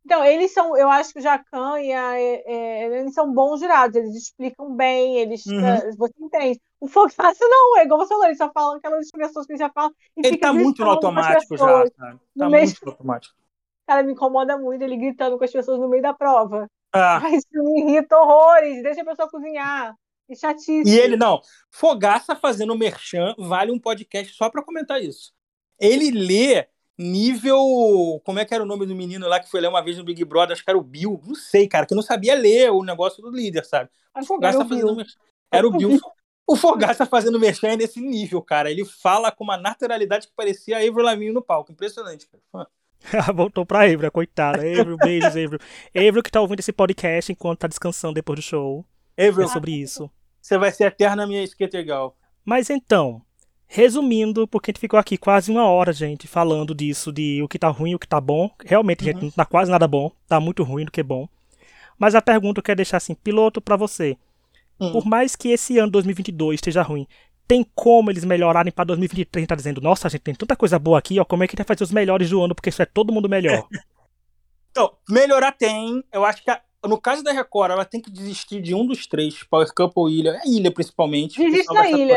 Então, 0.04 0.22
eles 0.22 0.52
são, 0.52 0.76
eu 0.76 0.90
acho 0.90 1.12
que 1.12 1.18
o 1.18 1.22
Jacan 1.22 1.80
e 1.80 1.90
a 1.90 2.20
é, 2.20 2.98
eles 3.00 3.14
são 3.14 3.32
bons 3.32 3.60
jurados, 3.60 3.96
eles 3.96 4.14
explicam 4.14 4.74
bem, 4.76 5.18
eles 5.18 5.46
uhum. 5.46 5.96
você 5.96 6.12
entende. 6.20 6.60
O 6.78 6.86
Fogaça 6.86 7.16
não, 7.48 7.78
é 7.78 7.84
igual 7.84 8.00
você 8.00 8.08
falou, 8.08 8.26
ele 8.26 8.36
só 8.36 8.52
fala 8.52 8.76
aquelas 8.76 9.06
expressões 9.06 9.46
que 9.46 9.52
ele 9.52 9.58
já 9.58 9.70
fala. 9.70 9.90
ele 10.16 10.36
tá 10.36 10.52
muito 10.52 10.84
no 10.84 10.90
automático 10.90 11.56
já, 11.56 11.90
cara. 11.90 12.20
Tá 12.36 12.50
muito 12.50 12.84
no 12.84 12.92
automático. 12.92 13.34
Cara, 13.86 14.02
me 14.02 14.12
incomoda 14.12 14.56
muito 14.56 14.80
ele 14.80 14.96
gritando 14.96 15.36
com 15.36 15.44
as 15.44 15.52
pessoas 15.52 15.78
no 15.78 15.90
meio 15.90 16.02
da 16.02 16.14
prova. 16.14 16.66
Ah. 16.90 17.20
Isso 17.30 17.46
me 17.52 17.82
irrita 17.82 18.18
horrores, 18.18 18.82
deixa 18.82 19.02
a 19.02 19.04
pessoa 19.04 19.28
cozinhar. 19.28 19.94
E 20.26 20.34
chatice. 20.34 20.88
E 20.88 20.98
ele, 20.98 21.18
não, 21.18 21.42
Fogaça 21.70 22.34
fazendo 22.34 22.78
merchan 22.78 23.34
vale 23.36 23.70
um 23.70 23.78
podcast 23.78 24.34
só 24.34 24.48
para 24.48 24.62
comentar 24.62 25.02
isso. 25.02 25.34
Ele 25.78 26.10
lê 26.10 26.66
nível. 26.98 28.20
Como 28.24 28.38
é 28.38 28.44
que 28.44 28.54
era 28.54 28.62
o 28.62 28.66
nome 28.66 28.86
do 28.86 28.94
menino 28.94 29.28
lá 29.28 29.40
que 29.40 29.50
foi 29.50 29.60
ler 29.60 29.68
uma 29.68 29.82
vez 29.82 29.96
no 29.96 30.04
Big 30.04 30.24
Brother? 30.24 30.52
Acho 30.52 30.64
que 30.64 30.70
era 30.70 30.78
o 30.78 30.82
Bill. 30.82 31.20
Não 31.26 31.34
sei, 31.34 31.68
cara, 31.68 31.86
que 31.86 31.94
não 31.94 32.02
sabia 32.02 32.34
ler 32.34 32.70
o 32.70 32.82
negócio 32.82 33.22
do 33.22 33.30
líder, 33.30 33.64
sabe? 33.64 33.90
O 34.16 34.24
Fogaça 34.24 34.58
era 34.58 34.64
o 34.64 34.68
fazendo. 34.68 35.04
Era 35.50 35.66
o 35.66 35.70
Bill. 35.70 35.98
O 36.46 36.56
Fogaça 36.56 37.06
fazendo 37.06 37.42
é 37.42 37.76
nesse 37.76 38.02
nível, 38.02 38.42
cara. 38.42 38.70
Ele 38.70 38.84
fala 38.84 39.32
com 39.32 39.42
uma 39.42 39.56
naturalidade 39.56 40.26
que 40.26 40.34
parecia 40.36 40.76
a 40.76 40.80
Avril 40.80 41.02
Lavigne 41.02 41.32
no 41.32 41.40
palco. 41.40 41.72
Impressionante, 41.72 42.28
cara. 42.28 42.68
Voltou 43.34 43.64
pra 43.64 43.84
Avril, 43.84 44.12
coitada. 44.12 44.58
Avril, 44.58 44.98
beijos, 44.98 45.30
Avril. 45.30 45.58
Avril 45.96 46.22
que 46.22 46.30
tá 46.30 46.42
ouvindo 46.42 46.60
esse 46.60 46.72
podcast 46.72 47.32
enquanto 47.32 47.60
tá 47.60 47.66
descansando 47.66 48.12
depois 48.12 48.38
do 48.38 48.42
show. 48.42 48.84
Avril. 49.18 49.46
É 49.46 49.48
sobre 49.48 49.72
isso. 49.72 50.10
Você 50.40 50.58
vai 50.58 50.70
ser 50.70 50.84
eterna 50.84 51.26
minha 51.26 51.42
skater 51.44 51.82
girl. 51.82 52.08
Mas 52.44 52.68
então, 52.68 53.22
Resumindo, 53.76 54.46
porque 54.46 54.70
a 54.70 54.72
gente 54.72 54.80
ficou 54.80 55.00
aqui 55.00 55.18
quase 55.18 55.50
uma 55.50 55.64
hora, 55.64 55.92
gente, 55.92 56.28
falando 56.28 56.72
disso, 56.72 57.12
de 57.12 57.42
o 57.42 57.48
que 57.48 57.58
tá 57.58 57.66
ruim 57.66 57.90
e 57.90 57.94
o 57.96 57.98
que 57.98 58.06
tá 58.06 58.20
bom. 58.20 58.48
Realmente, 58.64 59.00
uhum. 59.00 59.06
gente, 59.06 59.22
não 59.24 59.30
tá 59.32 59.44
quase 59.44 59.68
nada 59.68 59.88
bom. 59.88 60.12
Tá 60.28 60.38
muito 60.38 60.62
ruim 60.62 60.84
do 60.84 60.92
que 60.92 61.02
bom. 61.02 61.28
Mas 61.98 62.14
a 62.14 62.22
pergunta 62.22 62.60
eu 62.60 62.62
quero 62.62 62.76
deixar 62.76 62.98
assim, 62.98 63.16
piloto 63.16 63.60
para 63.60 63.74
você. 63.74 64.16
Uhum. 64.78 64.92
Por 64.92 65.04
mais 65.04 65.34
que 65.34 65.48
esse 65.48 65.76
ano 65.76 65.90
2022 65.90 66.58
esteja 66.58 66.82
ruim, 66.82 67.04
tem 67.48 67.66
como 67.74 68.12
eles 68.12 68.24
melhorarem 68.24 68.72
para 68.72 68.84
2023? 68.84 69.44
Tá 69.44 69.56
dizendo, 69.56 69.80
nossa, 69.80 70.08
gente, 70.08 70.20
tem 70.20 70.36
tanta 70.36 70.54
coisa 70.54 70.78
boa 70.78 71.00
aqui, 71.00 71.18
ó, 71.18 71.24
como 71.24 71.42
é 71.42 71.48
que 71.48 71.50
a 71.50 71.54
gente 71.54 71.66
vai 71.66 71.76
fazer 71.76 71.82
os 71.82 71.90
melhores 71.90 72.30
do 72.30 72.40
ano, 72.40 72.54
porque 72.54 72.68
isso 72.68 72.80
é 72.80 72.86
todo 72.86 73.12
mundo 73.12 73.28
melhor. 73.28 73.66
então, 74.70 74.92
melhorar 75.10 75.50
tem. 75.50 76.00
Eu 76.12 76.24
acho 76.24 76.44
que 76.44 76.50
a, 76.52 76.60
no 76.88 77.00
caso 77.00 77.22
da 77.22 77.32
Record, 77.32 77.72
ela 77.72 77.84
tem 77.84 78.00
que 78.00 78.10
desistir 78.10 78.60
de 78.60 78.74
um 78.74 78.86
dos 78.86 79.06
três, 79.06 79.42
Power 79.44 79.66
Couple 79.74 79.92
ou 79.96 80.08
Ilha. 80.08 80.40
É 80.44 80.48
Ilha, 80.48 80.70
principalmente. 80.70 81.38
Desiste 81.38 81.72
da 81.72 81.88
Ilha, 81.88 82.14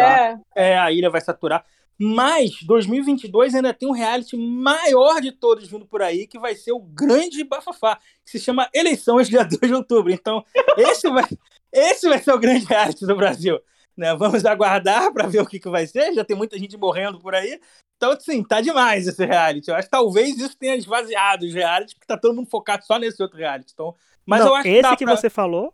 é. 0.56 0.72
É, 0.74 0.78
a 0.78 0.92
Ilha 0.92 1.10
vai 1.10 1.22
saturar. 1.22 1.66
Mas 2.00 2.62
2022 2.62 3.56
ainda 3.56 3.74
tem 3.74 3.90
um 3.90 3.94
reality 3.94 4.38
maior 4.38 5.20
de 5.20 5.32
todos 5.32 5.68
vindo 5.68 5.86
por 5.86 6.02
aí, 6.02 6.28
que 6.28 6.38
vai 6.38 6.54
ser 6.54 6.72
o 6.72 6.80
grande 6.80 7.44
bafafá, 7.44 7.98
que 8.24 8.32
se 8.32 8.40
chama 8.40 8.70
Eleições 8.74 9.28
dia 9.28 9.44
2 9.46 9.60
de 9.60 9.74
outubro. 9.74 10.12
Então, 10.12 10.46
esse 10.78 11.10
vai, 11.10 11.26
esse 11.72 12.08
vai 12.08 12.20
ser 12.20 12.34
o 12.34 12.40
grande 12.40 12.66
reality 12.66 13.06
do 13.06 13.16
Brasil. 13.16 13.60
Né? 13.98 14.16
Vamos 14.16 14.46
aguardar 14.46 15.12
para 15.12 15.26
ver 15.26 15.42
o 15.42 15.46
que, 15.46 15.60
que 15.60 15.70
vai 15.70 15.88
ser. 15.88 16.14
Já 16.14 16.24
tem 16.24 16.38
muita 16.38 16.58
gente 16.60 16.78
morrendo 16.78 17.20
por 17.20 17.34
aí. 17.34 17.60
Então, 17.96 18.16
sim, 18.20 18.44
tá 18.44 18.62
demais 18.62 19.08
esse 19.08 19.26
reality. 19.26 19.70
Eu 19.70 19.76
acho 19.76 19.88
que 19.88 19.92
talvez 19.92 20.38
isso 20.38 20.56
tenha 20.56 20.76
esvaziado 20.76 21.46
os 21.48 21.54
realities, 21.54 21.96
porque 21.96 22.06
tá 22.06 22.16
todo 22.16 22.36
mundo 22.36 22.48
focado 22.48 22.86
só 22.86 23.00
nesse 23.00 23.22
outro 23.24 23.40
reality. 23.40 23.72
Então, 23.74 23.96
mas 24.28 24.42
Não, 24.42 24.50
eu 24.50 24.56
acho 24.56 24.68
esse 24.68 24.90
que, 24.90 24.96
que 24.98 25.06
pra... 25.06 25.16
você 25.16 25.30
falou, 25.30 25.74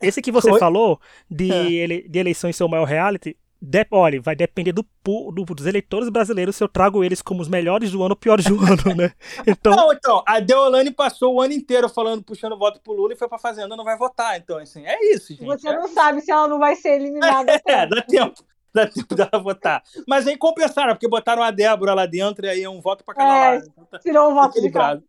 esse 0.00 0.20
que 0.20 0.32
você 0.32 0.50
Foi? 0.50 0.58
falou 0.58 1.00
de, 1.30 1.52
É. 1.52 1.70
ele, 1.72 2.08
de 2.08 2.18
eleições 2.18 2.56
ser 2.56 2.64
o 2.64 2.68
maior 2.68 2.84
reality, 2.84 3.36
de, 3.64 3.86
olha, 3.92 4.20
vai 4.20 4.34
depender 4.34 4.72
do, 4.72 4.84
do- 5.04 5.44
dos 5.54 5.66
eleitores 5.66 6.08
brasileiros 6.08 6.56
se 6.56 6.64
eu 6.64 6.68
trago 6.68 7.04
eles 7.04 7.22
como 7.22 7.40
os 7.40 7.46
melhores 7.46 7.92
do 7.92 8.02
ano 8.02 8.10
ou 8.10 8.16
piores 8.16 8.44
do 8.46 8.56
ano, 8.66 8.96
né? 8.96 9.12
Então, 9.46 9.76
Não, 9.76 9.92
então, 9.92 10.20
a 10.26 10.40
Deolane 10.40 10.90
passou 10.90 11.34
o 11.36 11.40
ano 11.40 11.52
inteiro 11.52 11.88
falando, 11.88 12.24
puxando 12.24 12.58
voto 12.58 12.80
pro 12.80 12.92
Lula 12.92 13.12
e 13.12 13.16
foi 13.16 13.28
pra 13.28 13.38
Fazenda, 13.38 13.76
não 13.76 13.84
vai 13.84 13.96
votar. 13.96 14.36
Então, 14.36 14.58
assim, 14.58 14.84
é 14.84 15.14
isso, 15.14 15.28
gente. 15.28 15.44
Você 15.44 15.68
é 15.68 15.76
não 15.76 15.86
sabe 15.86 16.20
se 16.22 16.32
ela 16.32 16.48
não 16.48 16.58
vai 16.58 16.74
ser 16.74 16.96
eliminada. 17.00 17.52
É, 17.68 17.86
dá 17.86 18.02
tempo. 18.02 18.42
Dá 18.74 18.86
tempo 18.88 19.14
dela 19.14 19.38
votar. 19.40 19.82
Mas 20.08 20.26
aí 20.26 20.36
compensaram, 20.36 20.94
porque 20.94 21.06
botaram 21.06 21.42
a 21.42 21.50
Débora 21.50 21.92
lá 21.94 22.06
dentro 22.06 22.46
e 22.46 22.48
aí 22.48 22.62
é 22.64 22.68
um 22.70 22.80
voto 22.80 23.04
pra 23.04 23.14
cada 23.14 23.28
É, 23.32 23.50
lado. 23.56 23.66
Então 23.70 23.84
tá 23.84 23.98
Tirou 23.98 24.30
um 24.30 24.34
voto 24.34 24.60
de 24.60 24.70
casa. 24.70 25.04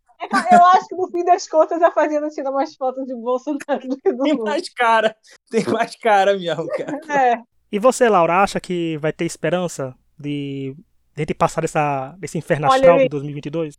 Eu 0.52 0.64
acho 0.66 0.88
que 0.88 0.94
no 0.94 1.08
fim 1.08 1.24
das 1.24 1.48
contas 1.48 1.82
a 1.82 1.90
Fazenda 1.90 2.28
tira 2.28 2.50
mais 2.50 2.74
fotos 2.74 3.06
de 3.06 3.14
Bolsonaro 3.14 3.88
do 3.88 3.96
que 3.96 4.12
do 4.12 4.22
Tem 4.22 4.36
mais 4.36 4.68
cara. 4.68 5.16
Tem 5.50 5.64
mais 5.64 5.96
cara 5.96 6.36
mesmo, 6.36 6.66
cara. 6.68 7.00
É. 7.08 7.42
e 7.70 7.78
você, 7.78 8.08
Laura, 8.08 8.42
acha 8.42 8.60
que 8.60 8.96
vai 8.98 9.12
ter 9.12 9.24
esperança 9.24 9.94
de, 10.18 10.74
de 11.14 11.16
a 11.16 11.20
gente 11.20 11.34
passar 11.34 11.60
dessa, 11.60 12.14
desse 12.18 12.38
inferno 12.38 12.66
Olha, 12.66 12.76
astral 12.76 12.98
de 12.98 13.08
2022? 13.08 13.78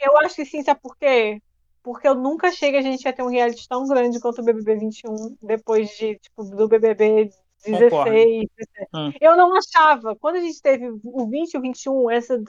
Eu 0.00 0.16
acho 0.18 0.36
que 0.36 0.44
sim, 0.44 0.62
sabe 0.62 0.80
por 0.80 0.96
quê? 0.96 1.40
Porque 1.82 2.06
eu 2.06 2.14
nunca 2.14 2.48
achei 2.48 2.70
que 2.70 2.76
a 2.76 2.82
gente 2.82 3.04
ia 3.04 3.12
ter 3.12 3.22
um 3.22 3.30
reality 3.30 3.66
tão 3.68 3.86
grande 3.86 4.20
quanto 4.20 4.40
o 4.40 4.44
BBB 4.44 4.76
21, 4.76 5.36
depois 5.42 5.88
de, 5.90 6.16
tipo, 6.18 6.44
do 6.44 6.68
BBB 6.68 7.30
16. 7.64 7.90
Concordo. 7.90 8.10
17. 8.10 8.48
Hum. 8.94 9.12
Eu 9.20 9.36
não 9.36 9.56
achava. 9.56 10.14
Quando 10.16 10.36
a 10.36 10.40
gente 10.40 10.60
teve 10.60 10.88
o 10.88 11.26
20 11.28 11.54
e 11.54 11.58
o 11.58 11.60
21, 11.60 12.10
essa 12.10 12.42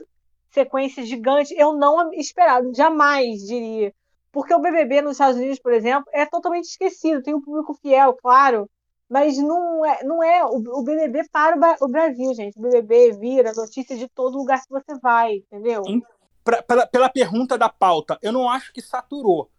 sequência 0.51 1.05
gigante, 1.05 1.53
eu 1.57 1.73
não 1.73 2.13
esperava, 2.13 2.71
jamais 2.73 3.41
diria. 3.41 3.93
Porque 4.31 4.53
o 4.53 4.59
BBB 4.59 5.01
nos 5.01 5.13
Estados 5.13 5.37
Unidos, 5.37 5.59
por 5.59 5.73
exemplo, 5.73 6.05
é 6.13 6.25
totalmente 6.25 6.65
esquecido. 6.65 7.23
Tem 7.23 7.33
um 7.33 7.41
público 7.41 7.73
fiel, 7.81 8.13
claro, 8.13 8.69
mas 9.09 9.37
não 9.37 9.83
é, 9.83 10.03
não 10.03 10.23
é 10.23 10.45
o, 10.45 10.83
BBB 10.83 11.27
para 11.31 11.77
o, 11.81 11.87
Brasil, 11.87 12.33
gente. 12.35 12.57
O 12.57 12.61
BBB 12.61 13.13
vira 13.13 13.53
notícia 13.53 13.97
de 13.97 14.07
todo 14.07 14.37
lugar 14.37 14.61
que 14.61 14.69
você 14.69 14.99
vai, 15.01 15.37
entendeu? 15.37 15.81
Pra- 16.43 16.61
pela, 16.61 16.85
pela 16.85 17.09
pergunta 17.09 17.57
da 17.57 17.69
pauta, 17.69 18.19
eu 18.21 18.31
não 18.31 18.47
acho 18.47 18.71
que 18.71 18.81
saturou. 18.81 19.49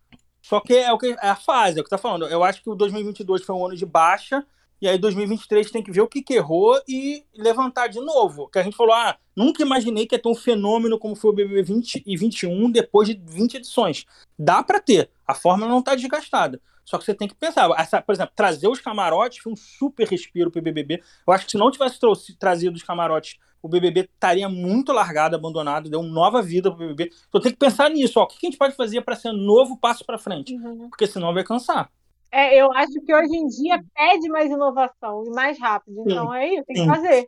Só 0.40 0.60
que 0.60 0.74
é, 0.74 0.92
o 0.92 0.98
que 0.98 1.16
é 1.20 1.28
a 1.28 1.36
fase, 1.36 1.78
é 1.78 1.80
o 1.80 1.84
que 1.84 1.90
tá 1.90 1.98
falando. 1.98 2.26
Eu 2.28 2.44
acho 2.44 2.62
que 2.62 2.70
o 2.70 2.74
2022 2.76 3.42
foi 3.42 3.54
um 3.54 3.66
ano 3.66 3.76
de 3.76 3.84
baixa, 3.84 4.46
e 4.80 4.88
aí 4.88 4.98
2023 4.98 5.70
tem 5.70 5.82
que 5.82 5.90
ver 5.92 6.00
o 6.00 6.08
que, 6.08 6.22
que 6.22 6.34
errou 6.34 6.80
e 6.88 7.24
levantar 7.34 7.88
de 7.88 8.00
novo. 8.00 8.48
Que 8.48 8.58
a 8.58 8.62
gente 8.62 8.76
falou, 8.76 8.94
ah, 8.94 9.16
nunca 9.36 9.62
imaginei 9.62 10.06
que 10.06 10.14
ia 10.14 10.18
ter 10.18 10.28
um 10.28 10.34
fenômeno 10.34 10.98
como 10.98 11.14
foi 11.14 11.30
o 11.30 11.34
BBB 11.34 11.62
20 11.62 12.02
e 12.06 12.16
21 12.16 12.70
depois 12.70 13.08
de 13.08 13.20
20 13.26 13.56
edições. 13.56 14.04
Dá 14.38 14.62
pra 14.62 14.80
ter, 14.80 15.10
a 15.26 15.34
fórmula 15.34 15.70
não 15.70 15.82
tá 15.82 15.94
desgastada. 15.94 16.60
Só 16.84 16.98
que 16.98 17.04
você 17.04 17.14
tem 17.14 17.28
que 17.28 17.34
pensar, 17.34 17.68
por 18.04 18.12
exemplo, 18.12 18.32
trazer 18.34 18.66
os 18.68 18.80
camarotes 18.80 19.38
foi 19.38 19.52
um 19.52 19.56
super 19.56 20.08
respiro 20.08 20.50
pro 20.50 20.62
BBB. 20.62 21.02
Eu 21.26 21.32
acho 21.32 21.44
que 21.44 21.52
se 21.52 21.58
não 21.58 21.70
tivesse 21.70 22.00
trouxe- 22.00 22.36
trazido 22.36 22.74
os 22.76 22.82
camarotes 22.82 23.38
o 23.62 23.68
BBB 23.68 24.08
estaria 24.12 24.48
muito 24.48 24.92
largado, 24.92 25.36
abandonado, 25.36 25.90
deu 25.90 26.00
uma 26.00 26.08
nova 26.08 26.42
vida 26.42 26.70
pro 26.70 26.78
BBB. 26.78 27.12
Então 27.28 27.40
tem 27.40 27.52
que 27.52 27.58
pensar 27.58 27.90
nisso, 27.90 28.18
ó. 28.18 28.24
O 28.24 28.26
que 28.26 28.46
a 28.46 28.50
gente 28.50 28.58
pode 28.58 28.74
fazer 28.74 29.02
para 29.02 29.16
ser 29.16 29.28
um 29.28 29.36
novo 29.36 29.76
passo 29.76 30.04
para 30.04 30.18
frente? 30.18 30.54
Uhum. 30.54 30.88
Porque 30.88 31.06
senão 31.06 31.34
vai 31.34 31.44
cansar. 31.44 31.90
É, 32.32 32.60
eu 32.60 32.72
acho 32.72 32.92
que 33.04 33.14
hoje 33.14 33.36
em 33.36 33.46
dia 33.46 33.82
pede 33.94 34.28
mais 34.28 34.50
inovação 34.50 35.24
e 35.26 35.30
mais 35.30 35.58
rápido. 35.58 36.02
Então 36.06 36.32
é 36.34 36.54
isso, 36.54 36.64
tem 36.64 36.76
que 36.76 36.86
fazer. 36.86 37.26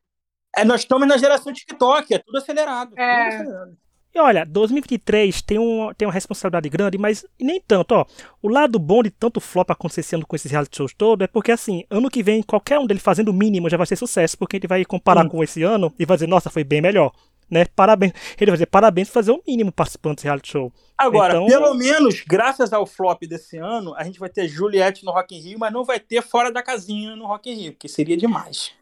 É, 0.57 0.64
nós 0.64 0.82
estamos 0.82 1.09
na 1.09 1.16
geração 1.16 1.53
TikTok, 1.53 2.14
é 2.14 2.18
tudo 2.18 2.38
acelerado. 2.38 2.92
É. 2.98 3.30
Tudo 3.30 3.42
acelerado. 3.42 3.82
E 4.14 4.20
olha, 4.20 4.44
2023 4.44 5.40
tem, 5.40 5.59
um, 5.59 5.90
tem 5.96 6.07
uma 6.07 6.12
responsabilidade 6.12 6.68
grande, 6.68 6.98
mas 6.98 7.24
nem 7.40 7.59
tanto, 7.59 7.92
ó. 7.92 8.05
O 8.42 8.48
lado 8.48 8.78
bom 8.78 9.03
de 9.03 9.11
tanto 9.11 9.40
flop 9.40 9.70
acontecendo 9.70 10.26
com 10.26 10.36
esses 10.36 10.50
reality 10.50 10.76
shows 10.76 10.92
todos 10.92 11.24
é 11.24 11.26
porque, 11.26 11.50
assim, 11.50 11.84
ano 11.88 12.11
que 12.11 12.22
vem, 12.22 12.42
qualquer 12.42 12.78
um 12.78 12.86
deles 12.86 13.03
fazendo 13.03 13.30
o 13.30 13.32
mínimo 13.32 13.70
já 13.70 13.78
vai 13.78 13.86
ser 13.86 13.96
sucesso, 13.96 14.36
porque 14.36 14.57
a 14.57 14.59
gente 14.59 14.68
vai 14.68 14.84
comparar 14.84 15.22
Sim. 15.22 15.30
com 15.30 15.42
esse 15.42 15.62
ano 15.62 15.90
e 15.98 16.05
vai 16.05 16.18
dizer, 16.18 16.26
nossa, 16.26 16.50
foi 16.50 16.62
bem 16.62 16.82
melhor. 16.82 17.11
Né? 17.53 17.66
Parabéns. 17.76 18.12
Ele 18.40 18.50
vai 18.50 18.57
dizer 18.57 18.66
parabéns 18.66 19.09
por 19.09 19.14
fazer 19.14 19.30
o 19.32 19.42
mínimo 19.46 19.70
participando 19.70 20.14
desse 20.14 20.24
reality 20.26 20.50
show. 20.53 20.72
Agora, 20.96 21.34
Então- 21.34 21.46
pelo 21.46 21.74
menos, 21.74 22.22
graças 22.26 22.72
ao 22.72 22.86
flop 22.86 23.20
desse 23.24 23.59
ano, 23.59 23.94
a 23.94 24.05
gente 24.05 24.18
vai 24.18 24.30
ter 24.30 24.48
Juliette 24.48 25.05
no 25.05 25.12
Rock 25.12 25.36
in 25.36 25.40
Rio, 25.40 25.59
mas 25.59 25.70
não 25.70 25.84
vai 25.84 26.00
ter 26.00 26.22
fora 26.22 26.50
da 26.50 26.62
casinha 26.62 27.14
no 27.14 27.26
Rock 27.26 27.50
in 27.50 27.55
Rio, 27.55 27.76
que 27.78 27.88
seria 27.88 28.16
demais. 28.16 28.72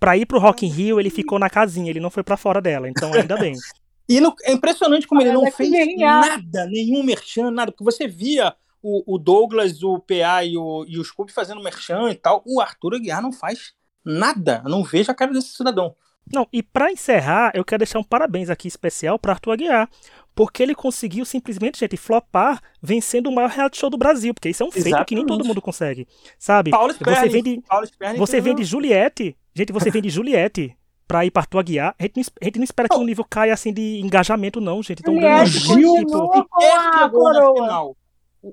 Pra 0.00 0.16
ir 0.16 0.24
pro 0.24 0.38
Rock 0.38 0.64
in 0.64 0.70
Rio, 0.70 0.98
ele 0.98 1.10
ficou 1.10 1.38
na 1.38 1.50
casinha, 1.50 1.90
ele 1.90 2.00
não 2.00 2.10
foi 2.10 2.22
pra 2.22 2.36
fora 2.38 2.62
dela, 2.62 2.88
então 2.88 3.12
ainda 3.12 3.36
bem. 3.36 3.52
E 4.08 4.20
no- 4.20 4.34
é 4.42 4.52
impressionante 4.52 5.06
como 5.06 5.22
ele 5.22 5.32
não 5.32 5.50
fez 5.50 5.70
nada, 5.98 6.66
nenhum 6.66 7.02
merchan, 7.02 7.50
nada. 7.50 7.72
Porque 7.72 7.84
você 7.84 8.06
via 8.06 8.54
o, 8.82 9.14
o 9.14 9.18
Douglas, 9.18 9.82
o 9.82 9.98
PA 9.98 10.44
e 10.44 10.58
o, 10.58 10.84
e 10.86 10.98
o 10.98 11.04
Scoop 11.04 11.32
fazendo 11.32 11.62
merchan 11.62 12.10
e 12.10 12.14
tal. 12.14 12.42
O 12.46 12.60
Arthur 12.60 12.96
Aguiar 12.96 13.22
não 13.22 13.32
faz 13.32 13.72
nada. 14.04 14.60
Eu 14.62 14.70
não 14.70 14.84
vejo 14.84 15.10
a 15.10 15.14
cara 15.14 15.32
desse 15.32 15.54
cidadão. 15.54 15.94
Não, 16.32 16.46
e 16.52 16.62
pra 16.62 16.90
encerrar, 16.90 17.52
eu 17.54 17.64
quero 17.64 17.80
deixar 17.80 17.98
um 17.98 18.02
parabéns 18.04 18.48
aqui 18.50 18.66
especial 18.68 19.18
pra 19.18 19.32
Arthur 19.32 19.52
Aguiar, 19.52 19.88
porque 20.34 20.62
ele 20.62 20.74
conseguiu 20.74 21.24
simplesmente, 21.24 21.78
gente, 21.78 21.96
flopar 21.96 22.60
vencendo 22.82 23.28
o 23.28 23.32
maior 23.34 23.50
reality 23.50 23.78
show 23.78 23.90
do 23.90 23.98
Brasil, 23.98 24.32
porque 24.34 24.48
isso 24.48 24.62
é 24.62 24.66
um 24.66 24.70
feito 24.70 24.84
que 24.84 24.90
nem 24.90 24.96
Exatamente. 25.22 25.26
todo 25.26 25.44
mundo 25.46 25.60
consegue, 25.62 26.08
sabe? 26.38 26.70
Paulo 26.70 26.92
Você 26.92 26.98
Sperling. 26.98 27.28
vem 27.30 27.42
de, 27.42 27.60
Paulo 27.68 27.86
Sperling 27.86 28.18
você 28.18 28.32
fez 28.32 28.44
vem 28.44 28.52
um- 28.52 28.56
de 28.56 28.64
Juliette, 28.64 29.36
gente, 29.54 29.72
você 29.72 29.90
vem 29.90 30.02
de 30.02 30.08
Juliette 30.10 30.76
pra 31.06 31.24
ir 31.26 31.30
pra 31.30 31.42
Arthur 31.42 31.58
Aguiar, 31.58 31.94
a 31.98 32.02
gente 32.02 32.16
não, 32.16 32.24
a 32.40 32.44
gente 32.46 32.56
não 32.58 32.64
espera 32.64 32.88
que 32.88 32.96
o 32.96 33.04
nível 33.04 33.24
caia 33.28 33.52
assim 33.52 33.72
de 33.72 34.00
engajamento 34.00 34.60
não, 34.60 34.82
gente, 34.82 35.00
então 35.00 35.14
Juliette 35.14 35.50
grande 35.50 35.58
Gil, 35.58 35.94
tipo, 35.96 36.28
com 36.48 36.60
sequer 36.60 36.78
a 37.04 37.08
coroa. 37.10 37.94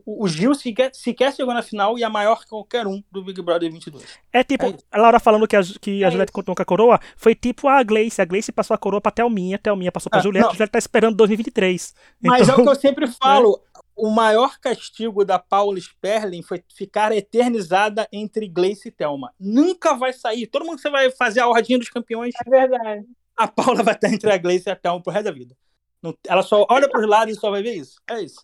O, 0.05 0.23
o 0.23 0.27
Gil 0.29 0.55
sequer, 0.55 0.89
sequer 0.95 1.33
chegou 1.33 1.53
na 1.53 1.61
final 1.61 1.99
e 1.99 2.03
é 2.03 2.07
maior 2.07 2.39
que 2.41 2.47
qualquer 2.47 2.87
um 2.87 3.03
do 3.11 3.21
Big 3.23 3.41
Brother 3.41 3.69
22. 3.69 4.05
É 4.31 4.41
tipo, 4.43 4.65
É 4.65 4.75
a 4.89 4.97
Laura 4.97 5.19
falando 5.19 5.45
que 5.45 5.55
a, 5.55 5.61
que 5.81 6.01
a 6.03 6.07
É 6.07 6.11
Juliette 6.11 6.31
continuou 6.31 6.55
com 6.55 6.61
a 6.61 6.65
coroa, 6.65 6.99
foi 7.17 7.35
tipo 7.35 7.67
a 7.67 7.83
Gleice. 7.83 8.21
A 8.21 8.25
Gleice 8.25 8.51
passou 8.53 8.73
a 8.73 8.77
coroa 8.77 9.01
pra 9.01 9.11
Thelminha, 9.11 9.59
Thelminha 9.59 9.91
passou 9.91 10.09
pra 10.09 10.19
Ah, 10.19 10.23
Juliette, 10.23 10.43
não. 10.45 10.49
a 10.51 10.53
Juliette 10.53 10.71
tá 10.71 10.79
esperando 10.79 11.15
2023. 11.17 11.93
Mas 12.23 12.47
é 12.47 12.51
o 12.51 12.53
Então, 12.53 12.63
que 12.65 12.71
eu 12.71 12.75
sempre 12.75 13.07
falo. 13.07 13.61
O 13.93 14.09
maior 14.09 14.57
castigo 14.59 15.25
da 15.25 15.37
Paula 15.37 15.77
Sperling 15.77 16.41
foi 16.41 16.63
ficar 16.73 17.11
eternizada 17.11 18.07
entre 18.11 18.47
Gleice 18.47 18.87
e 18.87 18.91
Thelma. 18.91 19.33
Nunca 19.39 19.93
vai 19.93 20.13
sair. 20.13 20.47
Todo 20.47 20.65
mundo 20.65 20.77
que 20.77 20.81
você 20.81 20.89
vai 20.89 21.11
fazer 21.11 21.41
a 21.41 21.47
ordinha 21.47 21.77
dos 21.77 21.89
campeões, 21.89 22.33
É 22.45 22.49
verdade. 22.49 23.05
a 23.35 23.47
Paula 23.47 23.83
vai 23.83 23.93
estar 23.93 24.07
entre 24.11 24.31
a 24.31 24.37
Gleice 24.37 24.69
e 24.69 24.71
a 24.71 24.75
Thelma 24.75 25.03
pro 25.03 25.11
resto 25.11 25.25
da 25.25 25.31
vida. 25.31 25.55
Não- 26.01 26.15
ela 26.27 26.41
só 26.41 26.65
olha 26.69 26.89
pros 26.89 27.07
lados 27.07 27.35
e 27.35 27.39
só 27.39 27.51
vai 27.51 27.61
ver 27.61 27.73
isso. 27.75 27.99
É 28.09 28.21
isso. 28.21 28.37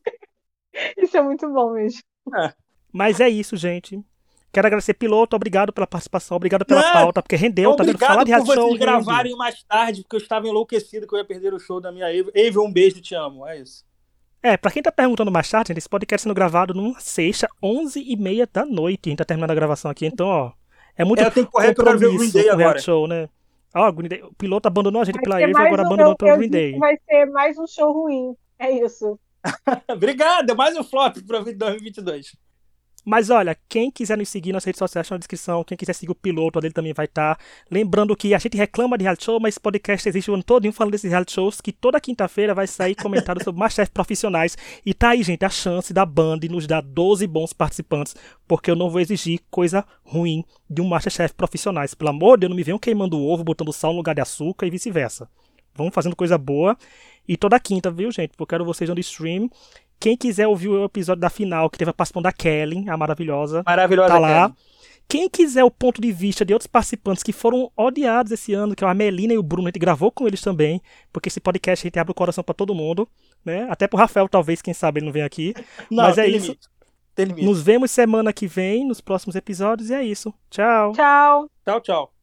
Isso 0.97 1.17
é 1.17 1.21
muito 1.21 1.47
bom 1.51 1.73
mesmo. 1.73 2.01
Mas 2.91 3.19
é 3.19 3.30
isso, 3.30 3.55
gente. 3.55 3.99
Quero 4.51 4.67
agradecer, 4.67 4.93
piloto. 4.93 5.36
Obrigado 5.36 5.71
pela 5.73 5.86
participação, 5.86 6.38
obrigado 6.38 6.65
pela 6.65 6.82
Não, 6.82 6.93
pauta, 6.93 7.21
porque 7.21 7.36
rendeu, 7.36 7.75
tá 7.75 7.84
vendo? 7.84 7.95
Obrigado 7.95 8.09
Falar 8.11 8.23
de 8.23 8.32
por 8.32 8.45
show. 8.45 8.55
vocês 8.55 8.65
rende. 8.71 8.80
gravarem 8.80 9.36
mais 9.36 9.61
tarde, 9.63 10.01
porque 10.01 10.15
eu 10.15 10.19
estava 10.21 10.47
enlouquecido 10.47 11.05
que 11.07 11.13
eu 11.13 11.19
ia 11.19 11.25
perder 11.25 11.53
o 11.53 11.59
show 11.59 11.80
da 11.82 11.91
minha 11.91 12.07
Eva. 12.11 12.32
Eva, 12.34 12.61
um 12.61 12.71
beijo, 12.71 13.01
te 13.01 13.13
amo. 13.13 13.45
É 13.45 13.59
isso. 13.59 13.86
É, 14.41 14.55
pra 14.55 14.71
quem 14.71 14.82
tá 14.82 14.91
perguntando 14.91 15.32
mais 15.32 15.49
tarde, 15.49 15.69
gente, 15.69 15.78
esse 15.80 15.89
podcast 15.89 16.23
sendo 16.23 16.34
gravado 16.34 16.73
numa 16.73 16.99
sexta, 16.99 17.47
11h30 17.61 18.47
da 18.51 18.65
noite. 18.65 19.01
A 19.05 19.09
gente 19.09 19.17
tá 19.19 19.25
terminando 19.25 19.51
a 19.51 19.55
gravação 19.55 19.91
aqui, 19.91 20.05
então, 20.05 20.28
ó. 20.28 20.51
É 20.95 21.03
muito 21.05 21.21
É, 21.21 21.30
tenho 21.30 21.45
que 21.45 21.51
correr 21.51 21.75
quero 21.75 21.99
ver 21.99 22.07
o 22.07 22.17
Green 22.17 22.32
Day 22.32 22.49
agora. 22.49 22.80
show, 22.80 23.07
né? 23.07 23.30
Ó, 23.75 23.88
o 23.88 23.91
Green 23.91 24.07
Day- 24.09 24.23
o 24.23 24.34
piloto 24.34 24.67
abandonou 24.67 25.01
a 25.01 25.05
gente 25.05 25.15
Vai 25.15 25.23
pela 25.23 25.36
mais 25.53 25.67
agora 25.67 25.84
um- 25.84 25.86
abandonou 25.86 26.15
pelo 26.15 26.38
Green 26.38 26.49
Day. 26.49 26.78
Vai 26.80 26.97
ser 27.07 27.25
mais 27.28 27.57
um 27.59 27.67
show 27.67 27.91
ruim. 27.91 28.34
É 28.57 28.71
isso. 28.71 29.19
Obrigado. 29.89 30.56
Mais 30.56 30.76
um 30.76 30.84
flop 30.84 31.18
para 31.26 31.39
2022. 31.39 32.36
Mas 33.10 33.30
olha, 33.30 33.58
quem 33.70 33.89
quiser 33.89 34.18
nos 34.18 34.28
seguir 34.28 34.52
nas 34.52 34.66
redes 34.66 34.80
sociais 34.80 35.08
tá 35.08 35.16
na 35.16 35.20
descrição, 35.20 35.64
quem 35.64 35.78
quiser 35.78 35.93
seguir 35.93 36.12
o 36.12 36.16
piloto 36.16 36.60
dele 36.60 36.74
também 36.74 36.91
vai 36.91 37.06
estar. 37.06 37.39
Lembrando 37.72 38.14
que 38.18 38.34
a 38.34 38.38
gente 38.38 38.58
reclama 38.58 38.98
de 38.98 39.04
reality 39.04 39.24
show, 39.24 39.39
mas 39.39 39.54
esse 39.54 39.62
podcast 39.62 40.10
existe 40.10 40.30
o 40.30 40.34
ano 40.34 40.43
todo 40.43 40.70
falando 40.74 40.91
desses 40.91 41.10
reality 41.10 41.32
shows, 41.32 41.62
que 41.62 41.72
toda 41.72 42.02
quinta-feira 42.02 42.54
vai 42.54 42.68
sair 42.68 42.95
comentário 42.95 43.41
sobre 43.41 43.60
Masterchef 43.62 43.93
profissionais. 43.93 44.58
E 44.86 44.93
tá 44.93 45.12
aí, 45.12 45.24
gente, 45.24 45.45
a 45.45 45.50
chance 45.50 45.93
da 45.93 46.06
Band 46.06 46.39
nos 46.50 46.68
dar 46.68 46.82
12 46.82 47.26
bons 47.28 47.54
participantes, 47.54 48.14
porque 48.45 48.70
eu 48.70 48.76
não 48.76 48.89
vou 48.89 49.00
exigir 49.00 49.39
coisa 49.50 49.86
ruim 50.04 50.43
de 50.70 50.82
um 50.82 50.86
Masterchef 50.89 51.34
profissionais. 51.34 51.93
Pelo 51.93 52.10
amor 52.10 52.36
de 52.36 52.41
Deus, 52.41 52.50
não 52.50 52.58
me 52.58 52.64
venham 52.64 52.78
queimando 52.78 53.18
o 53.18 53.26
ovo, 53.26 53.41
botando 53.41 53.72
sal 53.72 53.91
no 53.93 54.00
lugar 54.00 54.16
de 54.16 54.22
açúcar 54.22 54.68
e 54.68 54.70
vice-versa. 54.70 55.30
Vamos 55.78 55.93
fazendo 55.93 56.16
coisa 56.16 56.38
boa. 56.38 56.76
E 57.28 57.36
toda 57.38 57.59
quinta, 57.59 57.91
viu, 57.91 58.11
gente? 58.11 58.30
Porque 58.32 58.41
eu 58.43 58.47
quero 58.47 58.65
vocês 58.65 58.89
no 58.89 58.99
stream. 58.99 59.49
Quem 59.99 60.15
quiser 60.15 60.47
ouvir 60.47 60.69
o 60.69 60.86
episódio 60.86 61.21
da 61.21 61.30
final, 61.30 61.69
que 61.69 61.78
teve 61.78 61.89
a 61.89 61.93
participação 61.93 62.21
da 62.21 62.32
Kelly, 62.32 62.88
a 62.88 62.95
maravilhosa, 62.95 63.63
Maravilhosa. 63.65 64.09
tá 64.09 64.19
lá. 64.19 64.49
Kelly. 64.49 64.67
Quem 65.09 65.30
quiser 65.30 65.63
o 65.63 65.71
ponto 65.71 66.01
de 66.01 66.11
vista 66.11 66.43
de 66.43 66.53
outros 66.53 66.67
participantes 66.67 67.23
que 67.23 67.32
foram 67.32 67.71
odiados 67.78 68.32
esse 68.32 68.53
ano, 68.53 68.75
que 68.75 68.84
é 68.84 68.88
a 68.88 68.93
Melina 68.93 69.34
e 69.34 69.38
o 69.38 69.43
Bruno, 69.43 69.67
a 69.67 69.69
gente 69.69 69.80
gravou 69.80 70.11
com 70.11 70.28
eles 70.28 70.41
também, 70.41 70.82
porque 71.13 71.30
esse 71.30 71.39
podcast 71.39 71.86
a 71.86 71.88
gente 71.88 71.97
abre 71.97 72.11
o 72.11 72.15
coração 72.15 72.43
para 72.43 72.53
todo 72.53 72.75
mundo, 72.75 73.07
né? 73.43 73.65
Até 73.69 73.88
pro 73.88 73.97
Rafael, 73.97 74.28
talvez, 74.28 74.61
quem 74.61 74.73
sabe 74.73 74.99
ele 74.99 75.05
não 75.05 75.13
vem 75.13 75.23
aqui. 75.23 75.53
Não, 75.89 76.03
Mas 76.03 76.17
é 76.17 76.28
isso. 76.28 76.57
Nos 77.38 77.61
vemos 77.61 77.89
semana 77.89 78.32
que 78.32 78.45
vem, 78.45 78.86
nos 78.86 79.01
próximos 79.01 79.36
episódios, 79.36 79.89
e 79.89 79.93
é 79.93 80.03
isso. 80.03 80.32
Tchau. 80.51 80.91
Tchau. 80.91 81.49
Tchau, 81.65 81.82
tchau. 81.82 82.16